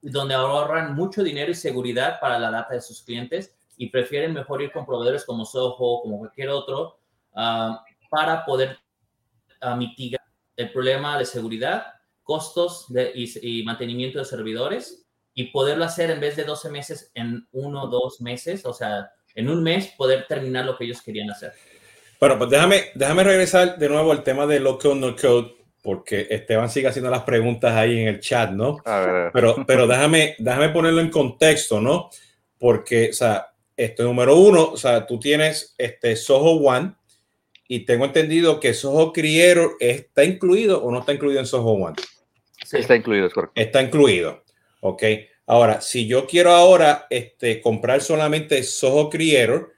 donde 0.00 0.34
ahorran 0.34 0.94
mucho 0.94 1.24
dinero 1.24 1.50
y 1.50 1.56
seguridad 1.56 2.20
para 2.20 2.38
la 2.38 2.52
data 2.52 2.74
de 2.74 2.80
sus 2.80 3.02
clientes 3.02 3.57
y 3.78 3.88
prefieren 3.88 4.34
mejor 4.34 4.60
ir 4.60 4.72
con 4.72 4.84
proveedores 4.84 5.24
como 5.24 5.44
Soho, 5.44 6.02
como 6.02 6.18
cualquier 6.18 6.50
otro, 6.50 6.98
uh, 7.32 7.76
para 8.10 8.44
poder 8.44 8.76
uh, 9.62 9.76
mitigar 9.76 10.20
el 10.56 10.72
problema 10.72 11.16
de 11.16 11.24
seguridad, 11.24 11.86
costos 12.24 12.86
de, 12.92 13.12
y, 13.14 13.60
y, 13.60 13.62
mantenimiento 13.62 14.18
de 14.18 14.24
servidores 14.24 15.06
y 15.32 15.44
poderlo 15.44 15.84
hacer 15.84 16.10
en 16.10 16.20
vez 16.20 16.34
de 16.36 16.44
12 16.44 16.70
meses 16.70 17.12
en 17.14 17.46
uno 17.52 17.84
o 17.84 17.86
dos 17.86 18.20
meses, 18.20 18.66
o 18.66 18.74
sea, 18.74 19.10
en 19.36 19.48
un 19.48 19.62
mes 19.62 19.94
poder 19.96 20.26
terminar 20.26 20.66
lo 20.66 20.76
que 20.76 20.84
ellos 20.84 21.00
querían 21.00 21.30
hacer. 21.30 21.52
Bueno, 22.18 22.36
pues 22.36 22.50
déjame, 22.50 22.86
déjame 22.96 23.22
regresar 23.22 23.78
de 23.78 23.88
nuevo 23.88 24.10
al 24.10 24.24
tema 24.24 24.46
de 24.46 24.58
low 24.58 24.76
code, 24.76 24.96
no 24.96 25.14
code, 25.14 25.54
porque 25.80 26.26
Esteban 26.28 26.68
sigue 26.68 26.88
haciendo 26.88 27.10
las 27.10 27.22
preguntas 27.22 27.72
ahí 27.72 28.00
en 28.00 28.08
el 28.08 28.18
chat, 28.18 28.50
¿no? 28.50 28.78
A 28.84 28.98
ver. 28.98 29.30
Pero, 29.32 29.64
pero 29.64 29.86
déjame, 29.86 30.34
déjame 30.38 30.70
ponerlo 30.70 31.00
en 31.00 31.10
contexto, 31.10 31.80
¿no? 31.80 32.10
Porque, 32.58 33.10
o 33.10 33.12
sea, 33.12 33.46
este 33.78 34.02
número 34.02 34.36
uno, 34.36 34.70
o 34.72 34.76
sea, 34.76 35.06
tú 35.06 35.20
tienes 35.20 35.74
este 35.78 36.16
Soho 36.16 36.56
One 36.56 36.94
y 37.68 37.86
tengo 37.86 38.04
entendido 38.04 38.58
que 38.58 38.74
Soho 38.74 39.12
Creator 39.12 39.76
está 39.78 40.24
incluido 40.24 40.82
o 40.82 40.90
no 40.90 40.98
está 40.98 41.14
incluido 41.14 41.38
en 41.38 41.46
Soho 41.46 41.70
One. 41.70 41.96
Sí, 42.66 42.78
está 42.78 42.96
incluido, 42.96 43.28
es 43.28 43.32
correcto. 43.32 43.52
Está 43.54 43.80
incluido, 43.80 44.42
ok. 44.80 45.02
Ahora, 45.46 45.80
si 45.80 46.08
yo 46.08 46.26
quiero 46.26 46.50
ahora 46.50 47.06
este, 47.08 47.62
comprar 47.62 48.00
solamente 48.00 48.64
Soho 48.64 49.08
Creator, 49.08 49.72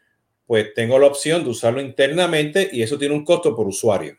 pues 0.46 0.72
tengo 0.74 0.98
la 0.98 1.06
opción 1.06 1.44
de 1.44 1.50
usarlo 1.50 1.82
internamente 1.82 2.70
y 2.72 2.82
eso 2.82 2.98
tiene 2.98 3.14
un 3.14 3.24
costo 3.24 3.54
por 3.54 3.68
usuario. 3.68 4.16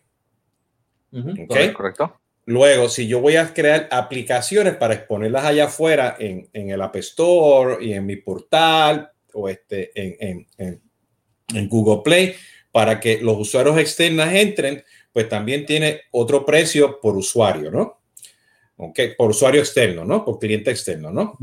¿Okay? 1.12 1.74
Correcto. 1.74 2.20
Luego, 2.46 2.88
si 2.88 3.08
yo 3.08 3.20
voy 3.20 3.36
a 3.36 3.54
crear 3.54 3.88
aplicaciones 3.92 4.76
para 4.76 4.94
exponerlas 4.94 5.44
allá 5.44 5.66
afuera 5.66 6.16
en, 6.20 6.48
en 6.54 6.70
el 6.70 6.82
App 6.82 6.96
Store 6.98 7.84
y 7.84 7.94
en 7.94 8.06
mi 8.06 8.16
portal 8.16 9.11
o 9.34 9.50
este, 9.50 9.92
en, 9.96 10.48
en, 10.58 10.82
en, 11.54 11.70
Google 11.70 12.02
Play 12.04 12.36
para 12.72 13.00
que 13.00 13.20
los 13.22 13.38
usuarios 13.38 13.78
externos 13.78 14.32
entren, 14.32 14.84
pues 15.12 15.28
también 15.28 15.66
tiene 15.66 16.02
otro 16.12 16.46
precio 16.46 17.00
por 17.02 17.18
usuario, 17.18 17.72
¿no? 17.72 18.02
Ok, 18.78 19.00
por 19.18 19.30
usuario 19.30 19.62
externo, 19.62 20.06
¿no? 20.06 20.26
Por 20.26 20.40
cliente 20.40 20.72
externo, 20.72 21.12
¿no? 21.12 21.38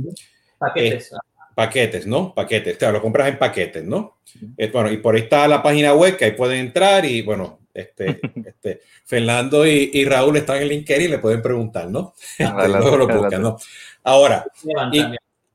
Paquetes. 0.58 1.12
Eh, 1.12 1.16
paquetes, 1.54 2.06
¿no? 2.06 2.34
Paquetes. 2.34 2.76
Claro, 2.76 2.94
lo 2.94 3.02
compras 3.02 3.28
en 3.28 3.38
paquetes, 3.38 3.84
¿no? 3.84 4.18
Eh, 4.56 4.70
bueno, 4.72 4.90
y 4.90 4.98
por 4.98 5.14
ahí 5.14 5.22
está 5.22 5.46
la 5.46 5.62
página 5.62 5.94
web 5.94 6.16
que 6.16 6.24
ahí 6.24 6.32
pueden 6.32 6.58
entrar 6.58 7.04
y, 7.04 7.22
bueno, 7.22 7.60
este, 7.74 8.20
este, 8.46 8.80
Fernando 9.04 9.66
y, 9.66 9.90
y, 9.92 10.04
Raúl 10.04 10.36
están 10.36 10.62
en 10.62 10.68
LinkedIn 10.68 11.06
y 11.06 11.08
le 11.08 11.18
pueden 11.18 11.42
preguntar, 11.42 11.88
¿no? 11.88 12.14
Este, 12.38 12.68
lo 12.68 13.06
buscan, 13.06 13.42
¿no? 13.42 13.56
Ahora, 14.02 14.46
y, 14.92 15.02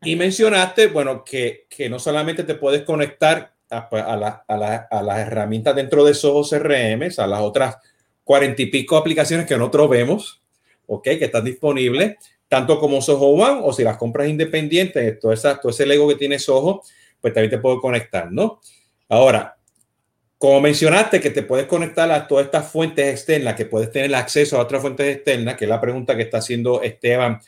y, 0.03 0.15
mencionaste, 0.15 0.87
bueno, 0.87 1.23
que, 1.23 1.65
que, 1.69 1.89
no 1.89 1.99
solamente 1.99 2.43
te 2.43 2.55
puedes 2.55 2.83
conectar 2.83 3.53
a, 3.69 4.15
la, 4.15 4.45
a, 4.47 4.87
a, 4.89 5.01
las 5.03 5.19
herramientas 5.19 5.75
dentro 5.75 6.03
de 6.03 6.13
Soho 6.13 6.43
CRM, 6.43 7.09
a 7.17 7.27
las 7.27 7.41
otras 7.41 7.77
cuarenta 8.23 8.61
y 8.61 8.67
pico 8.67 8.97
aplicaciones 8.97 9.45
que 9.45 9.57
nosotros 9.57 9.89
vemos, 9.89 10.41
¿ok? 10.87 11.03
Que 11.03 11.25
están 11.25 11.43
disponibles, 11.43 12.17
tanto 12.47 12.79
como 12.79 13.01
Soho 13.01 13.27
One, 13.27 13.61
o 13.63 13.73
si 13.73 13.83
las 13.83 13.97
compras 13.97 14.27
independientes, 14.27 15.19
todo, 15.19 15.33
esa, 15.33 15.59
todo 15.59 15.71
ese 15.71 15.85
Lego 15.85 16.07
que 16.07 16.15
tiene 16.15 16.39
Soho, 16.39 16.83
pues 17.19 17.33
también 17.33 17.51
te 17.51 17.57
puedo 17.57 17.79
conectar, 17.79 18.31
¿no? 18.31 18.59
Ahora, 19.09 19.57
como 20.37 20.59
mencionaste, 20.59 21.21
que 21.21 21.29
te 21.29 21.43
puedes 21.43 21.67
conectar 21.67 22.11
a 22.11 22.27
todas 22.27 22.45
estas 22.45 22.69
fuentes 22.69 23.07
externas, 23.07 23.55
que 23.55 23.65
puedes 23.65 23.91
tener 23.91 24.13
acceso 24.13 24.57
a 24.57 24.61
otras 24.63 24.81
fuentes 24.81 25.15
externas, 25.15 25.55
que 25.55 25.63
es 25.63 25.69
la 25.69 25.79
pregunta 25.79 26.17
que 26.17 26.23
está 26.23 26.39
haciendo 26.39 26.81
Esteban 26.81 27.39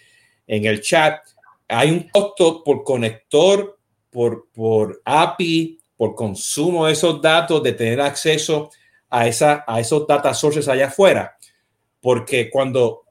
en 0.48 0.66
el 0.66 0.82
chat. 0.82 1.20
Hay 1.68 1.92
un 1.92 2.10
costo 2.10 2.64
por 2.64 2.84
conector, 2.84 3.78
por, 4.10 4.50
por 4.52 5.02
API, 5.06 5.80
por 5.98 6.16
consumo 6.16 6.86
de 6.86 6.94
esos 6.94 7.22
datos, 7.22 7.64
de 7.64 7.74
tener 7.74 8.02
acceso 8.02 8.70
a, 9.10 9.28
esa, 9.28 9.64
a 9.68 9.80
esos 9.80 10.06
data 10.08 10.34
sources 10.34 10.68
allá 10.68 10.88
afuera. 10.88 11.38
Porque 12.02 12.50
cuando, 12.50 13.04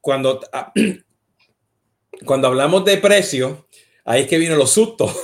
cuando, 0.00 0.40
cuando 2.24 2.48
hablamos 2.48 2.84
de 2.84 2.98
precio, 2.98 3.66
ahí 4.04 4.22
es 4.22 4.28
que 4.28 4.38
vienen 4.38 4.58
los 4.58 4.70
sustos 4.70 5.16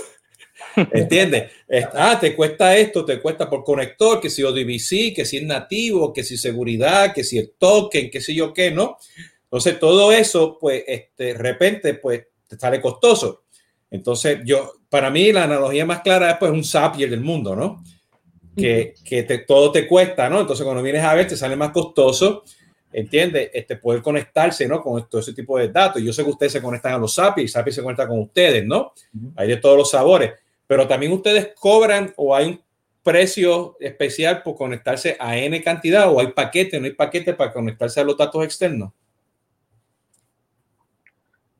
¿Entiendes? 0.92 1.53
Ah, 1.94 2.18
te 2.20 2.35
cuesta 2.35 2.77
esto, 2.77 3.05
te 3.05 3.20
cuesta 3.20 3.48
por 3.48 3.64
conector, 3.64 4.20
que 4.20 4.31
si 4.31 4.42
ODBC, 4.42 5.14
que 5.14 5.24
si 5.24 5.38
es 5.38 5.42
nativo, 5.42 6.12
que 6.12 6.22
si 6.22 6.37
seguridad, 6.37 7.12
que 7.14 7.24
si 7.24 7.38
el 7.38 7.53
token, 7.59 8.11
que 8.11 8.20
si 8.20 8.35
yo 8.35 8.53
qué, 8.53 8.70
¿no? 8.70 8.96
Entonces, 9.44 9.79
todo 9.79 10.12
eso, 10.12 10.59
pues, 10.61 10.85
este, 10.87 11.24
de 11.24 11.35
repente, 11.35 11.95
pues, 11.95 12.26
te 12.49 12.59
sale 12.59 12.80
costoso. 12.80 13.44
Entonces, 13.90 14.40
yo, 14.44 14.72
para 14.88 15.11
mí, 15.11 15.32
la 15.32 15.44
analogía 15.44 15.86
más 15.86 16.01
clara 16.01 16.30
es, 16.32 16.36
pues, 16.38 16.51
un 16.51 16.64
Zapier 16.64 17.11
del 17.11 17.20
mundo, 17.20 17.55
¿no? 17.55 17.84
Que, 18.57 18.94
que 19.05 19.22
te, 19.22 19.38
todo 19.38 19.70
te 19.70 19.86
cuesta, 19.86 20.28
¿no? 20.28 20.40
Entonces, 20.40 20.64
cuando 20.64 20.82
vienes 20.82 21.05
a 21.05 21.14
ver, 21.14 21.28
te 21.28 21.36
sale 21.36 21.55
más 21.55 21.70
costoso, 21.70 22.42
¿entiendes? 22.92 23.51
Este, 23.55 23.76
poder 23.76 24.03
conectarse, 24.03 24.66
¿no? 24.66 24.82
Con 24.82 25.09
todo 25.09 25.20
ese 25.20 25.32
tipo 25.32 25.57
de 25.59 25.68
datos. 25.68 26.03
Yo 26.03 26.12
sé 26.12 26.24
que 26.24 26.30
ustedes 26.30 26.53
se 26.53 26.62
conectan 26.62 26.94
a 26.94 26.99
los 26.99 27.14
Zapier, 27.14 27.49
Zapier 27.49 27.74
se 27.74 27.82
conecta 27.82 28.09
con 28.09 28.18
ustedes, 28.18 28.64
¿no? 28.64 28.92
Hay 29.36 29.46
de 29.46 29.59
todos 29.59 29.76
los 29.76 29.90
sabores 29.90 30.32
pero 30.68 30.86
también 30.86 31.11
ustedes 31.12 31.49
cobran 31.59 32.12
o 32.16 32.36
hay 32.36 32.46
un 32.51 32.61
precio 33.03 33.76
especial 33.80 34.42
por 34.42 34.55
conectarse 34.55 35.16
a 35.18 35.36
N 35.36 35.61
cantidad 35.62 36.12
o 36.12 36.20
hay 36.20 36.28
paquete, 36.28 36.78
no 36.78 36.84
hay 36.84 36.92
paquete 36.92 37.32
para 37.32 37.53
conectarse 37.53 38.01
a 38.01 38.05
los 38.05 38.16
datos 38.16 38.44
externos. 38.44 38.92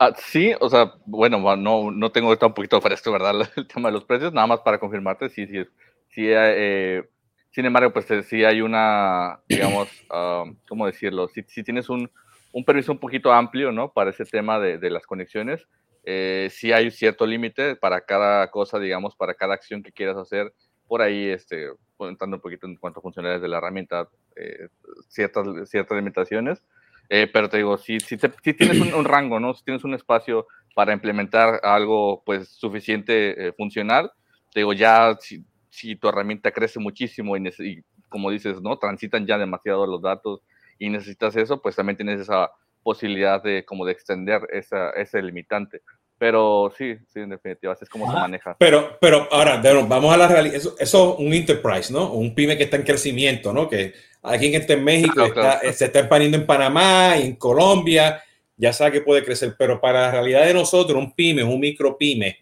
Ah, 0.01 0.13
sí, 0.17 0.53
o 0.61 0.69
sea, 0.69 0.95
bueno, 1.07 1.39
no, 1.57 1.91
no 1.91 2.13
tengo 2.13 2.31
un 2.31 2.55
poquito 2.55 2.81
fresco, 2.81 3.11
¿verdad? 3.11 3.33
El 3.57 3.67
tema 3.67 3.89
de 3.89 3.95
los 3.95 4.05
precios, 4.05 4.33
nada 4.33 4.47
más 4.47 4.61
para 4.61 4.79
confirmarte, 4.79 5.29
sí, 5.29 5.47
sí, 5.47 5.65
sí, 6.09 6.27
eh, 6.29 7.03
sin 7.51 7.65
embargo, 7.67 7.93
pues 7.93 8.07
sí 8.29 8.45
hay 8.45 8.61
una, 8.61 9.41
digamos, 9.49 9.89
uh, 10.11 10.45
¿cómo 10.69 10.87
decirlo? 10.87 11.27
Si, 11.29 11.43
si 11.49 11.65
tienes 11.65 11.89
un, 11.89 12.09
un 12.53 12.65
permiso 12.65 12.93
un 12.93 12.99
poquito 12.99 13.33
amplio, 13.33 13.73
¿no? 13.73 13.93
Para 13.93 14.11
ese 14.11 14.25
tema 14.25 14.61
de, 14.61 14.79
de 14.79 14.91
las 14.91 15.05
conexiones. 15.07 15.67
Eh, 16.05 16.49
sí 16.53 16.73
hay 16.73 16.91
cierto 16.93 17.27
límite 17.27 17.75
para 17.77 18.01
cada 18.03 18.51
cosa, 18.51 18.79
digamos, 18.79 19.17
para 19.17 19.35
cada 19.35 19.55
acción 19.55 19.83
que 19.83 19.93
quieras 19.93 20.17
hacer. 20.17 20.53
Por 20.87 21.03
ahí, 21.03 21.29
este, 21.29 21.71
contando 21.97 22.37
un 22.37 22.41
poquito 22.43 22.67
en 22.67 22.77
cuanto 22.77 23.01
a 23.01 23.03
funcionalidades 23.03 23.43
de 23.43 23.49
la 23.49 23.59
herramienta, 23.59 24.09
eh, 24.37 24.69
ciertas, 25.09 25.47
ciertas 25.69 25.97
limitaciones. 25.97 26.63
Eh, 27.09 27.27
pero 27.33 27.49
te 27.49 27.59
digo, 27.59 27.79
si, 27.79 28.01
si, 28.01 28.17
tienes 28.17 28.81
un, 28.93 29.05
rango, 29.05 29.41
¿no? 29.41 29.55
Si 29.55 29.65
tienes 29.65 29.85
un 29.85 29.95
espacio 29.95 30.47
para 30.75 30.93
implementar 30.93 31.61
algo, 31.63 32.23
pues, 32.25 32.49
suficiente 32.49 33.53
funcional, 33.57 34.13
te 34.53 34.61
digo, 34.61 34.73
ya 34.73 35.17
si, 35.21 35.45
si, 35.71 35.97
tu 35.97 36.09
herramienta 36.09 36.51
crece 36.51 36.79
muchísimo 36.79 37.37
y, 37.37 37.49
y, 37.61 37.83
como 38.09 38.31
dices, 38.31 38.61
¿no? 38.61 38.79
Transitan 38.79 39.27
ya 39.27 39.39
demasiado 39.39 39.87
los 39.87 40.03
datos 40.03 40.41
y 40.79 40.89
necesitas 40.91 41.37
eso, 41.37 41.61
pues 41.61 41.77
también 41.77 41.97
tienes 41.97 42.21
esa 42.21 42.51
posibilidad 42.83 43.43
de 43.43 43.65
como 43.65 43.85
de 43.85 43.93
extender 43.93 44.43
esa, 44.53 44.91
ese 44.91 45.23
limitante. 45.23 45.83
Pero 46.19 46.73
sí, 46.77 46.97
sí, 47.07 47.21
en 47.21 47.29
definitiva, 47.29 47.73
así 47.73 47.85
es 47.85 47.91
como 47.91 48.11
se 48.11 48.19
maneja. 48.19 48.57
Pero, 48.59 48.99
pero 49.01 49.29
ahora, 49.31 49.63
vamos 49.87 50.13
a 50.13 50.17
la 50.17 50.27
realidad. 50.27 50.57
Eso, 50.57 50.75
es 50.79 50.93
un 50.95 51.33
enterprise, 51.33 51.93
¿no? 51.93 52.13
Un 52.13 52.35
pyme 52.35 52.57
que 52.57 52.65
está 52.65 52.77
en 52.77 52.83
crecimiento, 52.83 53.53
¿no? 53.53 53.69
Que 53.69 53.95
alguien 54.23 54.53
que 54.53 54.59
está 54.59 54.73
en 54.75 54.85
México, 54.85 55.25
eh, 55.25 55.73
se 55.73 55.87
está 55.87 56.01
expandiendo 56.01 56.37
en 56.37 56.47
Panamá, 56.47 57.17
en 57.17 57.37
Colombia, 57.37 58.23
ya 58.57 58.73
sabe 58.73 58.93
que 58.93 59.01
puede 59.01 59.25
crecer. 59.25 59.55
Pero 59.59 59.81
para 59.81 60.03
la 60.03 60.11
realidad 60.11 60.47
de 60.47 60.55
nosotros, 60.55 60.99
un 60.99 61.15
pyme, 61.15 61.45
un 61.45 61.61
micro 61.61 61.97
pyme, 61.97 62.39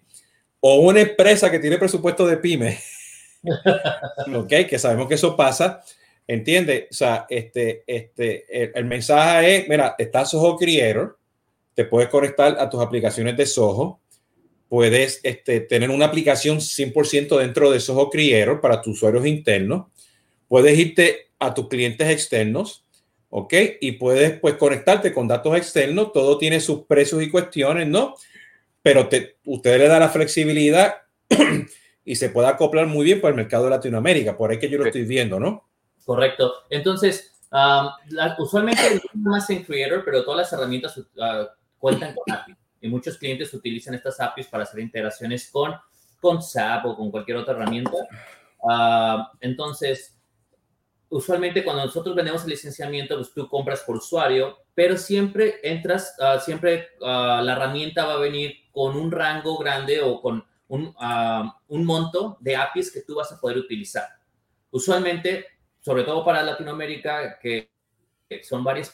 o 0.61 0.77
una 0.77 1.01
empresa 1.01 1.51
que 1.51 1.59
tiene 1.59 1.79
presupuesto 1.79 2.27
de 2.27 2.39
pyme, 2.39 2.79
¿ok? 4.35 4.67
Que 4.69 4.79
sabemos 4.79 5.07
que 5.09 5.15
eso 5.15 5.37
pasa, 5.37 5.83
¿entiendes? 6.27 6.87
O 6.91 6.95
sea, 6.95 7.27
este, 7.29 7.85
este, 7.87 8.79
el, 8.79 8.85
mensaje 8.87 9.57
es, 9.57 9.69
mira, 9.69 9.95
está 9.99 10.25
Soho 10.25 10.57
Creator, 10.57 11.19
te 11.75 11.85
puedes 11.85 12.09
conectar 12.09 12.57
a 12.59 12.71
tus 12.71 12.81
aplicaciones 12.81 13.37
de 13.37 13.47
Soho, 13.47 14.01
puedes 14.69 15.21
este, 15.23 15.61
tener 15.61 15.91
una 15.91 16.07
aplicación 16.07 16.59
100% 16.59 17.39
dentro 17.39 17.71
de 17.71 17.79
Soho 17.79 18.11
Creator 18.11 18.61
para 18.61 18.81
tus 18.81 18.97
usuarios 18.97 19.27
internos, 19.27 19.87
puedes 20.49 20.77
irte 20.79 21.26
a 21.39 21.55
tus 21.55 21.69
clientes 21.69 22.09
externos, 22.09 22.85
¿ok? 23.31 23.55
Y 23.81 23.93
puedes 23.93 24.41
pues 24.41 24.55
conectarte 24.55 25.13
con 25.13 25.29
datos 25.29 25.57
externos, 25.57 26.13
todo 26.13 26.39
tiene 26.39 26.61
sus 26.61 26.85
precios 26.85 27.23
y 27.23 27.31
cuestiones, 27.31 27.87
¿no? 27.87 28.15
Pero 28.83 29.09
te, 29.09 29.37
usted 29.45 29.79
le 29.79 29.89
da 29.89 29.99
la 29.99 30.09
flexibilidad 30.09 30.97
y 32.05 32.17
se 32.17 32.31
puede 32.31 32.49
acoplar 32.49 32.87
muy 32.87 33.05
bien 33.05 33.21
para 33.21 33.31
el 33.31 33.37
mercado 33.37 33.65
de 33.65 33.71
Latinoamérica, 33.71 34.37
por 34.37 34.51
ahí 34.51 34.59
que 34.59 34.69
yo 34.69 34.79
lo 34.79 34.87
estoy 34.87 35.05
viendo, 35.05 35.41
¿no? 35.41 35.69
Correcto. 36.05 36.53
Entonces, 36.71 37.33
usualmente 38.39 39.03
no 39.15 39.31
más 39.31 39.51
en 39.51 39.65
Creator, 39.65 40.03
pero 40.05 40.25
todas 40.25 40.39
las 40.39 40.53
herramientas 40.53 40.97
uh, 40.97 41.03
cuentan 41.79 42.15
con 42.15 42.33
API 42.33 42.55
y 42.81 42.89
muchos 42.89 43.19
clientes 43.19 43.53
utilizan 43.55 43.95
estas 43.95 44.21
APIs 44.21 44.47
para 44.47 44.63
hacer 44.63 44.81
integraciones 44.81 45.51
con, 45.51 45.75
con 46.21 46.43
SAP 46.43 46.87
o 46.87 46.97
con 46.97 47.11
cualquier 47.11 47.39
otra 47.39 47.55
herramienta. 47.55 47.97
entonces, 49.41 50.16
usualmente 51.11 51.65
cuando 51.65 51.85
nosotros 51.85 52.15
vendemos 52.15 52.45
el 52.45 52.51
licenciamiento, 52.51 53.17
pues 53.17 53.33
tú 53.33 53.49
compras 53.49 53.83
por 53.87 53.97
usuario, 53.97 54.59
pero 54.75 54.97
siempre 54.97 55.61
entras, 55.63 56.15
uh, 56.19 56.41
siempre 56.41 56.91
uh, 57.01 57.43
la 57.43 57.53
herramienta 57.53 58.07
va 58.07 58.15
a 58.15 58.19
venir 58.19 58.55
con 58.73 58.97
un 58.97 59.11
rango 59.11 59.57
grande 59.59 60.03
o 60.03 60.21
con 60.21 60.45
un, 60.69 60.95
un 61.69 61.85
monto 61.85 62.37
de 62.41 62.57
APIs 62.57 62.91
que 62.91 63.03
tú 63.03 63.15
vas 63.15 63.31
a 63.33 63.41
poder 63.41 63.59
utilizar. 63.59 64.09
Usualmente 64.71 65.47
sobre 65.87 66.03
todo 66.03 66.25
para 66.25 66.43
Latinoamérica, 66.43 67.39
que 67.39 67.71
son 68.43 68.65
varias 68.65 68.93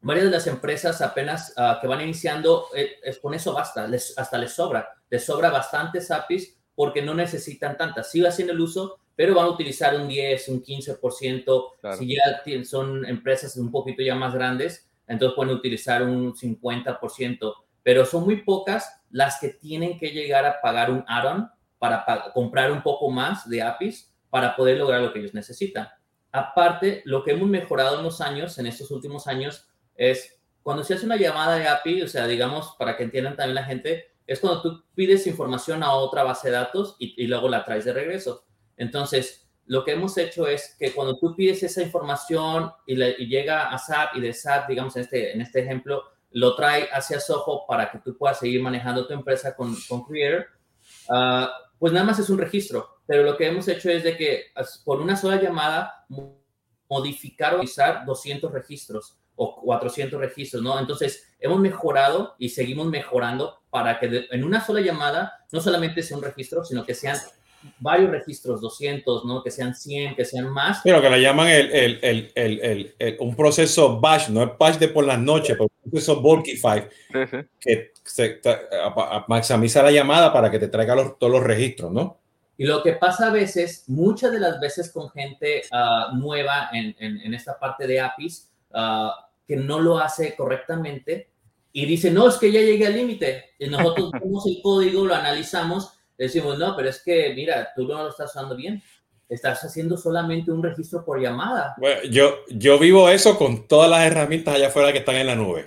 varias 0.00 0.24
de 0.24 0.30
las 0.30 0.46
empresas 0.46 1.02
apenas 1.02 1.52
ah, 1.58 1.76
que 1.78 1.86
van 1.86 2.00
iniciando, 2.00 2.68
eh, 2.74 2.96
con 3.20 3.34
eso 3.34 3.52
basta, 3.52 3.86
les, 3.86 4.16
hasta 4.18 4.38
les 4.38 4.54
sobra, 4.54 4.88
les 5.10 5.22
sobra 5.22 5.50
bastantes 5.50 6.10
APIs 6.10 6.56
porque 6.74 7.02
no 7.02 7.12
necesitan 7.12 7.76
tantas. 7.76 8.10
Sí 8.10 8.24
hacen 8.24 8.48
el 8.48 8.58
uso, 8.58 8.98
pero 9.16 9.34
van 9.34 9.46
a 9.46 9.50
utilizar 9.50 9.94
un 9.94 10.08
10, 10.08 10.48
un 10.48 10.62
15%. 10.62 11.96
Si 11.98 12.14
ya 12.14 12.64
son 12.64 13.04
empresas 13.06 13.56
un 13.56 13.70
poquito 13.70 14.02
ya 14.02 14.14
más 14.14 14.34
grandes, 14.34 14.90
entonces 15.06 15.36
pueden 15.36 15.54
utilizar 15.54 16.02
un 16.02 16.34
50%, 16.34 17.54
pero 17.82 18.04
son 18.04 18.24
muy 18.24 18.42
pocas 18.42 19.02
las 19.10 19.38
que 19.38 19.48
tienen 19.48 19.98
que 19.98 20.10
llegar 20.10 20.44
a 20.46 20.60
pagar 20.60 20.90
un 20.90 21.04
add-on 21.06 21.48
para 21.78 22.32
comprar 22.32 22.72
un 22.72 22.82
poco 22.82 23.10
más 23.10 23.48
de 23.48 23.62
APIs 23.62 24.12
para 24.30 24.56
poder 24.56 24.78
lograr 24.78 25.00
lo 25.00 25.12
que 25.12 25.20
ellos 25.20 25.34
necesitan. 25.34 25.88
Aparte, 26.32 27.02
lo 27.04 27.22
que 27.22 27.32
hemos 27.32 27.48
mejorado 27.48 27.98
en 27.98 28.04
los 28.04 28.20
años, 28.20 28.58
en 28.58 28.66
estos 28.66 28.90
últimos 28.90 29.28
años, 29.28 29.68
es 29.94 30.40
cuando 30.64 30.82
se 30.82 30.94
hace 30.94 31.06
una 31.06 31.16
llamada 31.16 31.56
de 31.56 31.68
API, 31.68 32.02
o 32.02 32.08
sea, 32.08 32.26
digamos, 32.26 32.74
para 32.78 32.96
que 32.96 33.04
entiendan 33.04 33.36
también 33.36 33.54
la 33.54 33.64
gente, 33.64 34.06
es 34.26 34.40
cuando 34.40 34.62
tú 34.62 34.84
pides 34.94 35.26
información 35.26 35.82
a 35.82 35.92
otra 35.92 36.24
base 36.24 36.48
de 36.48 36.56
datos 36.56 36.96
y, 36.98 37.26
luego 37.26 37.48
la 37.48 37.64
traes 37.64 37.84
de 37.84 37.92
regreso. 37.92 38.44
Entonces, 38.76 39.48
lo 39.66 39.84
que 39.84 39.92
hemos 39.92 40.16
hecho 40.18 40.46
es 40.46 40.76
que 40.78 40.92
cuando 40.92 41.18
tú 41.18 41.34
pides 41.34 41.62
esa 41.62 41.82
información 41.82 42.70
y, 42.86 42.96
llega 43.26 43.70
a 43.70 43.78
SAP 43.78 44.16
y 44.16 44.20
de 44.20 44.32
SAP, 44.32 44.68
digamos, 44.68 44.96
en 44.96 45.02
este, 45.02 45.32
en 45.32 45.40
este 45.40 45.60
ejemplo, 45.60 46.04
lo 46.32 46.54
trae 46.54 46.88
hacia 46.92 47.20
Soho 47.20 47.64
para 47.66 47.90
que 47.90 47.98
tú 47.98 48.16
puedas 48.16 48.38
seguir 48.38 48.60
manejando 48.60 49.06
tu 49.06 49.14
empresa 49.14 49.54
con, 49.54 49.74
con 49.88 50.04
Creator, 50.04 50.46
ah, 51.10 51.50
pues 51.78 51.92
nada 51.92 52.04
más 52.04 52.18
es 52.18 52.28
un 52.28 52.38
registro 52.38 52.94
pero 53.06 53.22
lo 53.22 53.36
que 53.36 53.46
hemos 53.46 53.68
hecho 53.68 53.90
es 53.90 54.02
de 54.02 54.16
que 54.16 54.46
por 54.84 55.00
una 55.00 55.16
sola 55.16 55.40
llamada 55.40 56.06
modificar 56.88 57.54
o 57.54 57.62
usar 57.62 58.04
200 58.06 58.50
registros 58.52 59.18
o 59.36 59.60
400 59.62 60.20
registros, 60.20 60.62
¿no? 60.62 60.78
Entonces, 60.78 61.34
hemos 61.40 61.58
mejorado 61.58 62.36
y 62.38 62.50
seguimos 62.50 62.86
mejorando 62.86 63.58
para 63.68 63.98
que 63.98 64.26
en 64.30 64.44
una 64.44 64.64
sola 64.64 64.80
llamada 64.80 65.44
no 65.50 65.60
solamente 65.60 66.02
sea 66.02 66.16
un 66.16 66.22
registro, 66.22 66.64
sino 66.64 66.84
que 66.84 66.94
sean 66.94 67.18
varios 67.78 68.10
registros, 68.10 68.60
200, 68.60 69.24
¿no? 69.24 69.42
Que 69.42 69.50
sean 69.50 69.74
100, 69.74 70.14
que 70.14 70.24
sean 70.24 70.48
más. 70.50 70.80
Pero 70.84 71.00
que 71.00 71.10
le 71.10 71.20
llaman 71.20 71.48
el, 71.48 71.98
el, 72.02 72.32
el, 72.34 73.16
un 73.20 73.34
proceso 73.34 74.00
batch, 74.00 74.28
no 74.28 74.42
es 74.42 74.50
batch 74.58 74.78
de 74.78 74.88
por 74.88 75.04
las 75.04 75.18
noches, 75.18 75.56
pero 75.56 75.70
un 75.84 75.90
proceso 75.90 76.20
bulkify, 76.20 76.88
que 77.60 77.92
se, 78.02 78.40
maximiza 79.28 79.82
la 79.82 79.90
llamada 79.90 80.32
para 80.32 80.50
que 80.50 80.58
te 80.58 80.68
traiga 80.68 80.94
todos 81.18 81.32
los 81.32 81.42
registros, 81.42 81.92
¿no? 81.92 82.18
Y 82.56 82.66
lo 82.66 82.82
que 82.82 82.92
pasa 82.92 83.28
a 83.28 83.32
veces, 83.32 83.84
muchas 83.88 84.30
de 84.30 84.38
las 84.38 84.60
veces 84.60 84.92
con 84.92 85.10
gente 85.10 85.62
ah, 85.72 86.12
nueva 86.14 86.70
en, 86.72 86.94
en, 87.00 87.34
esta 87.34 87.58
parte 87.58 87.86
de 87.86 88.00
APIs, 88.00 88.48
ah, 88.72 89.28
que 89.46 89.56
no 89.56 89.80
lo 89.80 89.98
hace 89.98 90.36
correctamente 90.36 91.28
y 91.76 91.86
dice, 91.86 92.12
no, 92.12 92.28
es 92.28 92.36
que 92.36 92.52
ya 92.52 92.60
llegué 92.60 92.86
al 92.86 92.94
límite. 92.94 93.54
Y 93.58 93.66
nosotros 93.66 94.12
vemos 94.22 94.46
el 94.46 94.62
código, 94.62 95.04
lo 95.04 95.14
analizamos, 95.14 95.93
decimos, 96.18 96.58
no, 96.58 96.76
pero 96.76 96.88
es 96.88 97.02
que, 97.02 97.32
mira, 97.34 97.70
tú 97.74 97.86
no 97.86 98.02
lo 98.02 98.10
estás 98.10 98.30
usando 98.30 98.56
bien. 98.56 98.82
Estás 99.28 99.64
haciendo 99.64 99.96
solamente 99.96 100.52
un 100.52 100.62
registro 100.62 101.04
por 101.04 101.20
llamada. 101.20 101.74
Bueno, 101.78 102.02
yo, 102.10 102.40
yo 102.48 102.78
vivo 102.78 103.08
eso 103.08 103.38
con 103.38 103.66
todas 103.66 103.90
las 103.90 104.04
herramientas 104.04 104.54
allá 104.54 104.68
afuera 104.68 104.92
que 104.92 104.98
están 104.98 105.16
en 105.16 105.26
la 105.26 105.34
nube. 105.34 105.64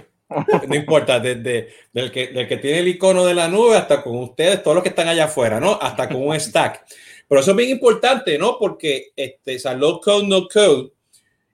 No 0.67 0.75
importa, 0.75 1.19
desde 1.19 1.69
del 1.93 2.11
que, 2.11 2.27
del 2.27 2.47
que 2.47 2.57
tiene 2.57 2.79
el 2.79 2.87
icono 2.87 3.25
de 3.25 3.33
la 3.33 3.47
nube 3.47 3.77
hasta 3.77 4.03
con 4.03 4.17
ustedes, 4.17 4.61
todos 4.61 4.75
los 4.75 4.83
que 4.83 4.89
están 4.89 5.07
allá 5.07 5.25
afuera, 5.25 5.59
¿no? 5.59 5.79
Hasta 5.81 6.07
con 6.09 6.27
un 6.27 6.39
stack. 6.39 6.85
Pero 7.27 7.41
eso 7.41 7.51
es 7.51 7.57
bien 7.57 7.69
importante, 7.69 8.37
¿no? 8.37 8.57
Porque 8.59 9.11
este, 9.15 9.57
o 9.67 9.73
low 9.73 10.01
code, 10.01 10.27
no 10.27 10.47
code, 10.47 10.91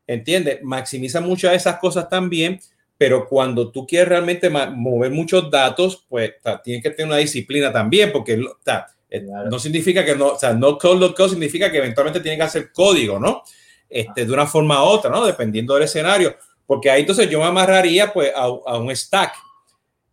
¿entiendes? 0.08 0.60
Maximiza 0.64 1.22
muchas 1.22 1.52
de 1.52 1.58
esas 1.58 1.78
cosas 1.80 2.10
también, 2.10 2.60
pero 3.04 3.28
cuando 3.28 3.70
tú 3.70 3.86
quieres 3.86 4.08
realmente 4.08 4.50
mover 4.50 5.12
muchos 5.12 5.52
datos, 5.52 6.06
pues 6.08 6.36
tienes 6.64 6.82
que 6.82 6.92
tener 6.92 7.08
una 7.08 7.18
disciplina 7.18 7.70
también, 7.70 8.14
porque 8.14 8.42
eh, 9.10 9.22
no 9.22 9.60
significa 9.60 10.06
que 10.06 10.16
no, 10.16 10.28
o 10.28 10.40
sea, 10.40 10.54
no 10.54 10.78
code, 10.78 11.02
low 11.02 11.14
code 11.14 11.32
significa 11.32 11.70
que 11.70 11.80
eventualmente 11.80 12.22
tiene 12.22 12.38
que 12.38 12.44
hacer 12.44 12.72
código, 12.72 13.20
¿no? 13.20 13.44
Este, 13.90 14.26
de 14.26 14.32
una 14.32 14.48
forma 14.48 14.82
u 14.82 14.88
otra, 14.88 15.12
¿no? 15.12 15.26
Dependiendo 15.26 15.74
del 15.74 15.84
escenario 15.84 16.34
porque 16.66 16.90
ahí 16.90 17.02
entonces 17.02 17.30
yo 17.30 17.40
me 17.40 17.46
amarraría 17.46 18.14
pues 18.14 18.32
a, 18.34 18.48
un 18.48 18.96
stack. 18.96 19.36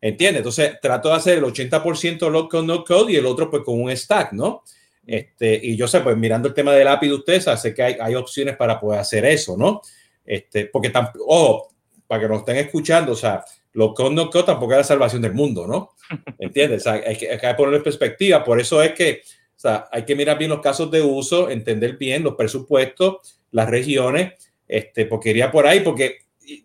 ¿Entiendes? 0.00 0.40
Entonces 0.40 0.80
trato 0.82 1.10
de 1.10 1.14
hacer 1.14 1.38
el 1.38 1.44
80% 1.44 2.28
low 2.28 2.48
code, 2.48 2.66
no 2.66 2.84
code 2.84 3.12
y 3.12 3.16
el 3.16 3.26
otro 3.26 3.48
pues 3.48 3.62
con 3.62 3.80
un 3.80 3.96
stack, 3.96 4.32
¿no? 4.32 4.64
Este, 5.06 5.60
y 5.62 5.76
yo 5.76 5.86
sé, 5.86 6.00
pues 6.00 6.16
mirando 6.16 6.48
el 6.48 6.54
tema 6.54 6.72
del 6.72 6.88
API 6.88 7.06
de 7.06 7.14
ustedes, 7.14 7.44
sé 7.60 7.72
que 7.72 7.82
hay, 7.82 7.96
hay 8.00 8.16
opciones 8.16 8.56
para 8.56 8.80
poder 8.80 8.98
hacer 8.98 9.24
eso, 9.26 9.56
¿no? 9.56 9.80
Este, 10.24 10.66
porque 10.66 10.92
ojo, 11.26 11.68
para 12.10 12.22
que 12.22 12.28
nos 12.28 12.40
estén 12.40 12.56
escuchando, 12.56 13.12
o 13.12 13.14
sea, 13.14 13.44
low 13.74 13.94
code, 13.94 14.12
no 14.12 14.28
tampoco 14.28 14.72
es 14.72 14.78
la 14.78 14.82
salvación 14.82 15.22
del 15.22 15.32
mundo, 15.32 15.64
¿no? 15.64 15.92
¿Entiendes? 16.40 16.80
O 16.80 16.90
sea, 16.90 16.94
hay, 16.94 17.16
que, 17.16 17.30
hay 17.30 17.38
que 17.38 17.54
ponerlo 17.54 17.76
en 17.76 17.84
perspectiva. 17.84 18.42
Por 18.42 18.58
eso 18.58 18.82
es 18.82 18.94
que, 18.94 19.22
o 19.22 19.60
sea, 19.60 19.86
hay 19.92 20.04
que 20.04 20.16
mirar 20.16 20.36
bien 20.36 20.50
los 20.50 20.60
casos 20.60 20.90
de 20.90 21.02
uso, 21.02 21.48
entender 21.48 21.96
bien 21.98 22.24
los 22.24 22.34
presupuestos, 22.34 23.40
las 23.52 23.70
regiones, 23.70 24.32
este, 24.66 25.06
porque 25.06 25.30
iría 25.30 25.52
por 25.52 25.68
ahí, 25.68 25.80
porque 25.80 26.18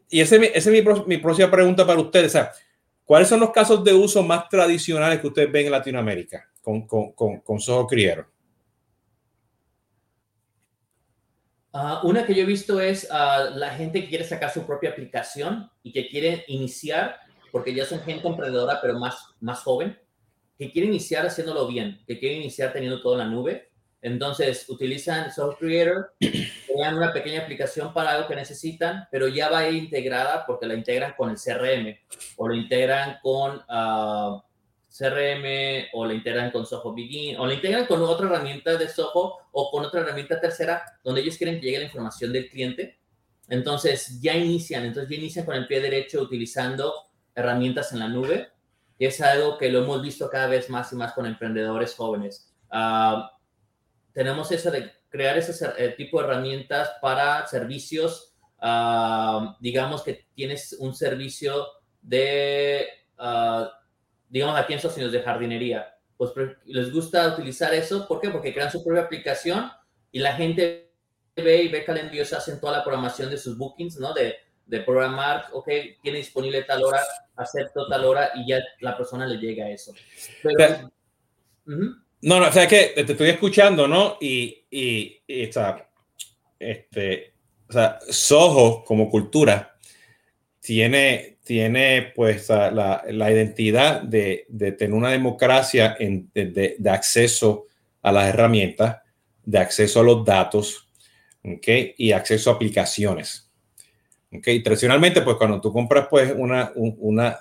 y 0.10 0.20
esa 0.20 0.38
es, 0.38 0.66
mi, 0.66 0.82
mi, 1.06 1.18
próxima 1.18 1.52
pregunta 1.52 1.86
para 1.86 2.00
ustedes. 2.00 2.26
O 2.26 2.32
sea, 2.32 2.52
¿Cuáles 3.06 3.28
son 3.28 3.40
los 3.40 3.52
casos 3.52 3.84
de 3.84 3.94
uso 3.94 4.24
más 4.24 4.50
tradicionales 4.50 5.20
que 5.20 5.28
ustedes 5.28 5.52
ven 5.52 5.68
en 5.68 5.72
Latinoamérica 5.74 6.50
con, 6.64 6.88
con, 6.88 7.12
con, 7.12 7.42
con 7.42 7.60
Soho 7.60 7.86
Criero? 7.86 8.26
Ah, 11.78 12.00
una 12.04 12.26
que 12.26 12.34
yo 12.34 12.44
he 12.44 12.46
visto 12.46 12.80
es 12.80 13.04
uh, 13.12 13.54
la 13.54 13.72
gente 13.72 14.00
que 14.00 14.08
quiere 14.08 14.24
sacar 14.24 14.50
su 14.50 14.66
propia 14.66 14.92
aplicación 14.92 15.70
y 15.84 15.92
que 15.92 16.08
quiere 16.08 16.46
iniciar, 16.48 17.20
porque 17.52 17.76
ya 17.76 17.84
son 17.84 18.00
gente 18.00 18.26
emprendedora, 18.26 18.80
pero 18.82 18.98
más, 18.98 19.18
más 19.42 19.60
joven, 19.60 20.00
que 20.58 20.72
quiere 20.72 20.88
iniciar 20.88 21.26
haciéndolo 21.26 21.68
bien, 21.68 22.02
que 22.08 22.18
quiere 22.18 22.36
iniciar 22.36 22.72
teniendo 22.72 23.02
todo 23.02 23.18
la 23.18 23.26
nube. 23.26 23.72
Entonces, 24.02 24.70
utilizan 24.70 25.34
Software 25.34 25.58
Creator, 25.60 26.14
crean 26.66 26.96
una 26.96 27.12
pequeña 27.12 27.42
aplicación 27.42 27.94
para 27.94 28.12
algo 28.12 28.30
que 28.30 28.36
necesitan, 28.36 29.10
pero 29.12 29.28
ya 29.28 29.50
va 29.50 29.70
integrada 29.70 30.46
porque 30.46 30.68
la 30.68 30.76
integran 30.76 31.14
con 31.18 31.30
el 31.30 31.36
CRM 31.36 31.94
o 32.38 32.48
lo 32.48 32.56
integran 32.56 33.18
con 33.22 33.58
uh, 33.58 34.42
CRM 34.98 35.90
o 35.94 36.06
la 36.06 36.14
integran 36.14 36.52
con 36.52 36.66
Soho 36.66 36.94
Begin 36.94 37.38
o 37.38 37.46
la 37.46 37.54
integran 37.54 37.86
con 37.86 38.02
otra 38.02 38.28
herramienta 38.28 38.78
de 38.78 38.88
Soho 38.88 39.40
o 39.52 39.72
con 39.72 39.84
otra 39.84 40.02
herramienta 40.02 40.40
tercera 40.40 40.84
donde 41.04 41.22
ellos 41.22 41.38
quieren 41.38 41.60
que 41.60 41.66
llegue 41.66 41.80
la 41.80 41.86
información 41.86 42.32
del 42.32 42.50
cliente. 42.50 43.00
Entonces 43.50 44.22
ya 44.22 44.36
inician, 44.36 44.86
entonces 44.86 45.10
ya 45.10 45.18
inician 45.18 45.46
con 45.46 45.56
el 45.56 45.68
pie 45.68 45.82
derecho 45.82 46.22
utilizando 46.22 46.94
herramientas 47.36 47.92
en 47.92 48.00
la 48.00 48.08
nube, 48.08 48.50
y 48.98 49.06
es 49.06 49.20
algo 49.22 49.58
que 49.58 49.70
lo 49.70 49.84
hemos 49.84 50.02
visto 50.02 50.30
cada 50.30 50.48
vez 50.48 50.70
más 50.70 50.92
y 50.94 50.96
más 50.96 51.12
con 51.14 51.26
emprendedores 51.26 51.94
jóvenes. 51.96 52.54
Uh, 52.72 53.24
tenemos 54.14 54.52
eso 54.52 54.72
de 54.72 54.92
crear 55.10 55.38
ese 55.38 55.66
eh, 55.78 55.90
tipo 55.98 56.20
de 56.20 56.28
herramientas 56.28 56.94
para 57.02 57.46
servicios, 57.46 58.34
uh, 58.62 59.54
digamos 59.60 60.02
que 60.04 60.26
tienes 60.34 60.78
un 60.80 60.96
servicio 60.96 61.68
de... 62.02 62.88
Uh, 63.20 63.66
digamos, 64.36 64.60
aquí 64.60 64.74
en 64.74 64.78
Estados 64.78 64.98
Unidos 64.98 65.14
de 65.14 65.22
jardinería, 65.22 65.96
pues 66.18 66.32
les 66.66 66.92
gusta 66.92 67.26
utilizar 67.30 67.74
eso. 67.74 68.06
¿Por 68.06 68.20
qué? 68.20 68.30
Porque 68.30 68.54
crean 68.54 68.70
su 68.70 68.84
propia 68.84 69.04
aplicación 69.04 69.72
y 70.12 70.20
la 70.20 70.34
gente 70.34 70.92
ve 71.38 71.64
y 71.64 71.70
ve 71.70 71.86
que 71.86 71.92
ellos 72.12 72.34
hacen 72.34 72.60
toda 72.60 72.80
la 72.80 72.84
programación 72.84 73.30
de 73.30 73.38
sus 73.38 73.58
bookings, 73.58 73.98
¿no? 73.98 74.14
De, 74.14 74.36
de 74.66 74.82
programar, 74.82 75.46
ok, 75.54 75.70
tiene 76.04 76.18
disponible 76.18 76.64
tal 76.64 76.84
hora, 76.84 77.00
acepto 77.38 77.88
tal 77.88 78.04
hora 78.04 78.32
y 78.36 78.50
ya 78.50 78.60
la 78.82 78.98
persona 78.98 79.26
le 79.26 79.38
llega 79.38 79.68
a 79.68 79.70
eso. 79.70 79.94
Pero, 80.44 80.92
No, 81.66 82.40
no, 82.42 82.50
o 82.50 82.52
sea, 82.52 82.68
que 82.68 82.92
te 82.94 83.10
estoy 83.14 83.30
escuchando, 83.30 83.88
¿no? 83.88 84.18
Y, 84.20 84.66
y, 84.70 85.24
y 85.26 85.44
está, 85.44 85.90
este, 86.60 87.36
o 87.70 87.72
sea, 87.72 88.00
Soho 88.10 88.84
como 88.84 89.10
cultura 89.10 89.78
tiene, 90.60 91.35
tiene 91.46 92.12
pues 92.16 92.50
la, 92.50 93.04
la 93.08 93.32
identidad 93.32 94.02
de, 94.02 94.46
de, 94.50 94.72
tener 94.72 94.96
una 94.96 95.12
democracia 95.12 95.96
en, 96.00 96.30
de, 96.34 96.76
de, 96.78 96.90
acceso 96.90 97.68
a 98.02 98.12
las 98.12 98.30
herramientas, 98.30 98.98
de 99.44 99.60
acceso 99.60 100.00
a 100.00 100.04
los 100.04 100.26
datos 100.26 100.90
¿okay? 101.44 101.94
y 102.00 102.12
acceso 102.14 102.50
a 102.50 102.54
aplicaciones. 102.56 103.52
¿okay? 104.36 104.62
Tradicionalmente, 104.64 105.22
pues 105.22 105.38
cuando 105.38 105.62
tú 105.62 105.72
compras 105.72 106.08
pues 106.10 106.34
una, 106.36 106.72
una, 106.76 107.38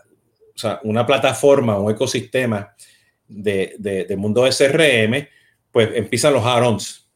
o 0.55 0.59
sea, 0.59 0.81
una 0.85 1.07
plataforma, 1.07 1.79
un 1.79 1.91
ecosistema 1.91 2.75
de, 3.27 3.75
de, 3.79 4.17
mundo 4.19 4.43
CRM, 4.43 5.27
pues 5.73 5.89
empiezan 5.95 6.35
los 6.35 6.45
add-ons 6.45 7.09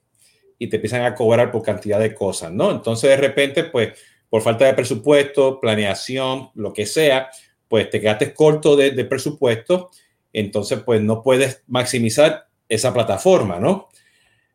y 0.59 0.68
te 0.68 0.76
empiezan 0.76 1.03
a 1.05 1.14
cobrar 1.14 1.53
por 1.53 1.62
cantidad 1.62 2.01
de 2.01 2.14
cosas, 2.14 2.51
¿no? 2.51 2.70
Entonces 2.70 3.11
de 3.11 3.16
repente, 3.18 3.64
pues 3.64 3.93
por 4.31 4.43
falta 4.43 4.66
de 4.66 4.74
presupuesto, 4.74 5.61
planeación, 5.61 6.51
lo 6.55 6.72
que 6.72 6.87
sea, 6.87 7.31
pues 7.68 7.91
te 7.91 8.01
quedaste 8.01 8.33
corto 8.35 8.76
de, 8.76 9.05
presupuesto, 9.05 9.91
entonces 10.33 10.81
pues 10.85 11.03
no 11.03 11.22
puedes 11.22 11.62
maximizar 11.66 12.49
esa 12.68 12.93
plataforma, 12.93 13.59
¿no? 13.59 13.89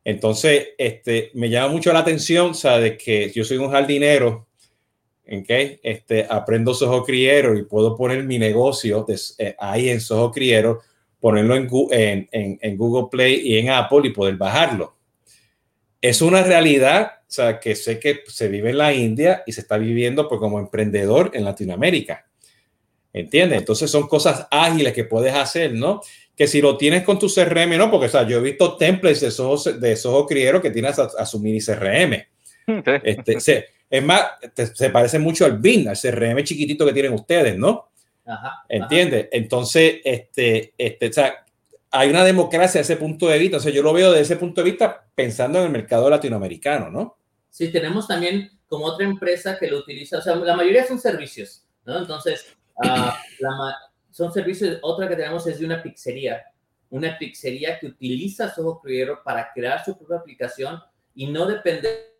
Entonces, 0.03 0.69
este, 0.77 1.31
me 1.33 1.49
llama 1.49 1.69
mucho 1.69 1.93
la 1.93 1.99
atención, 1.99 2.51
o 2.51 2.53
sea, 2.53 2.79
de 2.79 2.97
que 2.97 3.31
yo 3.31 3.43
soy 3.43 3.57
un 3.57 3.71
jardinero, 3.71 4.47
¿ok? 5.25 5.49
Este, 5.81 6.27
aprendo 6.29 6.73
Soho 6.73 7.03
Criero 7.03 7.57
y 7.57 7.63
puedo 7.63 7.95
poner 7.95 8.23
mi 8.23 8.37
negocio 8.37 9.05
de, 9.07 9.19
eh, 9.37 9.55
ahí 9.59 9.89
en 9.89 10.01
Soho 10.01 10.31
Criero, 10.31 10.81
ponerlo 11.19 11.55
en, 11.55 11.67
Google 12.77 13.07
Play 13.09 13.41
y 13.45 13.57
en 13.57 13.69
Apple 13.69 14.01
y 14.03 14.09
poder 14.09 14.35
bajarlo. 14.35 14.97
Es 16.01 16.21
una 16.21 16.43
realidad 16.43 17.22
sea, 17.33 17.59
que 17.59 17.75
sé 17.75 17.99
que 17.99 18.21
se 18.27 18.47
vive 18.47 18.69
en 18.69 18.77
la 18.77 18.93
India 18.93 19.43
y 19.45 19.51
se 19.51 19.61
está 19.61 19.77
viviendo 19.77 20.27
pues, 20.27 20.39
como 20.39 20.59
emprendedor 20.59 21.31
en 21.33 21.45
Latinoamérica. 21.45 22.25
¿Entiendes? 23.11 23.59
Entonces 23.59 23.91
son 23.91 24.07
cosas 24.07 24.47
ágiles 24.49 24.93
que 24.93 25.03
puedes 25.03 25.33
hacer, 25.33 25.73
¿no? 25.73 26.01
Que 26.35 26.47
si 26.47 26.61
lo 26.61 26.77
tienes 26.77 27.03
con 27.03 27.19
tu 27.19 27.27
CRM, 27.27 27.77
¿no? 27.77 27.91
Porque, 27.91 28.07
o 28.07 28.09
sea, 28.09 28.27
yo 28.27 28.39
he 28.39 28.41
visto 28.41 28.75
templates 28.75 29.21
de 29.21 29.27
esos, 29.27 29.79
de 29.79 29.91
esos 29.91 30.25
Criero 30.27 30.61
que 30.61 30.71
tienes 30.71 30.97
a, 30.97 31.09
a, 31.17 31.25
su 31.25 31.39
mini 31.39 31.59
CRM. 31.59 32.23
Este, 33.03 33.39
se, 33.39 33.65
es 33.89 34.03
más, 34.03 34.23
te, 34.55 34.65
se 34.67 34.89
parece 34.89 35.19
mucho 35.19 35.45
al 35.45 35.59
BIN, 35.59 35.89
al 35.89 35.97
CRM 35.97 36.43
chiquitito 36.43 36.85
que 36.85 36.93
tienen 36.93 37.13
ustedes, 37.13 37.57
¿no? 37.57 37.89
Ajá, 38.25 38.63
¿Entiendes? 38.67 39.25
Ajá. 39.25 39.29
Entonces, 39.31 39.95
este, 40.03 40.73
este, 40.77 41.07
o 41.07 41.13
sea, 41.13 41.45
hay 41.91 42.09
una 42.09 42.23
democracia 42.23 42.81
desde 42.81 42.93
ese 42.93 42.97
punto 42.97 43.27
de 43.27 43.37
vista. 43.37 43.57
O 43.57 43.59
sea, 43.59 43.71
yo 43.71 43.83
lo 43.83 43.93
veo 43.93 44.09
desde 44.11 44.23
ese 44.23 44.37
punto 44.37 44.63
de 44.63 44.71
vista 44.71 45.05
pensando 45.13 45.59
en 45.59 45.65
el 45.65 45.71
mercado 45.71 46.09
latinoamericano, 46.09 46.89
¿no? 46.89 47.17
Sí, 47.53 47.71
tenemos 47.71 48.07
también 48.07 48.49
como 48.65 48.85
otra 48.85 49.05
empresa 49.05 49.59
que 49.59 49.69
lo 49.69 49.77
utiliza, 49.77 50.17
o 50.17 50.21
sea, 50.23 50.35
la 50.37 50.55
mayoría 50.55 50.87
son 50.87 50.99
servicios, 50.99 51.63
¿no? 51.85 51.99
Entonces, 51.99 52.57
uh, 52.77 52.83
la, 53.41 53.77
son 54.09 54.33
servicios, 54.33 54.79
otra 54.81 55.07
que 55.07 55.15
tenemos 55.15 55.45
es 55.45 55.59
de 55.59 55.65
una 55.67 55.83
pizzería, 55.83 56.43
una 56.89 57.15
pizzería 57.15 57.77
que 57.77 57.85
utiliza 57.85 58.51
Soho 58.51 58.81
Creator 58.81 59.21
para 59.23 59.53
crear 59.53 59.85
su 59.85 59.95
propia 59.95 60.17
aplicación 60.17 60.81
y 61.13 61.27
no 61.27 61.45
depender 61.45 62.15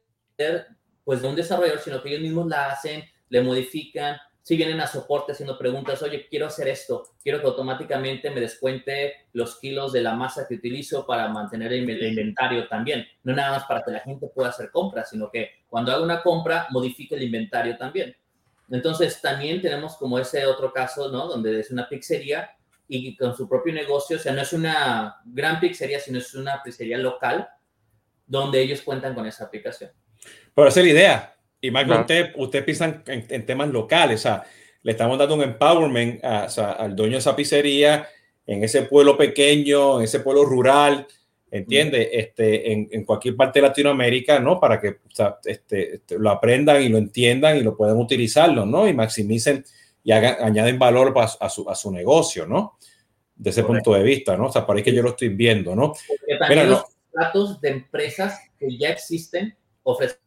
pues 1.04 1.24
de 1.24 1.28
un 1.28 1.36
desarrollador, 1.36 1.80
sino 1.80 2.04
que 2.04 2.10
ellos 2.10 2.22
mismos 2.22 2.46
la 2.48 2.68
hacen, 2.68 3.04
le 3.30 3.42
modifican, 3.42 4.18
si 4.44 4.58
vienen 4.58 4.82
a 4.82 4.88
soporte 4.88 5.32
haciendo 5.32 5.58
preguntas, 5.58 6.02
oye, 6.04 6.28
quiero 6.28 6.48
hacer 6.48 6.68
esto, 6.68 7.16
quiero 7.24 7.40
que 7.40 7.48
automáticamente 7.48 8.30
me 8.30 8.42
descuente 8.42 9.14
los 9.32 9.58
kilos 9.58 9.94
de 9.94 10.02
la 10.02 10.16
masa 10.16 10.46
que 10.46 10.56
utilizo 10.56 11.08
para 11.08 11.30
mantener 11.30 11.72
el 11.72 11.90
inventario 11.90 12.68
también. 12.68 13.06
No 13.24 13.34
nada 13.34 13.52
más 13.52 13.64
para 13.64 13.82
que 13.84 13.92
la 13.92 14.02
gente 14.02 14.28
pueda 14.28 14.50
hacer 14.50 14.70
compras, 14.70 15.10
sino 15.10 15.32
que 15.32 15.64
cuando 15.70 15.94
haga 15.94 16.04
una 16.04 16.22
compra, 16.22 16.68
modifique 16.72 17.16
el 17.16 17.24
inventario 17.24 17.78
también. 17.78 18.14
Entonces, 18.70 19.22
también 19.22 19.62
tenemos 19.62 19.96
como 19.96 20.20
ese 20.20 20.46
otro 20.46 20.74
caso, 20.74 21.10
¿no? 21.10 21.28
Donde 21.28 21.62
es 21.62 21.72
una 21.72 21.88
pizzería 21.88 22.52
y 22.86 23.16
con 23.16 23.38
su 23.38 23.48
propio 23.48 23.74
negocio, 23.74 24.18
o 24.18 24.20
sea, 24.20 24.34
no 24.34 24.42
es 24.42 24.52
una 24.52 25.22
gran 25.24 25.62
pizzería, 25.62 26.02
sino 26.02 26.18
es 26.18 26.34
una 26.36 26.62
pizzería 26.62 26.98
local 26.98 27.48
donde 28.28 28.62
ellos 28.62 28.82
cuentan 28.82 29.16
con 29.16 29.26
esa 29.26 29.46
aplicación. 29.46 29.92
Por 30.54 30.68
hacer 30.68 30.86
idea, 30.86 31.34
y 31.64 31.72
más 31.72 31.86
claro. 31.86 32.02
usted, 32.02 32.34
usted 32.36 32.66
piensa 32.66 33.02
en, 33.08 33.26
en, 33.30 33.46
temas 33.46 33.70
locales, 33.70 34.20
o 34.20 34.24
sea, 34.24 34.44
le 34.82 34.92
estamos 34.92 35.18
dando 35.18 35.36
un 35.36 35.44
empowerment 35.44 36.24
a, 36.24 36.44
o 36.44 36.50
sea, 36.50 36.74
al 36.74 36.94
dueño 36.94 37.14
de 37.14 37.20
esa 37.20 37.38
pizzería 37.38 38.06
en 38.46 38.66
ese 38.66 38.82
pueblo 38.82 39.18
pequeño, 39.18 40.00
en 40.00 40.04
ese 40.04 40.20
pueblo 40.20 40.44
rural, 40.44 41.08
¿entiende? 41.50 42.00
Mm. 42.00 42.20
Este, 42.20 42.74
en, 42.74 42.90
en, 42.92 43.06
cualquier 43.06 43.38
parte 43.38 43.62
de 43.62 43.68
Latinoamérica, 43.68 44.40
¿no? 44.40 44.60
Para 44.60 44.82
que 44.82 44.90
o 44.90 45.10
sea, 45.10 45.38
este, 45.46 45.96
este, 45.96 46.20
lo 46.20 46.30
aprendan 46.30 46.84
y 46.84 46.90
lo 46.90 46.98
entiendan 46.98 47.56
y 47.56 47.62
lo 47.62 47.78
puedan 47.78 47.96
utilizarlo, 47.96 48.66
¿no? 48.66 48.86
Y 48.86 48.94
maximicen 48.94 49.64
y 50.04 50.12
hagan, 50.12 50.36
añaden 50.42 50.78
valor 50.78 51.14
a, 51.18 51.24
a, 51.24 51.50
su, 51.50 51.70
a 51.70 51.76
su 51.76 51.94
negocio, 51.94 52.46
¿no? 52.46 52.78
De 53.38 53.52
ese 53.52 53.64
Correcto. 53.64 53.92
punto 53.92 53.98
de 53.98 54.04
vista, 54.04 54.36
¿no? 54.36 54.48
O 54.48 54.52
sea, 54.52 54.68
parece 54.68 54.84
que 54.84 54.96
yo 54.98 55.02
lo 55.02 55.12
estoy 55.12 55.30
viendo, 55.30 55.74
¿no? 55.78 55.94
Porque 55.94 56.38
también 56.38 56.60
Mira, 56.60 56.70
los 56.72 56.80
no. 56.82 57.24
datos 57.24 57.62
de 57.62 57.70
empresas 57.70 58.38
que 58.60 58.78
ya 58.78 58.90
existen 58.90 59.56
ofrecen 59.84 60.23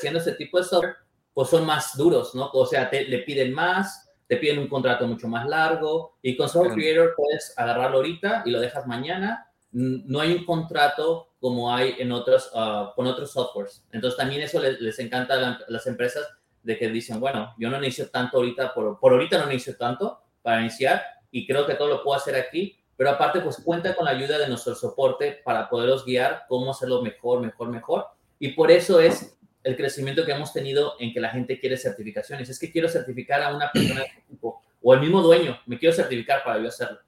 haciendo 0.00 0.18
ese 0.18 0.32
tipo 0.32 0.58
de 0.58 0.64
software, 0.64 0.96
pues 1.34 1.50
son 1.50 1.66
más 1.66 1.96
duros, 1.96 2.34
¿no? 2.34 2.50
O 2.52 2.66
sea, 2.66 2.88
te, 2.88 3.04
le 3.04 3.18
piden 3.18 3.52
más, 3.52 4.10
te 4.26 4.36
piden 4.36 4.58
un 4.58 4.68
contrato 4.68 5.06
mucho 5.06 5.28
más 5.28 5.46
largo 5.46 6.16
y 6.22 6.36
con 6.36 6.48
Software 6.48 6.74
Creator 6.74 7.14
puedes 7.16 7.52
agarrarlo 7.56 7.98
ahorita 7.98 8.42
y 8.46 8.50
lo 8.50 8.60
dejas 8.60 8.86
mañana. 8.86 9.46
No 9.72 10.20
hay 10.20 10.32
un 10.32 10.44
contrato 10.44 11.28
como 11.38 11.74
hay 11.74 11.96
en 11.98 12.12
otros, 12.12 12.50
uh, 12.54 12.94
con 12.94 13.06
otros 13.06 13.32
softwares. 13.32 13.84
Entonces 13.92 14.16
también 14.16 14.42
eso 14.42 14.60
les, 14.60 14.80
les 14.80 14.98
encanta 14.98 15.34
a 15.34 15.58
las 15.68 15.86
empresas 15.86 16.26
de 16.62 16.78
que 16.78 16.88
dicen, 16.88 17.20
bueno, 17.20 17.54
yo 17.58 17.70
no 17.70 17.80
necesito 17.80 18.10
tanto 18.10 18.38
ahorita, 18.38 18.74
por, 18.74 18.98
por 18.98 19.12
ahorita 19.12 19.38
no 19.38 19.46
necesito 19.46 19.78
tanto 19.78 20.20
para 20.42 20.60
iniciar 20.60 21.02
y 21.30 21.46
creo 21.46 21.66
que 21.66 21.74
todo 21.74 21.88
lo 21.88 22.02
puedo 22.02 22.16
hacer 22.16 22.34
aquí, 22.34 22.78
pero 22.96 23.10
aparte 23.10 23.40
pues 23.40 23.62
cuenta 23.64 23.94
con 23.94 24.04
la 24.04 24.10
ayuda 24.10 24.38
de 24.38 24.48
nuestro 24.48 24.74
soporte 24.74 25.40
para 25.44 25.68
poderlos 25.70 26.04
guiar 26.04 26.44
cómo 26.48 26.72
hacerlo 26.72 27.02
mejor, 27.02 27.40
mejor, 27.40 27.68
mejor. 27.68 28.06
Y 28.38 28.52
por 28.52 28.70
eso 28.70 29.00
es 29.00 29.38
el 29.62 29.76
crecimiento 29.76 30.24
que 30.24 30.32
hemos 30.32 30.52
tenido 30.52 30.94
en 30.98 31.12
que 31.12 31.20
la 31.20 31.30
gente 31.30 31.58
quiere 31.58 31.76
certificaciones. 31.76 32.48
Es 32.48 32.58
que 32.58 32.70
quiero 32.70 32.88
certificar 32.88 33.42
a 33.42 33.54
una 33.54 33.70
persona 33.70 34.00
de 34.00 34.06
equipo 34.06 34.62
o 34.82 34.94
el 34.94 35.00
mismo 35.00 35.20
dueño, 35.20 35.58
me 35.66 35.78
quiero 35.78 35.94
certificar 35.94 36.42
para 36.42 36.60
yo 36.60 36.68
hacerlo. 36.68 36.98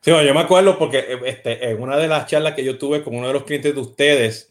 Sí, 0.00 0.10
bueno, 0.10 0.26
yo 0.26 0.34
me 0.34 0.40
acuerdo 0.40 0.78
porque 0.78 1.18
este, 1.24 1.70
en 1.70 1.80
una 1.80 1.96
de 1.96 2.06
las 2.06 2.26
charlas 2.26 2.54
que 2.54 2.64
yo 2.64 2.78
tuve 2.78 3.02
con 3.02 3.16
uno 3.16 3.28
de 3.28 3.32
los 3.32 3.44
clientes 3.44 3.74
de 3.74 3.80
ustedes, 3.80 4.50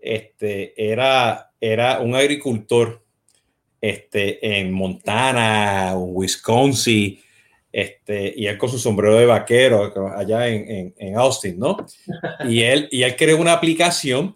este, 0.00 0.72
era, 0.76 1.52
era 1.60 2.00
un 2.00 2.14
agricultor 2.14 3.04
este, 3.80 4.58
en 4.58 4.72
Montana, 4.72 5.94
Wisconsin, 5.94 7.20
este, 7.70 8.32
y 8.34 8.46
él 8.46 8.56
con 8.56 8.70
su 8.70 8.78
sombrero 8.78 9.16
de 9.16 9.26
vaquero 9.26 9.92
allá 10.16 10.48
en, 10.48 10.70
en, 10.70 10.94
en 10.96 11.16
Austin, 11.18 11.58
¿no? 11.58 11.76
Y 12.48 12.62
él, 12.62 12.88
y 12.90 13.02
él 13.02 13.14
creó 13.14 13.36
una 13.36 13.52
aplicación 13.52 14.34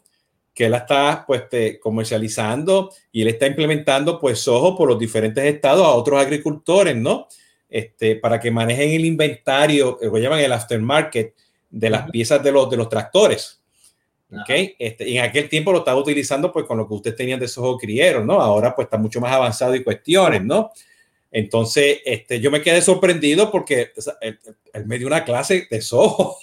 que 0.59 0.67
él 0.67 0.75
está 0.75 1.25
pues 1.25 1.45
comercializando 1.81 2.91
y 3.13 3.23
él 3.23 3.29
está 3.29 3.47
implementando 3.47 4.19
pues 4.19 4.41
Soho 4.41 4.77
por 4.77 4.89
los 4.89 4.99
diferentes 4.99 5.45
estados 5.45 5.87
a 5.87 5.91
otros 5.91 6.21
agricultores, 6.21 6.97
¿no? 6.97 7.29
Este, 7.69 8.17
para 8.17 8.41
que 8.41 8.51
manejen 8.51 8.91
el 8.91 9.05
inventario, 9.05 10.01
lo 10.03 10.19
llaman 10.19 10.41
el 10.41 10.51
aftermarket 10.51 11.33
de 11.71 11.91
las 11.91 12.11
piezas 12.11 12.43
de 12.43 12.51
los, 12.51 12.69
de 12.69 12.77
los 12.77 12.89
tractores. 12.89 13.63
¿ok? 14.33 14.51
Este, 14.81 15.09
y 15.09 15.19
en 15.19 15.27
aquel 15.27 15.49
tiempo 15.49 15.71
lo 15.71 15.79
estaba 15.79 16.01
utilizando 16.01 16.51
pues 16.51 16.67
con 16.67 16.77
lo 16.77 16.89
que 16.89 16.95
usted 16.95 17.15
tenía 17.15 17.37
de 17.37 17.47
Soho 17.47 17.79
Criero, 17.79 18.25
¿no? 18.25 18.41
Ahora 18.41 18.75
pues 18.75 18.87
está 18.87 18.99
mucho 18.99 19.21
más 19.21 19.31
avanzado 19.31 19.77
y 19.77 19.85
cuestiones, 19.85 20.43
¿no? 20.43 20.73
Entonces, 21.31 22.01
este, 22.05 22.41
yo 22.41 22.51
me 22.51 22.63
quedé 22.63 22.83
sorprendido 22.83 23.53
porque 23.53 23.93
él, 24.21 24.41
me 24.87 24.99
dio 24.99 25.07
una 25.07 25.25
clase 25.25 25.69
de 25.71 25.81
Soho. 25.81 26.37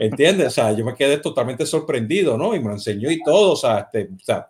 ¿Entiendes? 0.00 0.46
O 0.48 0.50
sea, 0.50 0.72
yo 0.72 0.84
me 0.84 0.94
quedé 0.94 1.18
totalmente 1.18 1.66
sorprendido, 1.66 2.36
¿no? 2.36 2.54
Y 2.54 2.60
me 2.60 2.68
lo 2.68 2.72
enseñó 2.74 3.10
y 3.10 3.22
todo, 3.22 3.52
o 3.52 3.56
sea, 3.56 3.80
este, 3.80 4.08
o 4.14 4.24
sea 4.24 4.48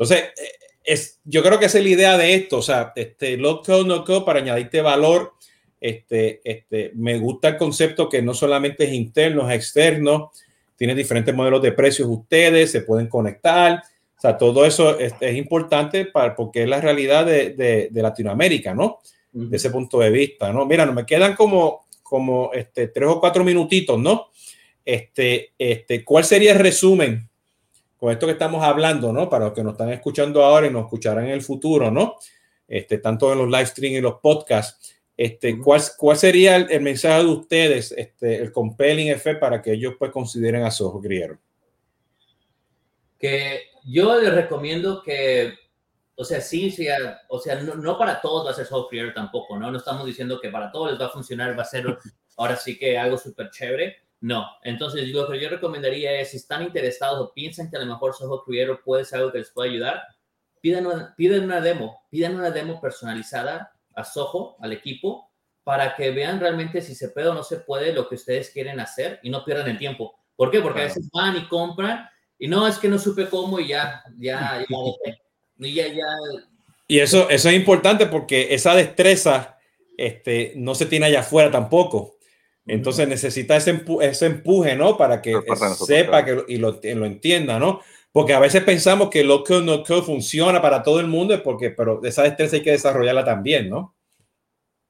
entonces, 0.00 0.30
eh, 0.42 0.52
es, 0.82 1.20
yo 1.24 1.42
creo 1.42 1.58
que 1.58 1.66
esa 1.66 1.76
es 1.76 1.84
la 1.84 1.90
idea 1.90 2.16
de 2.16 2.34
esto, 2.34 2.56
o 2.56 2.62
sea, 2.62 2.94
este, 2.96 3.36
low 3.36 3.62
code, 3.62 3.84
no 3.84 4.02
code, 4.02 4.24
para 4.24 4.40
añadirte 4.40 4.80
valor, 4.80 5.34
este, 5.78 6.40
este, 6.42 6.92
me 6.94 7.18
gusta 7.18 7.48
el 7.48 7.56
concepto 7.58 8.08
que 8.08 8.22
no 8.22 8.32
solamente 8.32 8.84
es 8.84 8.94
interno, 8.94 9.48
es 9.48 9.56
externo, 9.56 10.32
tiene 10.74 10.94
diferentes 10.94 11.34
modelos 11.34 11.60
de 11.60 11.72
precios 11.72 12.08
ustedes, 12.10 12.70
se 12.70 12.80
pueden 12.80 13.08
conectar, 13.08 13.82
o 14.16 14.20
sea, 14.20 14.38
todo 14.38 14.64
eso 14.64 14.98
es, 14.98 15.12
es 15.20 15.36
importante 15.36 16.06
para, 16.06 16.34
porque 16.34 16.62
es 16.62 16.68
la 16.68 16.80
realidad 16.80 17.26
de, 17.26 17.50
de, 17.50 17.88
de 17.90 18.02
Latinoamérica, 18.02 18.72
¿no? 18.74 19.00
De 19.32 19.58
ese 19.58 19.68
punto 19.68 19.98
de 19.98 20.08
vista, 20.08 20.50
¿no? 20.50 20.64
Mira, 20.64 20.86
no 20.86 20.94
me 20.94 21.04
quedan 21.04 21.36
como, 21.36 21.84
como 22.02 22.52
este, 22.54 22.88
tres 22.88 23.08
o 23.08 23.20
cuatro 23.20 23.44
minutitos, 23.44 23.98
¿no? 23.98 24.29
Este, 24.90 25.52
este, 25.56 26.04
¿Cuál 26.04 26.24
sería 26.24 26.50
el 26.50 26.58
resumen 26.58 27.30
con 27.96 28.10
esto 28.10 28.26
que 28.26 28.32
estamos 28.32 28.64
hablando, 28.64 29.12
¿no? 29.12 29.30
Para 29.30 29.44
los 29.44 29.54
que 29.54 29.62
nos 29.62 29.74
están 29.74 29.90
escuchando 29.90 30.42
ahora 30.42 30.66
y 30.66 30.70
nos 30.70 30.86
escucharán 30.86 31.26
en 31.26 31.30
el 31.30 31.42
futuro, 31.42 31.92
¿no? 31.92 32.16
Este, 32.66 32.98
tanto 32.98 33.32
en 33.32 33.38
los 33.38 33.46
live 33.46 33.66
streams 33.66 33.98
y 33.98 34.00
los 34.00 34.14
podcasts. 34.20 35.00
Este, 35.16 35.60
¿cuál, 35.60 35.80
¿Cuál 35.96 36.16
sería 36.16 36.56
el, 36.56 36.80
mensaje 36.80 37.22
de 37.22 37.28
ustedes, 37.28 37.92
este, 37.92 38.42
el 38.42 38.50
compelling 38.50 39.10
effect 39.10 39.38
para 39.38 39.62
que 39.62 39.74
ellos 39.74 39.94
pues 39.96 40.10
consideren 40.10 40.64
a 40.64 40.72
Soho 40.72 40.98
Griero? 40.98 41.38
Que 43.16 43.60
yo 43.84 44.20
les 44.20 44.34
recomiendo 44.34 45.04
que, 45.04 45.54
o 46.16 46.24
sea, 46.24 46.40
sí, 46.40 46.72
sí, 46.72 46.88
o 47.28 47.38
sea, 47.38 47.62
no, 47.62 47.76
no 47.76 47.96
para 47.96 48.20
todos 48.20 48.44
va 48.44 48.50
a 48.50 48.54
ser 48.54 48.66
Soho 48.66 48.88
Griero 48.88 49.14
tampoco, 49.14 49.56
¿no? 49.56 49.70
No 49.70 49.78
estamos 49.78 50.04
diciendo 50.04 50.40
que 50.40 50.48
para 50.48 50.72
todos 50.72 50.90
les 50.90 51.00
va 51.00 51.06
a 51.06 51.10
funcionar, 51.10 51.56
va 51.56 51.62
a 51.62 51.66
ser 51.66 51.84
ahora 52.36 52.56
sí 52.56 52.76
que 52.76 52.98
algo 52.98 53.16
súper 53.16 53.50
chévere, 53.50 54.09
no, 54.20 54.46
entonces 54.62 55.08
lo 55.08 55.26
que 55.28 55.40
yo 55.40 55.48
recomendaría 55.48 56.20
es, 56.20 56.30
si 56.30 56.36
están 56.36 56.62
interesados 56.62 57.20
o 57.20 57.32
piensan 57.32 57.70
que 57.70 57.76
a 57.76 57.80
lo 57.80 57.86
mejor 57.86 58.14
Soho 58.14 58.44
Criero 58.44 58.80
puede 58.84 59.04
ser 59.04 59.20
algo 59.20 59.32
que 59.32 59.38
les 59.38 59.50
pueda 59.50 59.70
ayudar, 59.70 60.02
pidan 60.60 60.86
una, 60.86 61.14
piden 61.16 61.44
una 61.44 61.60
demo, 61.60 62.02
pidan 62.10 62.36
una 62.36 62.50
demo 62.50 62.80
personalizada 62.80 63.72
a 63.94 64.04
Soho, 64.04 64.56
al 64.60 64.72
equipo, 64.72 65.30
para 65.64 65.94
que 65.94 66.10
vean 66.10 66.38
realmente 66.38 66.82
si 66.82 66.94
se 66.94 67.08
puede 67.08 67.28
o 67.28 67.34
no 67.34 67.42
se 67.42 67.60
puede 67.60 67.92
lo 67.92 68.08
que 68.08 68.16
ustedes 68.16 68.50
quieren 68.50 68.78
hacer 68.78 69.20
y 69.22 69.30
no 69.30 69.44
pierdan 69.44 69.68
el 69.68 69.78
tiempo. 69.78 70.14
¿Por 70.36 70.50
qué? 70.50 70.60
Porque 70.60 70.80
a 70.80 70.84
veces 70.84 71.08
van 71.12 71.36
y 71.36 71.48
compran 71.48 72.08
y 72.38 72.48
no, 72.48 72.66
es 72.66 72.78
que 72.78 72.88
no 72.88 72.98
supe 72.98 73.28
cómo 73.28 73.58
y 73.58 73.68
ya, 73.68 74.02
ya, 74.18 74.64
ya, 74.68 74.76
ya, 75.68 75.86
ya. 75.88 76.04
Y 76.88 76.98
eso, 76.98 77.30
eso 77.30 77.48
es 77.48 77.54
importante 77.54 78.06
porque 78.06 78.54
esa 78.54 78.74
destreza 78.74 79.58
este, 79.96 80.54
no 80.56 80.74
se 80.74 80.86
tiene 80.86 81.06
allá 81.06 81.20
afuera 81.20 81.50
tampoco. 81.50 82.16
Entonces 82.66 83.08
necesita 83.08 83.56
ese, 83.56 83.84
ese 84.02 84.26
empuje, 84.26 84.76
¿no? 84.76 84.96
Para 84.96 85.22
que 85.22 85.34
sepa 85.86 86.24
que, 86.24 86.44
y 86.48 86.58
lo, 86.58 86.78
lo, 86.82 87.06
entienda, 87.06 87.58
¿no? 87.58 87.80
Porque 88.12 88.34
a 88.34 88.40
veces 88.40 88.62
pensamos 88.64 89.08
que 89.10 89.24
lo 89.24 89.44
que 89.44 89.60
no 89.60 89.82
que 89.82 90.02
funciona 90.02 90.60
para 90.60 90.82
todo 90.82 91.00
el 91.00 91.06
mundo, 91.06 91.40
porque, 91.42 91.70
pero 91.70 92.00
esa 92.04 92.22
destreza 92.22 92.56
hay 92.56 92.62
que 92.62 92.72
desarrollarla 92.72 93.24
también, 93.24 93.68
¿no? 93.68 93.94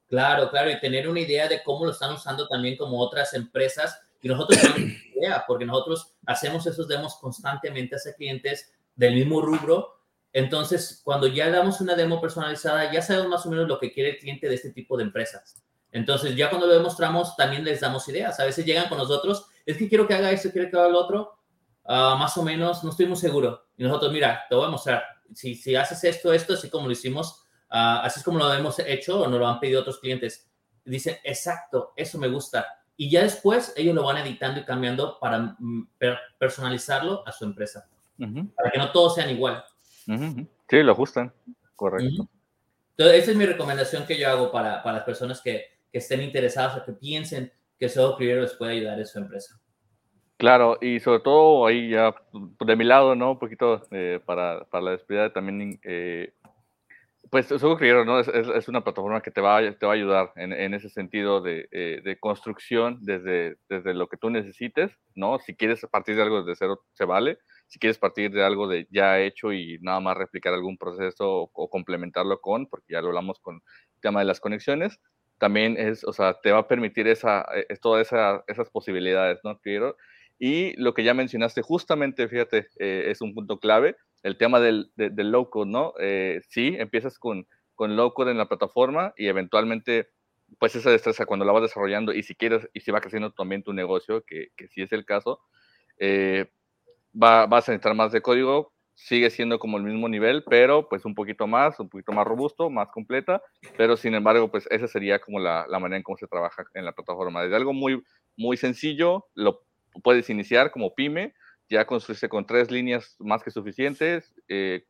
Claro, 0.07 0.49
claro, 0.49 0.69
y 0.69 0.79
tener 0.79 1.07
una 1.07 1.21
idea 1.21 1.47
de 1.47 1.63
cómo 1.63 1.85
lo 1.85 1.91
están 1.91 2.13
usando 2.13 2.47
también 2.47 2.75
como 2.75 2.99
otras 2.99 3.33
empresas. 3.33 3.99
Y 4.21 4.27
nosotros 4.27 4.59
tenemos 4.59 5.01
idea, 5.15 5.43
porque 5.47 5.65
nosotros 5.65 6.13
hacemos 6.25 6.67
esos 6.67 6.87
demos 6.87 7.15
constantemente 7.15 7.95
a 7.95 8.13
clientes 8.15 8.73
del 8.95 9.15
mismo 9.15 9.41
rubro. 9.41 10.01
Entonces, 10.33 11.01
cuando 11.03 11.27
ya 11.27 11.49
damos 11.49 11.79
una 11.79 11.95
demo 11.95 12.19
personalizada, 12.19 12.91
ya 12.91 13.01
sabemos 13.01 13.29
más 13.29 13.45
o 13.45 13.49
menos 13.49 13.67
lo 13.67 13.79
que 13.79 13.91
quiere 13.91 14.11
el 14.11 14.17
cliente 14.17 14.49
de 14.49 14.55
este 14.55 14.71
tipo 14.71 14.97
de 14.97 15.03
empresas. 15.03 15.63
Entonces, 15.91 16.35
ya 16.35 16.49
cuando 16.49 16.67
lo 16.67 16.73
demostramos, 16.73 17.35
también 17.35 17.63
les 17.63 17.81
damos 17.81 18.07
ideas. 18.07 18.39
A 18.39 18.45
veces 18.45 18.65
llegan 18.65 18.87
con 18.87 18.97
nosotros, 18.97 19.47
es 19.65 19.77
que 19.77 19.89
quiero 19.89 20.07
que 20.07 20.13
haga 20.13 20.31
esto, 20.31 20.51
quiero 20.51 20.69
que 20.69 20.77
haga 20.77 20.87
lo 20.87 20.99
otro. 20.99 21.37
Uh, 21.83 22.15
más 22.17 22.37
o 22.37 22.43
menos, 22.43 22.83
no 22.83 22.91
estoy 22.91 23.07
muy 23.07 23.17
seguro. 23.17 23.67
Y 23.77 23.83
nosotros, 23.83 24.11
mira, 24.11 24.45
te 24.49 24.55
voy 24.55 24.65
a 24.65 24.69
mostrar. 24.69 25.03
Si, 25.33 25.55
si 25.55 25.75
haces 25.75 26.03
esto, 26.03 26.33
esto, 26.33 26.53
así 26.53 26.69
como 26.69 26.85
lo 26.85 26.93
hicimos, 26.93 27.45
uh, 27.71 28.03
así 28.03 28.19
es 28.19 28.23
como 28.23 28.39
lo 28.39 28.53
hemos 28.53 28.79
hecho 28.79 29.21
o 29.21 29.27
nos 29.27 29.39
lo 29.39 29.47
han 29.47 29.59
pedido 29.59 29.81
otros 29.81 29.99
clientes. 29.99 30.49
Dicen, 30.85 31.17
exacto, 31.23 31.93
eso 31.95 32.17
me 32.17 32.27
gusta. 32.27 32.65
Y 32.95 33.09
ya 33.09 33.23
después 33.23 33.73
ellos 33.75 33.95
lo 33.95 34.03
van 34.03 34.17
editando 34.17 34.59
y 34.61 34.63
cambiando 34.63 35.17
para 35.19 35.55
mm, 35.57 35.89
per 35.97 36.17
personalizarlo 36.37 37.27
a 37.27 37.31
su 37.31 37.45
empresa. 37.45 37.89
Uh 38.19 38.23
-huh. 38.25 38.55
Para 38.55 38.71
que 38.71 38.77
no 38.77 38.91
todos 38.91 39.15
sean 39.15 39.29
igual. 39.29 39.63
-huh. 40.07 40.47
Sí, 40.69 40.83
lo 40.83 40.91
ajustan. 40.91 41.33
Correcto. 41.75 42.27
Entonces, 42.97 43.23
esa 43.23 43.31
es 43.31 43.37
mi 43.37 43.45
recomendación 43.45 44.05
que 44.05 44.17
yo 44.17 44.29
hago 44.29 44.51
para, 44.51 44.83
para 44.83 44.97
las 44.97 45.05
personas 45.05 45.41
que, 45.41 45.65
que 45.91 45.99
estén 45.99 46.21
interesados 46.21 46.81
o 46.81 46.85
que 46.85 46.93
piensen 46.93 47.51
que 47.77 47.89
Soho 47.89 48.15
Criero 48.15 48.41
les 48.41 48.53
puede 48.53 48.73
ayudar 48.73 48.99
en 48.99 49.05
su 49.05 49.19
empresa. 49.19 49.59
Claro, 50.41 50.79
y 50.81 50.99
sobre 50.99 51.19
todo 51.19 51.67
ahí 51.67 51.89
ya 51.89 52.15
de 52.59 52.75
mi 52.75 52.83
lado, 52.83 53.15
¿no? 53.15 53.33
Un 53.33 53.39
poquito 53.39 53.83
eh, 53.91 54.19
para, 54.25 54.65
para, 54.65 54.83
la 54.85 54.91
despedida 54.91 55.31
también, 55.31 55.79
eh, 55.83 56.33
pues 57.29 57.45
Soho 57.45 57.77
Criero, 57.77 58.05
¿no? 58.05 58.19
Es, 58.19 58.27
es, 58.27 58.47
es, 58.47 58.67
una 58.67 58.83
plataforma 58.83 59.21
que 59.21 59.29
te 59.29 59.39
va, 59.39 59.61
te 59.61 59.85
va 59.85 59.91
a 59.91 59.95
ayudar 59.95 60.31
en, 60.35 60.51
en 60.51 60.73
ese 60.73 60.89
sentido 60.89 61.41
de, 61.41 61.67
eh, 61.71 62.01
de, 62.03 62.19
construcción 62.19 62.97
desde, 63.01 63.57
desde 63.69 63.93
lo 63.93 64.07
que 64.07 64.17
tú 64.17 64.31
necesites, 64.31 64.91
¿no? 65.13 65.37
Si 65.37 65.55
quieres 65.55 65.85
partir 65.91 66.15
de 66.15 66.23
algo 66.23 66.41
desde 66.41 66.57
cero, 66.57 66.81
se 66.93 67.05
vale. 67.05 67.37
Si 67.67 67.77
quieres 67.77 67.99
partir 67.99 68.31
de 68.31 68.43
algo 68.43 68.67
de 68.67 68.87
ya 68.89 69.19
hecho 69.19 69.53
y 69.53 69.77
nada 69.81 69.99
más 69.99 70.17
replicar 70.17 70.55
algún 70.55 70.75
proceso 70.75 71.43
o, 71.43 71.51
o 71.53 71.69
complementarlo 71.69 72.41
con, 72.41 72.65
porque 72.65 72.93
ya 72.93 73.01
lo 73.01 73.09
hablamos 73.09 73.39
con 73.39 73.57
el 73.57 74.01
tema 74.01 74.21
de 74.21 74.25
las 74.25 74.39
conexiones, 74.39 74.99
también 75.41 75.75
es, 75.75 76.03
o 76.03 76.13
sea, 76.13 76.35
te 76.39 76.51
va 76.51 76.59
a 76.59 76.67
permitir 76.67 77.07
esa, 77.07 77.43
es, 77.67 77.79
todas 77.79 78.05
esa, 78.05 78.43
esas 78.45 78.69
posibilidades, 78.69 79.39
¿no? 79.43 79.57
Quiero. 79.59 79.97
Y 80.37 80.79
lo 80.79 80.93
que 80.93 81.03
ya 81.03 81.15
mencionaste, 81.15 81.63
justamente, 81.63 82.27
fíjate, 82.27 82.67
eh, 82.77 83.05
es 83.07 83.21
un 83.21 83.33
punto 83.33 83.59
clave, 83.59 83.95
el 84.21 84.37
tema 84.37 84.59
del, 84.59 84.91
de, 84.95 85.09
del 85.09 85.31
low 85.31 85.49
code, 85.49 85.71
¿no? 85.71 85.93
Eh, 85.99 86.41
sí, 86.47 86.75
empiezas 86.77 87.17
con, 87.17 87.47
con 87.73 87.95
low 87.95 88.13
code 88.13 88.29
en 88.29 88.37
la 88.37 88.47
plataforma 88.47 89.15
y 89.17 89.29
eventualmente, 89.29 90.09
pues 90.59 90.75
esa 90.75 90.91
destreza 90.91 91.25
cuando 91.25 91.43
la 91.43 91.53
vas 91.53 91.63
desarrollando 91.63 92.13
y 92.13 92.21
si 92.21 92.35
quieres, 92.35 92.69
y 92.73 92.81
si 92.81 92.91
va 92.91 93.01
creciendo 93.01 93.31
también 93.31 93.63
tu 93.63 93.73
negocio, 93.73 94.23
que, 94.27 94.49
que 94.55 94.67
sí 94.67 94.83
es 94.83 94.91
el 94.91 95.05
caso, 95.05 95.39
eh, 95.97 96.51
va, 97.19 97.47
vas 97.47 97.67
a 97.67 97.71
necesitar 97.71 97.95
más 97.95 98.11
de 98.11 98.21
código, 98.21 98.73
sigue 98.95 99.29
siendo 99.29 99.59
como 99.59 99.77
el 99.77 99.83
mismo 99.83 100.07
nivel, 100.09 100.43
pero 100.43 100.87
pues 100.89 101.05
un 101.05 101.15
poquito 101.15 101.47
más, 101.47 101.79
un 101.79 101.89
poquito 101.89 102.11
más 102.11 102.25
robusto, 102.25 102.69
más 102.69 102.89
completa, 102.89 103.41
pero 103.77 103.97
sin 103.97 104.13
embargo, 104.13 104.51
pues 104.51 104.67
esa 104.69 104.87
sería 104.87 105.19
como 105.19 105.39
la, 105.39 105.65
la 105.67 105.79
manera 105.79 105.97
en 105.97 106.03
cómo 106.03 106.17
se 106.17 106.27
trabaja 106.27 106.63
en 106.73 106.85
la 106.85 106.93
plataforma. 106.93 107.43
Desde 107.43 107.55
algo 107.55 107.73
muy, 107.73 108.03
muy 108.37 108.57
sencillo, 108.57 109.25
lo 109.33 109.61
puedes 110.03 110.29
iniciar 110.29 110.71
como 110.71 110.93
pyme, 110.93 111.33
ya 111.69 111.85
construirse 111.85 112.29
con 112.29 112.45
tres 112.45 112.69
líneas 112.69 113.15
más 113.19 113.43
que 113.43 113.51
suficientes, 113.51 114.33
eh, 114.47 114.83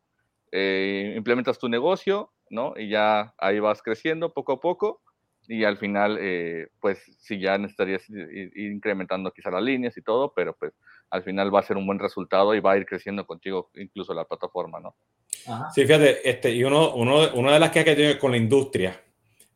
eh, 0.52 1.14
implementas 1.16 1.60
tu 1.60 1.70
negocio, 1.70 2.32
¿no? 2.49 2.74
Y 2.76 2.89
ya 2.89 3.34
ahí 3.38 3.60
vas 3.60 3.82
creciendo 3.82 4.34
poco 4.34 4.54
a 4.54 4.60
poco 4.60 5.02
y 5.47 5.64
al 5.64 5.78
final, 5.78 6.18
eh, 6.20 6.68
pues 6.80 6.99
sí, 7.20 7.39
ya 7.39 7.58
necesitarías 7.58 8.08
ir 8.10 8.52
incrementando 8.58 9.32
quizá 9.32 9.49
las 9.52 9.64
líneas 9.64 9.97
y 9.97 10.02
todo, 10.02 10.34
pero 10.36 10.56
pues 10.56 10.74
al 11.12 11.24
final 11.24 11.53
va 11.53 11.59
a 11.59 11.64
ser 11.64 11.78
un 11.78 11.86
buen 11.86 11.99
resultado 11.99 12.55
y 12.55 12.59
va 12.59 12.72
a 12.72 12.78
ir 12.78 12.86
creciendo 12.86 13.26
contigo 13.28 13.70
incluso 13.76 14.14
la 14.14 14.26
plataforma, 14.26 14.80
¿no? 14.80 14.95
Ajá. 15.45 15.70
Sí, 15.74 15.82
fíjate, 15.82 16.28
este, 16.28 16.51
y 16.51 16.64
uno, 16.64 16.93
uno, 16.95 17.34
una 17.34 17.53
de 17.53 17.59
las 17.59 17.72
que 17.72 17.80
hay 17.80 17.86
que 17.86 17.95
tener 17.95 18.18
con 18.18 18.32
la 18.32 18.38
industria, 18.38 18.99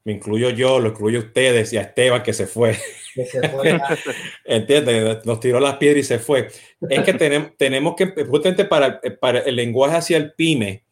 me 0.04 0.14
incluyo 0.14 0.52
yo, 0.52 0.80
lo 0.80 0.90
incluyo 0.90 1.20
ustedes 1.20 1.74
y 1.74 1.78
a 1.78 1.82
Esteban 1.82 2.22
que 2.22 2.34
se 2.34 2.46
fue. 2.46 2.78
Que 3.16 3.26
se 3.26 3.50
fue 3.50 3.80
¿Entiendes? 4.46 5.26
Nos 5.26 5.40
tiró 5.40 5.60
las 5.60 5.78
piedras 5.78 6.06
y 6.06 6.08
se 6.08 6.20
fue. 6.20 6.50
Es 6.90 7.04
que 7.04 7.14
tenemos, 7.14 7.58
tenemos 7.58 7.96
que, 7.96 8.14
justamente 8.26 8.66
para, 8.66 9.02
para 9.20 9.40
el 9.40 9.56
lenguaje 9.56 9.98
hacia 9.98 10.18
el 10.18 10.34
pyme, 10.34 10.86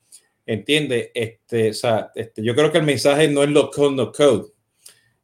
¿entiendes? 0.45 1.11
Este, 1.13 1.69
o 1.69 1.73
sea, 1.73 2.11
este, 2.15 2.43
yo 2.43 2.55
creo 2.55 2.71
que 2.71 2.79
el 2.79 2.85
mensaje 2.85 3.27
no 3.27 3.43
es 3.43 3.49
lo 3.49 3.69
code, 3.69 3.95
no 3.95 4.11
code. 4.11 4.52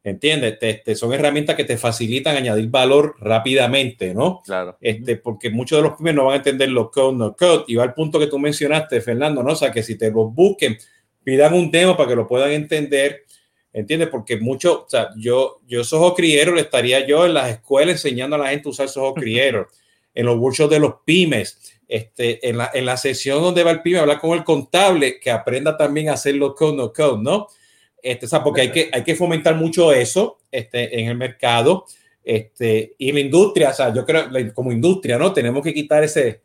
¿Entiendes? 0.02 0.58
Este, 0.62 0.96
son 0.96 1.14
herramientas 1.14 1.56
que 1.56 1.66
te 1.66 1.78
facilitan 1.78 2.38
añadir 2.38 2.68
valor 2.70 3.16
rápidamente, 3.20 4.14
¿no? 4.14 4.42
Claro. 4.46 4.78
Este, 4.80 5.18
porque 5.18 5.50
muchos 5.50 5.78
de 5.78 5.90
los 5.90 5.98
pymes 5.98 6.16
no 6.16 6.26
van 6.26 6.36
a 6.36 6.38
entender 6.38 6.70
los 6.70 6.90
code, 6.90 7.18
no 7.18 7.36
code. 7.36 7.66
Y 7.68 7.76
va 7.76 7.84
al 7.84 7.94
punto 7.94 8.18
que 8.18 8.28
tú 8.28 8.40
mencionaste, 8.40 9.02
Fernando, 9.02 9.44
¿no? 9.44 9.52
O 9.52 9.56
sea, 9.56 9.72
que 9.72 9.84
si 9.84 9.98
te 9.98 10.10
los 10.10 10.34
busquen, 10.34 10.78
pidan 11.24 11.54
un 11.54 11.70
demo 11.70 11.98
para 11.98 12.10
que 12.10 12.16
lo 12.16 12.28
puedan 12.28 12.52
entender. 12.52 13.26
¿Entiendes? 13.74 14.08
Porque 14.10 14.38
mucho, 14.38 14.86
o 14.86 14.90
sea, 14.90 15.10
yo, 15.18 15.60
yo 15.68 15.84
Soho 15.84 16.16
Criero 16.16 16.58
estaría 16.58 17.06
yo 17.06 17.26
en 17.26 17.36
las 17.36 17.50
escuelas 17.50 17.96
enseñando 17.96 18.36
a 18.36 18.40
la 18.40 18.50
gente 18.50 18.68
a 18.68 18.72
usar 18.72 18.90
Soho 18.90 19.14
Criero, 19.14 19.68
en 20.16 20.26
los 20.26 20.38
workshops 20.38 20.72
de 20.72 20.80
los 20.80 20.96
pymes, 21.06 21.78
este, 21.88 22.48
en, 22.48 22.58
la, 22.58 22.72
en 22.74 22.86
la 22.86 22.98
sesión 22.98 23.42
donde 23.42 23.64
va 23.64 23.72
el 23.72 23.82
pyme, 23.82 24.00
hablar 24.00 24.20
con 24.20 24.32
el 24.32 24.44
contable, 24.44 25.20
que 25.20 25.30
aprenda 25.30 25.78
también 25.78 26.10
a 26.10 26.14
hacer 26.14 26.36
los 26.36 26.56
code, 26.56 26.78
no 26.78 26.94
code, 26.94 27.22
¿no? 27.22 27.48
Este, 28.02 28.26
o 28.26 28.30
sea, 28.30 28.44
porque 28.44 28.62
hay 28.62 28.72
que, 28.72 28.90
hay 28.92 29.04
que 29.04 29.16
fomentar 29.16 29.56
mucho 29.56 29.92
eso 29.92 30.40
este, 30.52 31.00
en 31.00 31.10
el 31.10 31.18
mercado. 31.18 31.86
Este, 32.24 32.96
y 32.98 33.12
la 33.12 33.20
industria, 33.22 33.70
o 33.70 33.74
sea, 33.74 33.94
yo 33.94 34.06
creo, 34.06 34.26
como 34.54 34.72
industria, 34.72 35.18
¿no? 35.18 35.34
Tenemos 35.34 35.64
que 35.64 35.74
quitar 35.74 36.04
ese, 36.04 36.42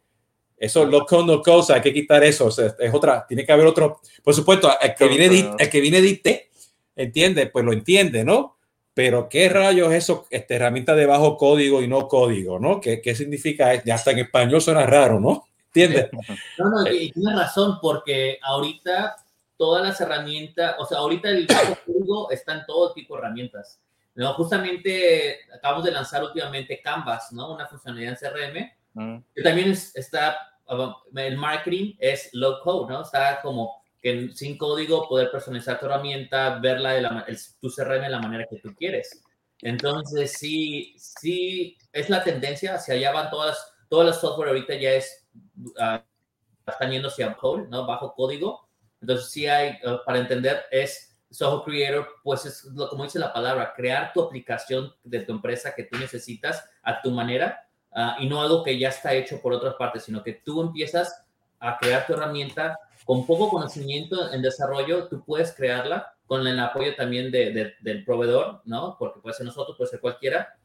eso, 0.57 0.85
los 0.87 1.03
no 1.11 1.43
code, 1.43 1.75
hay 1.75 1.81
que 1.81 1.93
quitar 1.93 2.25
eso. 2.25 2.47
O 2.47 2.51
sea, 2.51 2.75
es 2.79 2.95
otra, 2.95 3.27
tiene 3.27 3.45
que 3.45 3.53
haber 3.53 3.67
otro, 3.67 4.01
por 4.23 4.35
supuesto, 4.35 4.71
el 4.81 4.95
que 4.95 5.09
viene, 5.09 5.51
el 5.59 5.69
que 5.69 5.81
viene 5.81 6.01
dicte, 6.01 6.51
entiende, 6.97 7.47
pues 7.47 7.65
lo 7.65 7.73
entiende, 7.73 8.25
¿no? 8.25 8.57
Pero 8.95 9.29
qué 9.29 9.49
rayos 9.49 9.93
es 9.93 10.05
eso, 10.05 10.27
esta 10.31 10.55
herramienta 10.55 10.95
de 10.95 11.07
bajo 11.07 11.37
código 11.37 11.83
y 11.83 11.89
no 11.89 12.07
código, 12.07 12.61
¿no? 12.61 12.81
¿Qué, 12.81 13.01
qué 13.01 13.15
significa? 13.15 13.83
Ya 13.83 13.97
hasta 13.97 14.13
en 14.13 14.21
español 14.21 14.61
suena 14.61 14.87
raro, 14.87 15.21
¿no? 15.21 15.47
¿Entiendes? 15.67 16.09
No, 16.59 16.71
no, 16.71 16.91
y 16.91 17.11
tienes 17.11 17.37
razón, 17.37 17.79
porque 17.83 18.39
ahorita 18.41 19.17
todas 19.57 19.83
las 19.83 20.01
herramientas, 20.01 20.77
o 20.79 20.87
sea, 20.87 20.99
ahorita 20.99 21.29
el 21.31 21.47
código 21.47 22.31
está 22.31 22.55
en 22.55 22.67
todo 22.67 22.93
tipo 22.93 23.15
de 23.15 23.21
herramientas. 23.21 23.81
No, 24.15 24.33
justamente 24.35 25.41
acabamos 25.53 25.85
de 25.85 25.91
lanzar 25.91 26.23
últimamente 26.23 26.81
Canvas, 26.81 27.33
¿no? 27.33 27.53
Una 27.53 27.67
funcionalidad 27.67 28.17
en 28.23 28.31
CRM, 28.31 28.73
mm. 28.95 29.25
que 29.35 29.43
también 29.43 29.71
está, 29.71 30.37
el 31.17 31.37
marketing 31.37 31.95
es 31.99 32.31
low 32.33 32.61
code, 32.63 32.93
¿no? 32.93 33.03
Está 33.03 33.41
como 33.43 33.83
que 34.01 34.31
sin 34.35 34.57
código 34.59 35.09
poder 35.09 35.31
personalizar 35.31 35.81
tu 35.81 35.87
herramienta, 35.87 36.59
verla 36.59 36.93
de 36.93 37.01
la, 37.01 37.25
el, 37.27 37.39
tu 37.61 37.71
CRM 37.71 38.03
de 38.03 38.11
la 38.11 38.21
manera 38.21 38.47
que 38.49 38.59
tú 38.59 38.75
quieres. 38.75 39.23
Entonces, 39.63 40.33
sí, 40.33 40.95
sí, 40.99 41.79
es 41.91 42.11
la 42.11 42.23
tendencia, 42.23 42.75
hacia 42.75 42.95
allá 42.95 43.13
van 43.13 43.31
todas, 43.31 43.73
todas 43.89 44.07
las 44.07 44.21
software 44.21 44.49
ahorita 44.49 44.75
ya 44.75 44.93
es, 44.93 45.27
uh, 45.57 45.99
están 46.67 46.91
yendo 46.91 47.09
hacia 47.09 47.35
code, 47.35 47.67
¿no? 47.69 47.87
Bajo 47.87 48.15
código. 48.15 48.64
Entonces, 49.05 49.31
sí 49.31 49.47
hay, 49.47 49.79
uh, 49.85 50.03
para 50.07 50.19
entender, 50.19 50.65
es 50.71 51.15
Soho 51.31 51.63
Creator, 51.63 52.09
pues 52.23 52.47
es 52.47 52.67
como 52.89 53.05
dice 53.05 53.19
la 53.19 53.35
palabra, 53.35 53.75
crear 53.77 54.15
tu 54.15 54.23
aplicación 54.23 54.95
de 55.03 55.21
tu 55.21 55.33
empresa 55.33 55.75
que 55.75 55.85
tú 55.85 55.99
necesitas 55.99 56.65
a 56.83 57.03
tu 57.03 57.11
manera 57.11 57.67
uh, 57.91 58.23
y 58.23 58.27
no 58.27 58.41
algo 58.41 58.65
que 58.65 58.79
ya 58.79 58.89
está 58.89 59.13
hecho 59.13 59.43
por 59.43 59.53
otras 59.53 59.75
partes, 59.75 60.05
sino 60.05 60.23
que 60.23 60.33
tú 60.33 60.63
empiezas 60.63 61.23
a 61.59 61.77
crear 61.77 62.07
tu 62.07 62.15
herramienta 62.15 62.79
con 63.05 63.27
poco 63.27 63.51
conocimiento 63.51 64.33
en 64.33 64.41
desarrollo, 64.41 65.07
tú 65.09 65.23
puedes 65.23 65.53
crearla 65.53 66.15
con 66.25 66.47
el 66.47 66.59
apoyo 66.59 66.97
también 66.97 67.31
de, 67.31 67.75
del 67.79 68.05
proveedor, 68.07 68.63
¿no? 68.65 68.97
Porque 68.99 69.21
puede 69.21 69.37
ser 69.37 69.45
nosotros, 69.45 69.77
puede 69.77 69.91
ser 69.91 70.01
cualquiera. 70.01 70.57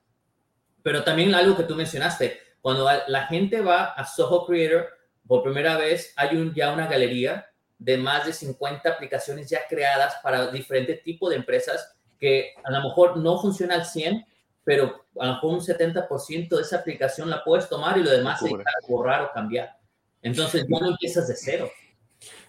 Pero 0.82 1.04
también 1.04 1.36
algo 1.36 1.58
que 1.58 1.64
tú 1.64 1.76
mencionaste, 1.76 2.40
cuando 2.62 2.90
la 3.08 3.28
gente 3.28 3.60
va 3.60 3.88
a 3.88 4.06
Soho 4.06 4.46
Creator 4.46 4.88
por 5.28 5.44
primera 5.44 5.76
vez, 5.76 6.14
hay 6.16 6.38
un, 6.38 6.54
ya 6.54 6.72
una 6.72 6.88
galería 6.88 7.49
de 7.80 7.98
más 7.98 8.26
de 8.26 8.34
50 8.34 8.88
aplicaciones 8.90 9.50
ya 9.50 9.62
creadas 9.68 10.16
para 10.22 10.52
diferentes 10.52 11.02
tipos 11.02 11.30
de 11.30 11.38
empresas 11.38 11.96
que 12.20 12.52
a 12.64 12.72
lo 12.72 12.84
mejor 12.84 13.18
no 13.18 13.42
funciona 13.42 13.76
al 13.76 13.86
100, 13.86 14.26
pero 14.66 15.06
a 15.18 15.26
lo 15.26 15.34
mejor 15.36 15.54
un 15.54 15.62
70% 15.62 16.50
de 16.50 16.62
esa 16.62 16.78
aplicación 16.78 17.30
la 17.30 17.44
puedes 17.44 17.70
tomar 17.70 17.98
y 17.98 18.04
lo 18.04 18.12
demás 18.12 18.42
se 18.42 18.50
borrar 18.88 19.24
o 19.24 19.32
cambiar. 19.34 19.78
Entonces 20.22 20.66
ya 20.68 20.80
no 20.80 20.90
empiezas 20.90 21.28
de 21.30 21.36
cero. 21.36 21.72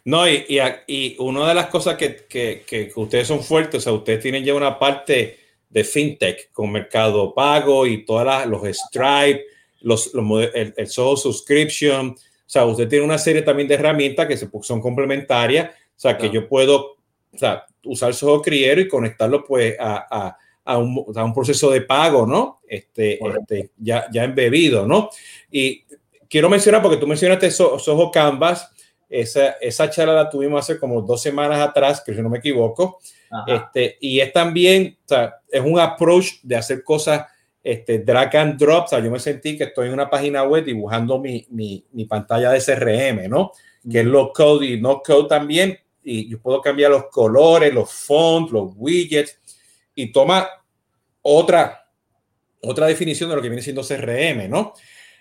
No, 0.05 0.29
y, 0.29 0.45
y, 0.89 1.17
una 1.21 1.49
de 1.49 1.55
las 1.55 1.67
cosas 1.67 1.97
que, 1.97 2.27
que, 2.29 2.65
que, 2.67 2.91
ustedes 2.97 3.29
son 3.29 3.45
fuertes, 3.45 3.79
o 3.79 3.81
sea, 3.83 3.93
ustedes 3.93 4.21
tienen 4.21 4.45
ya 4.45 4.55
una 4.55 4.79
parte 4.79 5.39
de 5.69 5.85
fintech 5.85 6.51
con 6.51 6.73
Mercado 6.73 7.33
Pago 7.33 7.87
y 7.87 8.05
todas 8.05 8.47
los 8.47 8.63
Stripe, 8.65 9.45
los, 9.83 10.11
el, 10.55 10.75
el 10.77 10.87
Soho 10.89 11.17
Subscription. 11.17 12.17
O 12.51 12.53
sea, 12.53 12.65
usted 12.65 12.89
tiene 12.89 13.05
una 13.05 13.17
serie 13.17 13.43
también 13.43 13.69
de 13.69 13.77
herramientas 13.77 14.27
que 14.27 14.37
son 14.37 14.81
complementarias. 14.81 15.71
O 15.71 15.95
sea, 15.95 16.19
que 16.19 16.31
yo 16.31 16.49
puedo 16.49 16.97
o 17.33 17.39
sea, 17.39 17.65
usar 17.85 18.13
Soho 18.13 18.43
Criero 18.43 18.81
y 18.81 18.89
conectarlo 18.89 19.45
pues 19.45 19.77
a, 19.79 20.05
a, 20.11 20.37
a, 20.65 20.79
un, 20.79 21.05
a, 21.15 21.25
un, 21.25 21.33
proceso 21.33 21.71
de 21.71 21.83
pago, 21.83 22.27
¿no? 22.27 22.59
Este, 22.67 23.21
este, 23.25 23.71
ya, 23.79 24.09
ya 24.11 24.25
embebido, 24.25 24.85
¿no? 24.85 25.11
Y 25.49 25.85
quiero 26.29 26.49
mencionar, 26.49 26.83
porque 26.83 26.97
tú 26.97 27.07
mencionaste 27.07 27.53
Soho 27.53 28.11
Canvas, 28.11 28.69
esa, 29.09 29.51
esa 29.61 29.89
charla 29.89 30.15
la 30.15 30.29
tuvimos 30.29 30.59
hace 30.59 30.77
como 30.77 31.03
dos 31.03 31.23
semanas 31.23 31.61
atrás, 31.61 32.03
que 32.05 32.13
si 32.13 32.21
no 32.21 32.31
me 32.31 32.39
equivoco. 32.39 32.99
Este, 33.47 33.97
y 34.01 34.19
es 34.19 34.33
también, 34.33 34.99
o 35.05 35.09
sea, 35.09 35.37
es 35.49 35.61
un 35.61 35.79
approach 35.79 36.41
de 36.43 36.57
hacer 36.57 36.83
cosas 36.83 37.27
este, 37.63 38.01
drag 38.01 38.37
and 38.37 38.59
drop. 38.59 38.85
O 38.85 38.89
sea, 38.89 39.01
yo 39.01 39.11
me 39.11 39.19
sentí 39.19 39.57
que 39.57 39.65
estoy 39.65 39.89
en 39.89 39.95
una 39.95 40.11
página 40.11 40.43
web 40.45 40.65
dibujando 40.65 41.19
mi, 41.19 41.47
mi, 41.51 41.85
mi 41.93 42.05
pantalla 42.05 42.51
de 42.51 42.61
CRM, 42.61 43.29
¿no? 43.29 43.53
Que 43.91 44.01
es 44.01 44.07
low 44.07 44.33
code 44.33 44.67
y 44.67 44.81
no 44.81 45.03
code 45.03 45.29
también. 45.29 45.79
Y 46.03 46.29
yo 46.29 46.41
puedo 46.41 46.61
cambiar 46.61 46.91
los 46.91 47.07
colores, 47.07 47.73
los 47.73 47.93
fonts, 47.93 48.53
los 48.53 48.73
widgets 48.77 49.39
y 49.95 50.13
toma 50.13 50.49
otra, 51.23 51.87
otra 52.63 52.87
definición 52.87 53.29
de 53.29 53.37
lo 53.37 53.43
que 53.43 53.49
viene 53.49 53.63
siendo 53.63 53.83
CRM, 53.83 54.49
¿no? 54.49 54.75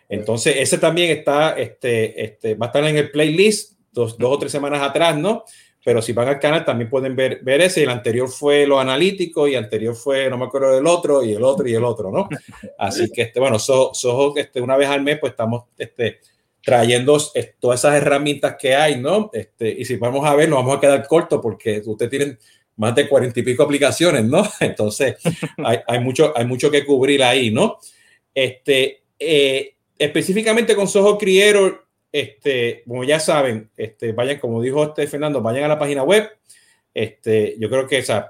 Entonces, 0.08 0.56
ese 0.58 0.78
también 0.78 1.18
está, 1.18 1.52
este, 1.52 2.24
este, 2.24 2.56
va 2.56 2.66
a 2.66 2.70
estar 2.70 2.84
en 2.84 2.98
el 2.98 3.12
playlist 3.12 3.74
dos, 3.92 4.18
dos, 4.18 4.36
o 4.36 4.40
tres 4.40 4.52
semanas 4.52 4.82
atrás, 4.82 5.18
¿no? 5.18 5.44
Pero 5.84 6.02
si 6.02 6.12
van 6.12 6.28
al 6.28 6.40
canal 6.40 6.66
también 6.66 6.90
pueden 6.90 7.16
ver, 7.16 7.40
ver 7.42 7.62
ese. 7.62 7.84
El 7.84 7.90
anterior 7.90 8.30
fue 8.30 8.68
lo 8.68 8.80
analítico 8.80 9.48
y 9.48 9.56
anterior 9.56 9.96
fue, 9.96 10.30
no 10.30 10.38
me 10.38 10.46
acuerdo 10.46 10.76
del 10.76 10.86
otro, 10.86 11.24
y 11.24 11.34
el 11.34 11.44
otro 11.44 11.68
y 11.68 11.74
el 11.74 11.84
otro, 11.84 12.12
¿no? 12.12 12.28
Así 12.78 13.10
que, 13.12 13.24
este, 13.24 13.40
bueno, 13.40 13.58
so, 13.60 13.92
este, 14.36 14.62
una 14.62 14.76
vez 14.76 14.90
al 14.90 15.02
mes, 15.02 15.20
pues 15.20 15.32
estamos 15.32 15.64
este, 15.78 16.20
trayendo 16.62 17.18
todas 17.60 17.80
esas 17.80 17.96
herramientas 17.96 18.56
que 18.60 18.76
hay, 18.76 19.00
¿no? 19.00 19.30
Este, 19.34 19.70
y 19.70 19.86
si 19.86 19.96
vamos 19.96 20.26
a 20.26 20.36
ver, 20.36 20.50
nos 20.50 20.60
vamos 20.60 20.78
a 20.78 20.82
quedar 20.82 21.08
cortos 21.08 21.40
porque 21.42 21.82
ustedes 21.86 22.10
tienen 22.10 22.40
más 22.76 22.96
de 22.96 23.08
cuarenta 23.08 23.40
y 23.40 23.44
pico 23.44 23.64
aplicaciones, 23.64 24.26
¿no? 24.26 24.44
Entonces, 24.60 25.16
hay, 25.64 25.80
hay, 25.88 26.00
mucho, 26.00 26.34
hay 26.36 26.46
mucho 26.46 26.70
que 26.70 26.86
cubrir 26.86 27.24
ahí, 27.24 27.52
¿no? 27.52 27.78
Este, 28.34 29.04
eh, 29.18 29.76
específicamente 29.98 30.76
con 30.76 30.88
Soho 30.88 31.18
Creator, 31.18 31.86
este, 32.12 32.84
como 32.88 33.04
ya 33.04 33.20
saben, 33.20 33.70
este, 33.78 34.12
vayan, 34.14 34.40
como 34.40 34.62
dijo 34.62 34.84
este 34.84 35.08
Fernando, 35.08 35.42
vayan 35.42 35.66
a 35.66 35.70
la 35.70 35.80
página 35.80 36.04
web. 36.04 36.30
Este, 36.94 37.56
yo 37.60 37.70
creo 37.70 37.88
que 37.88 38.00
esa, 38.00 38.30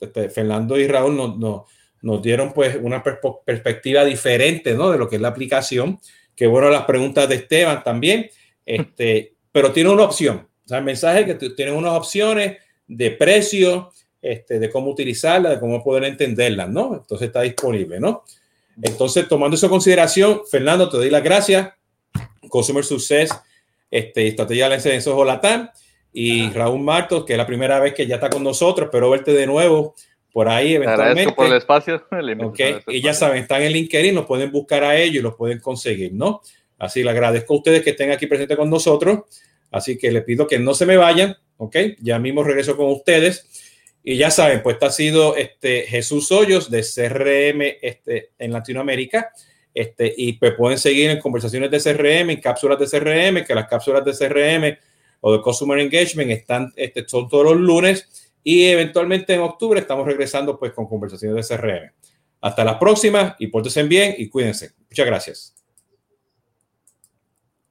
este, 0.00 0.28
Fernando 0.28 0.78
y 0.78 0.86
Raúl 0.86 1.16
nos, 1.16 1.66
nos, 2.00 2.22
dieron 2.22 2.52
pues 2.52 2.78
una 2.80 3.02
perspectiva 3.02 4.04
diferente 4.04 4.74
¿no? 4.74 4.90
de 4.90 4.98
lo 4.98 5.08
que 5.08 5.16
es 5.16 5.22
la 5.22 5.28
aplicación. 5.28 5.98
Que 6.34 6.46
bueno, 6.46 6.70
las 6.70 6.84
preguntas 6.84 7.28
de 7.28 7.36
Esteban 7.36 7.82
también. 7.82 8.30
Este, 8.64 9.34
pero 9.52 9.72
tiene 9.72 9.90
una 9.90 10.04
opción. 10.04 10.48
O 10.64 10.68
sea, 10.68 10.78
el 10.78 10.84
mensaje 10.84 11.20
es 11.20 11.26
que 11.26 11.50
tienen 11.50 11.74
unas 11.74 11.92
opciones 11.92 12.58
de 12.86 13.10
precio, 13.10 13.90
este, 14.20 14.58
de 14.60 14.70
cómo 14.70 14.90
utilizarla, 14.90 15.50
de 15.50 15.60
cómo 15.60 15.82
poder 15.82 16.04
entenderla, 16.04 16.66
¿no? 16.66 16.94
Entonces 16.94 17.26
está 17.26 17.42
disponible, 17.42 17.98
¿no? 17.98 18.22
Entonces, 18.80 19.28
tomando 19.28 19.56
eso 19.56 19.66
en 19.66 19.70
consideración, 19.70 20.42
Fernando, 20.48 20.88
te 20.88 20.96
doy 20.96 21.10
las 21.10 21.22
gracias 21.22 21.72
Consumer 22.52 22.84
Success, 22.84 23.30
este, 23.90 24.28
Estrategia 24.28 24.68
de 24.68 24.94
en 24.94 25.00
Soho 25.00 25.24
Latam, 25.24 25.70
y 26.12 26.50
Raúl 26.50 26.82
Martos, 26.82 27.24
que 27.24 27.32
es 27.32 27.38
la 27.38 27.46
primera 27.46 27.80
vez 27.80 27.94
que 27.94 28.06
ya 28.06 28.16
está 28.16 28.28
con 28.28 28.44
nosotros, 28.44 28.86
espero 28.86 29.08
verte 29.08 29.32
de 29.32 29.46
nuevo 29.46 29.94
por 30.30 30.50
ahí 30.50 30.74
eventualmente. 30.74 31.32
por 31.36 31.46
el 31.46 31.54
espacio. 31.54 32.06
Okay. 32.44 32.76
Y 32.88 33.00
ya 33.00 33.14
saben, 33.14 33.42
están 33.42 33.62
en 33.62 33.72
LinkedIn, 33.72 34.14
nos 34.14 34.26
pueden 34.26 34.52
buscar 34.52 34.84
a 34.84 34.98
ellos 34.98 35.16
y 35.16 35.22
los 35.22 35.34
pueden 35.34 35.60
conseguir, 35.60 36.12
¿no? 36.12 36.42
Así 36.78 37.02
le 37.02 37.10
agradezco 37.10 37.54
a 37.54 37.56
ustedes 37.56 37.82
que 37.82 37.90
estén 37.90 38.10
aquí 38.10 38.26
presentes 38.26 38.58
con 38.58 38.68
nosotros. 38.68 39.20
Así 39.70 39.96
que 39.96 40.12
les 40.12 40.22
pido 40.24 40.46
que 40.46 40.58
no 40.58 40.74
se 40.74 40.84
me 40.84 40.98
vayan, 40.98 41.34
¿ok? 41.56 41.76
Ya 42.00 42.18
mismo 42.18 42.44
regreso 42.44 42.76
con 42.76 42.90
ustedes. 42.90 43.48
Y 44.04 44.18
ya 44.18 44.30
saben, 44.30 44.62
pues 44.62 44.74
este 44.74 44.86
ha 44.86 44.90
sido 44.90 45.36
este 45.36 45.82
Jesús 45.82 46.30
Hoyos 46.30 46.70
de 46.70 46.82
CRM 46.82 47.78
este, 47.80 48.32
en 48.38 48.52
Latinoamérica. 48.52 49.32
Este, 49.74 50.12
y 50.16 50.34
pues 50.34 50.54
pueden 50.54 50.78
seguir 50.78 51.10
en 51.10 51.18
conversaciones 51.18 51.70
de 51.70 51.78
CRM, 51.78 52.30
en 52.30 52.40
cápsulas 52.40 52.78
de 52.78 52.86
CRM, 52.86 53.44
que 53.44 53.54
las 53.54 53.66
cápsulas 53.68 54.04
de 54.04 54.12
CRM 54.12 54.78
o 55.20 55.32
de 55.32 55.42
Customer 55.42 55.78
Engagement 55.78 56.30
están, 56.30 56.72
este, 56.76 57.08
son 57.08 57.28
todos 57.28 57.44
los 57.44 57.56
lunes 57.56 58.32
y 58.44 58.64
eventualmente 58.64 59.34
en 59.34 59.40
octubre 59.40 59.80
estamos 59.80 60.06
regresando 60.06 60.58
pues 60.58 60.72
con 60.72 60.86
conversaciones 60.86 61.48
de 61.48 61.56
CRM. 61.56 61.92
Hasta 62.40 62.64
la 62.64 62.78
próxima 62.78 63.36
y 63.38 63.46
pórtense 63.46 63.84
bien 63.84 64.14
y 64.18 64.28
cuídense. 64.28 64.72
Muchas 64.90 65.06
gracias. 65.06 65.61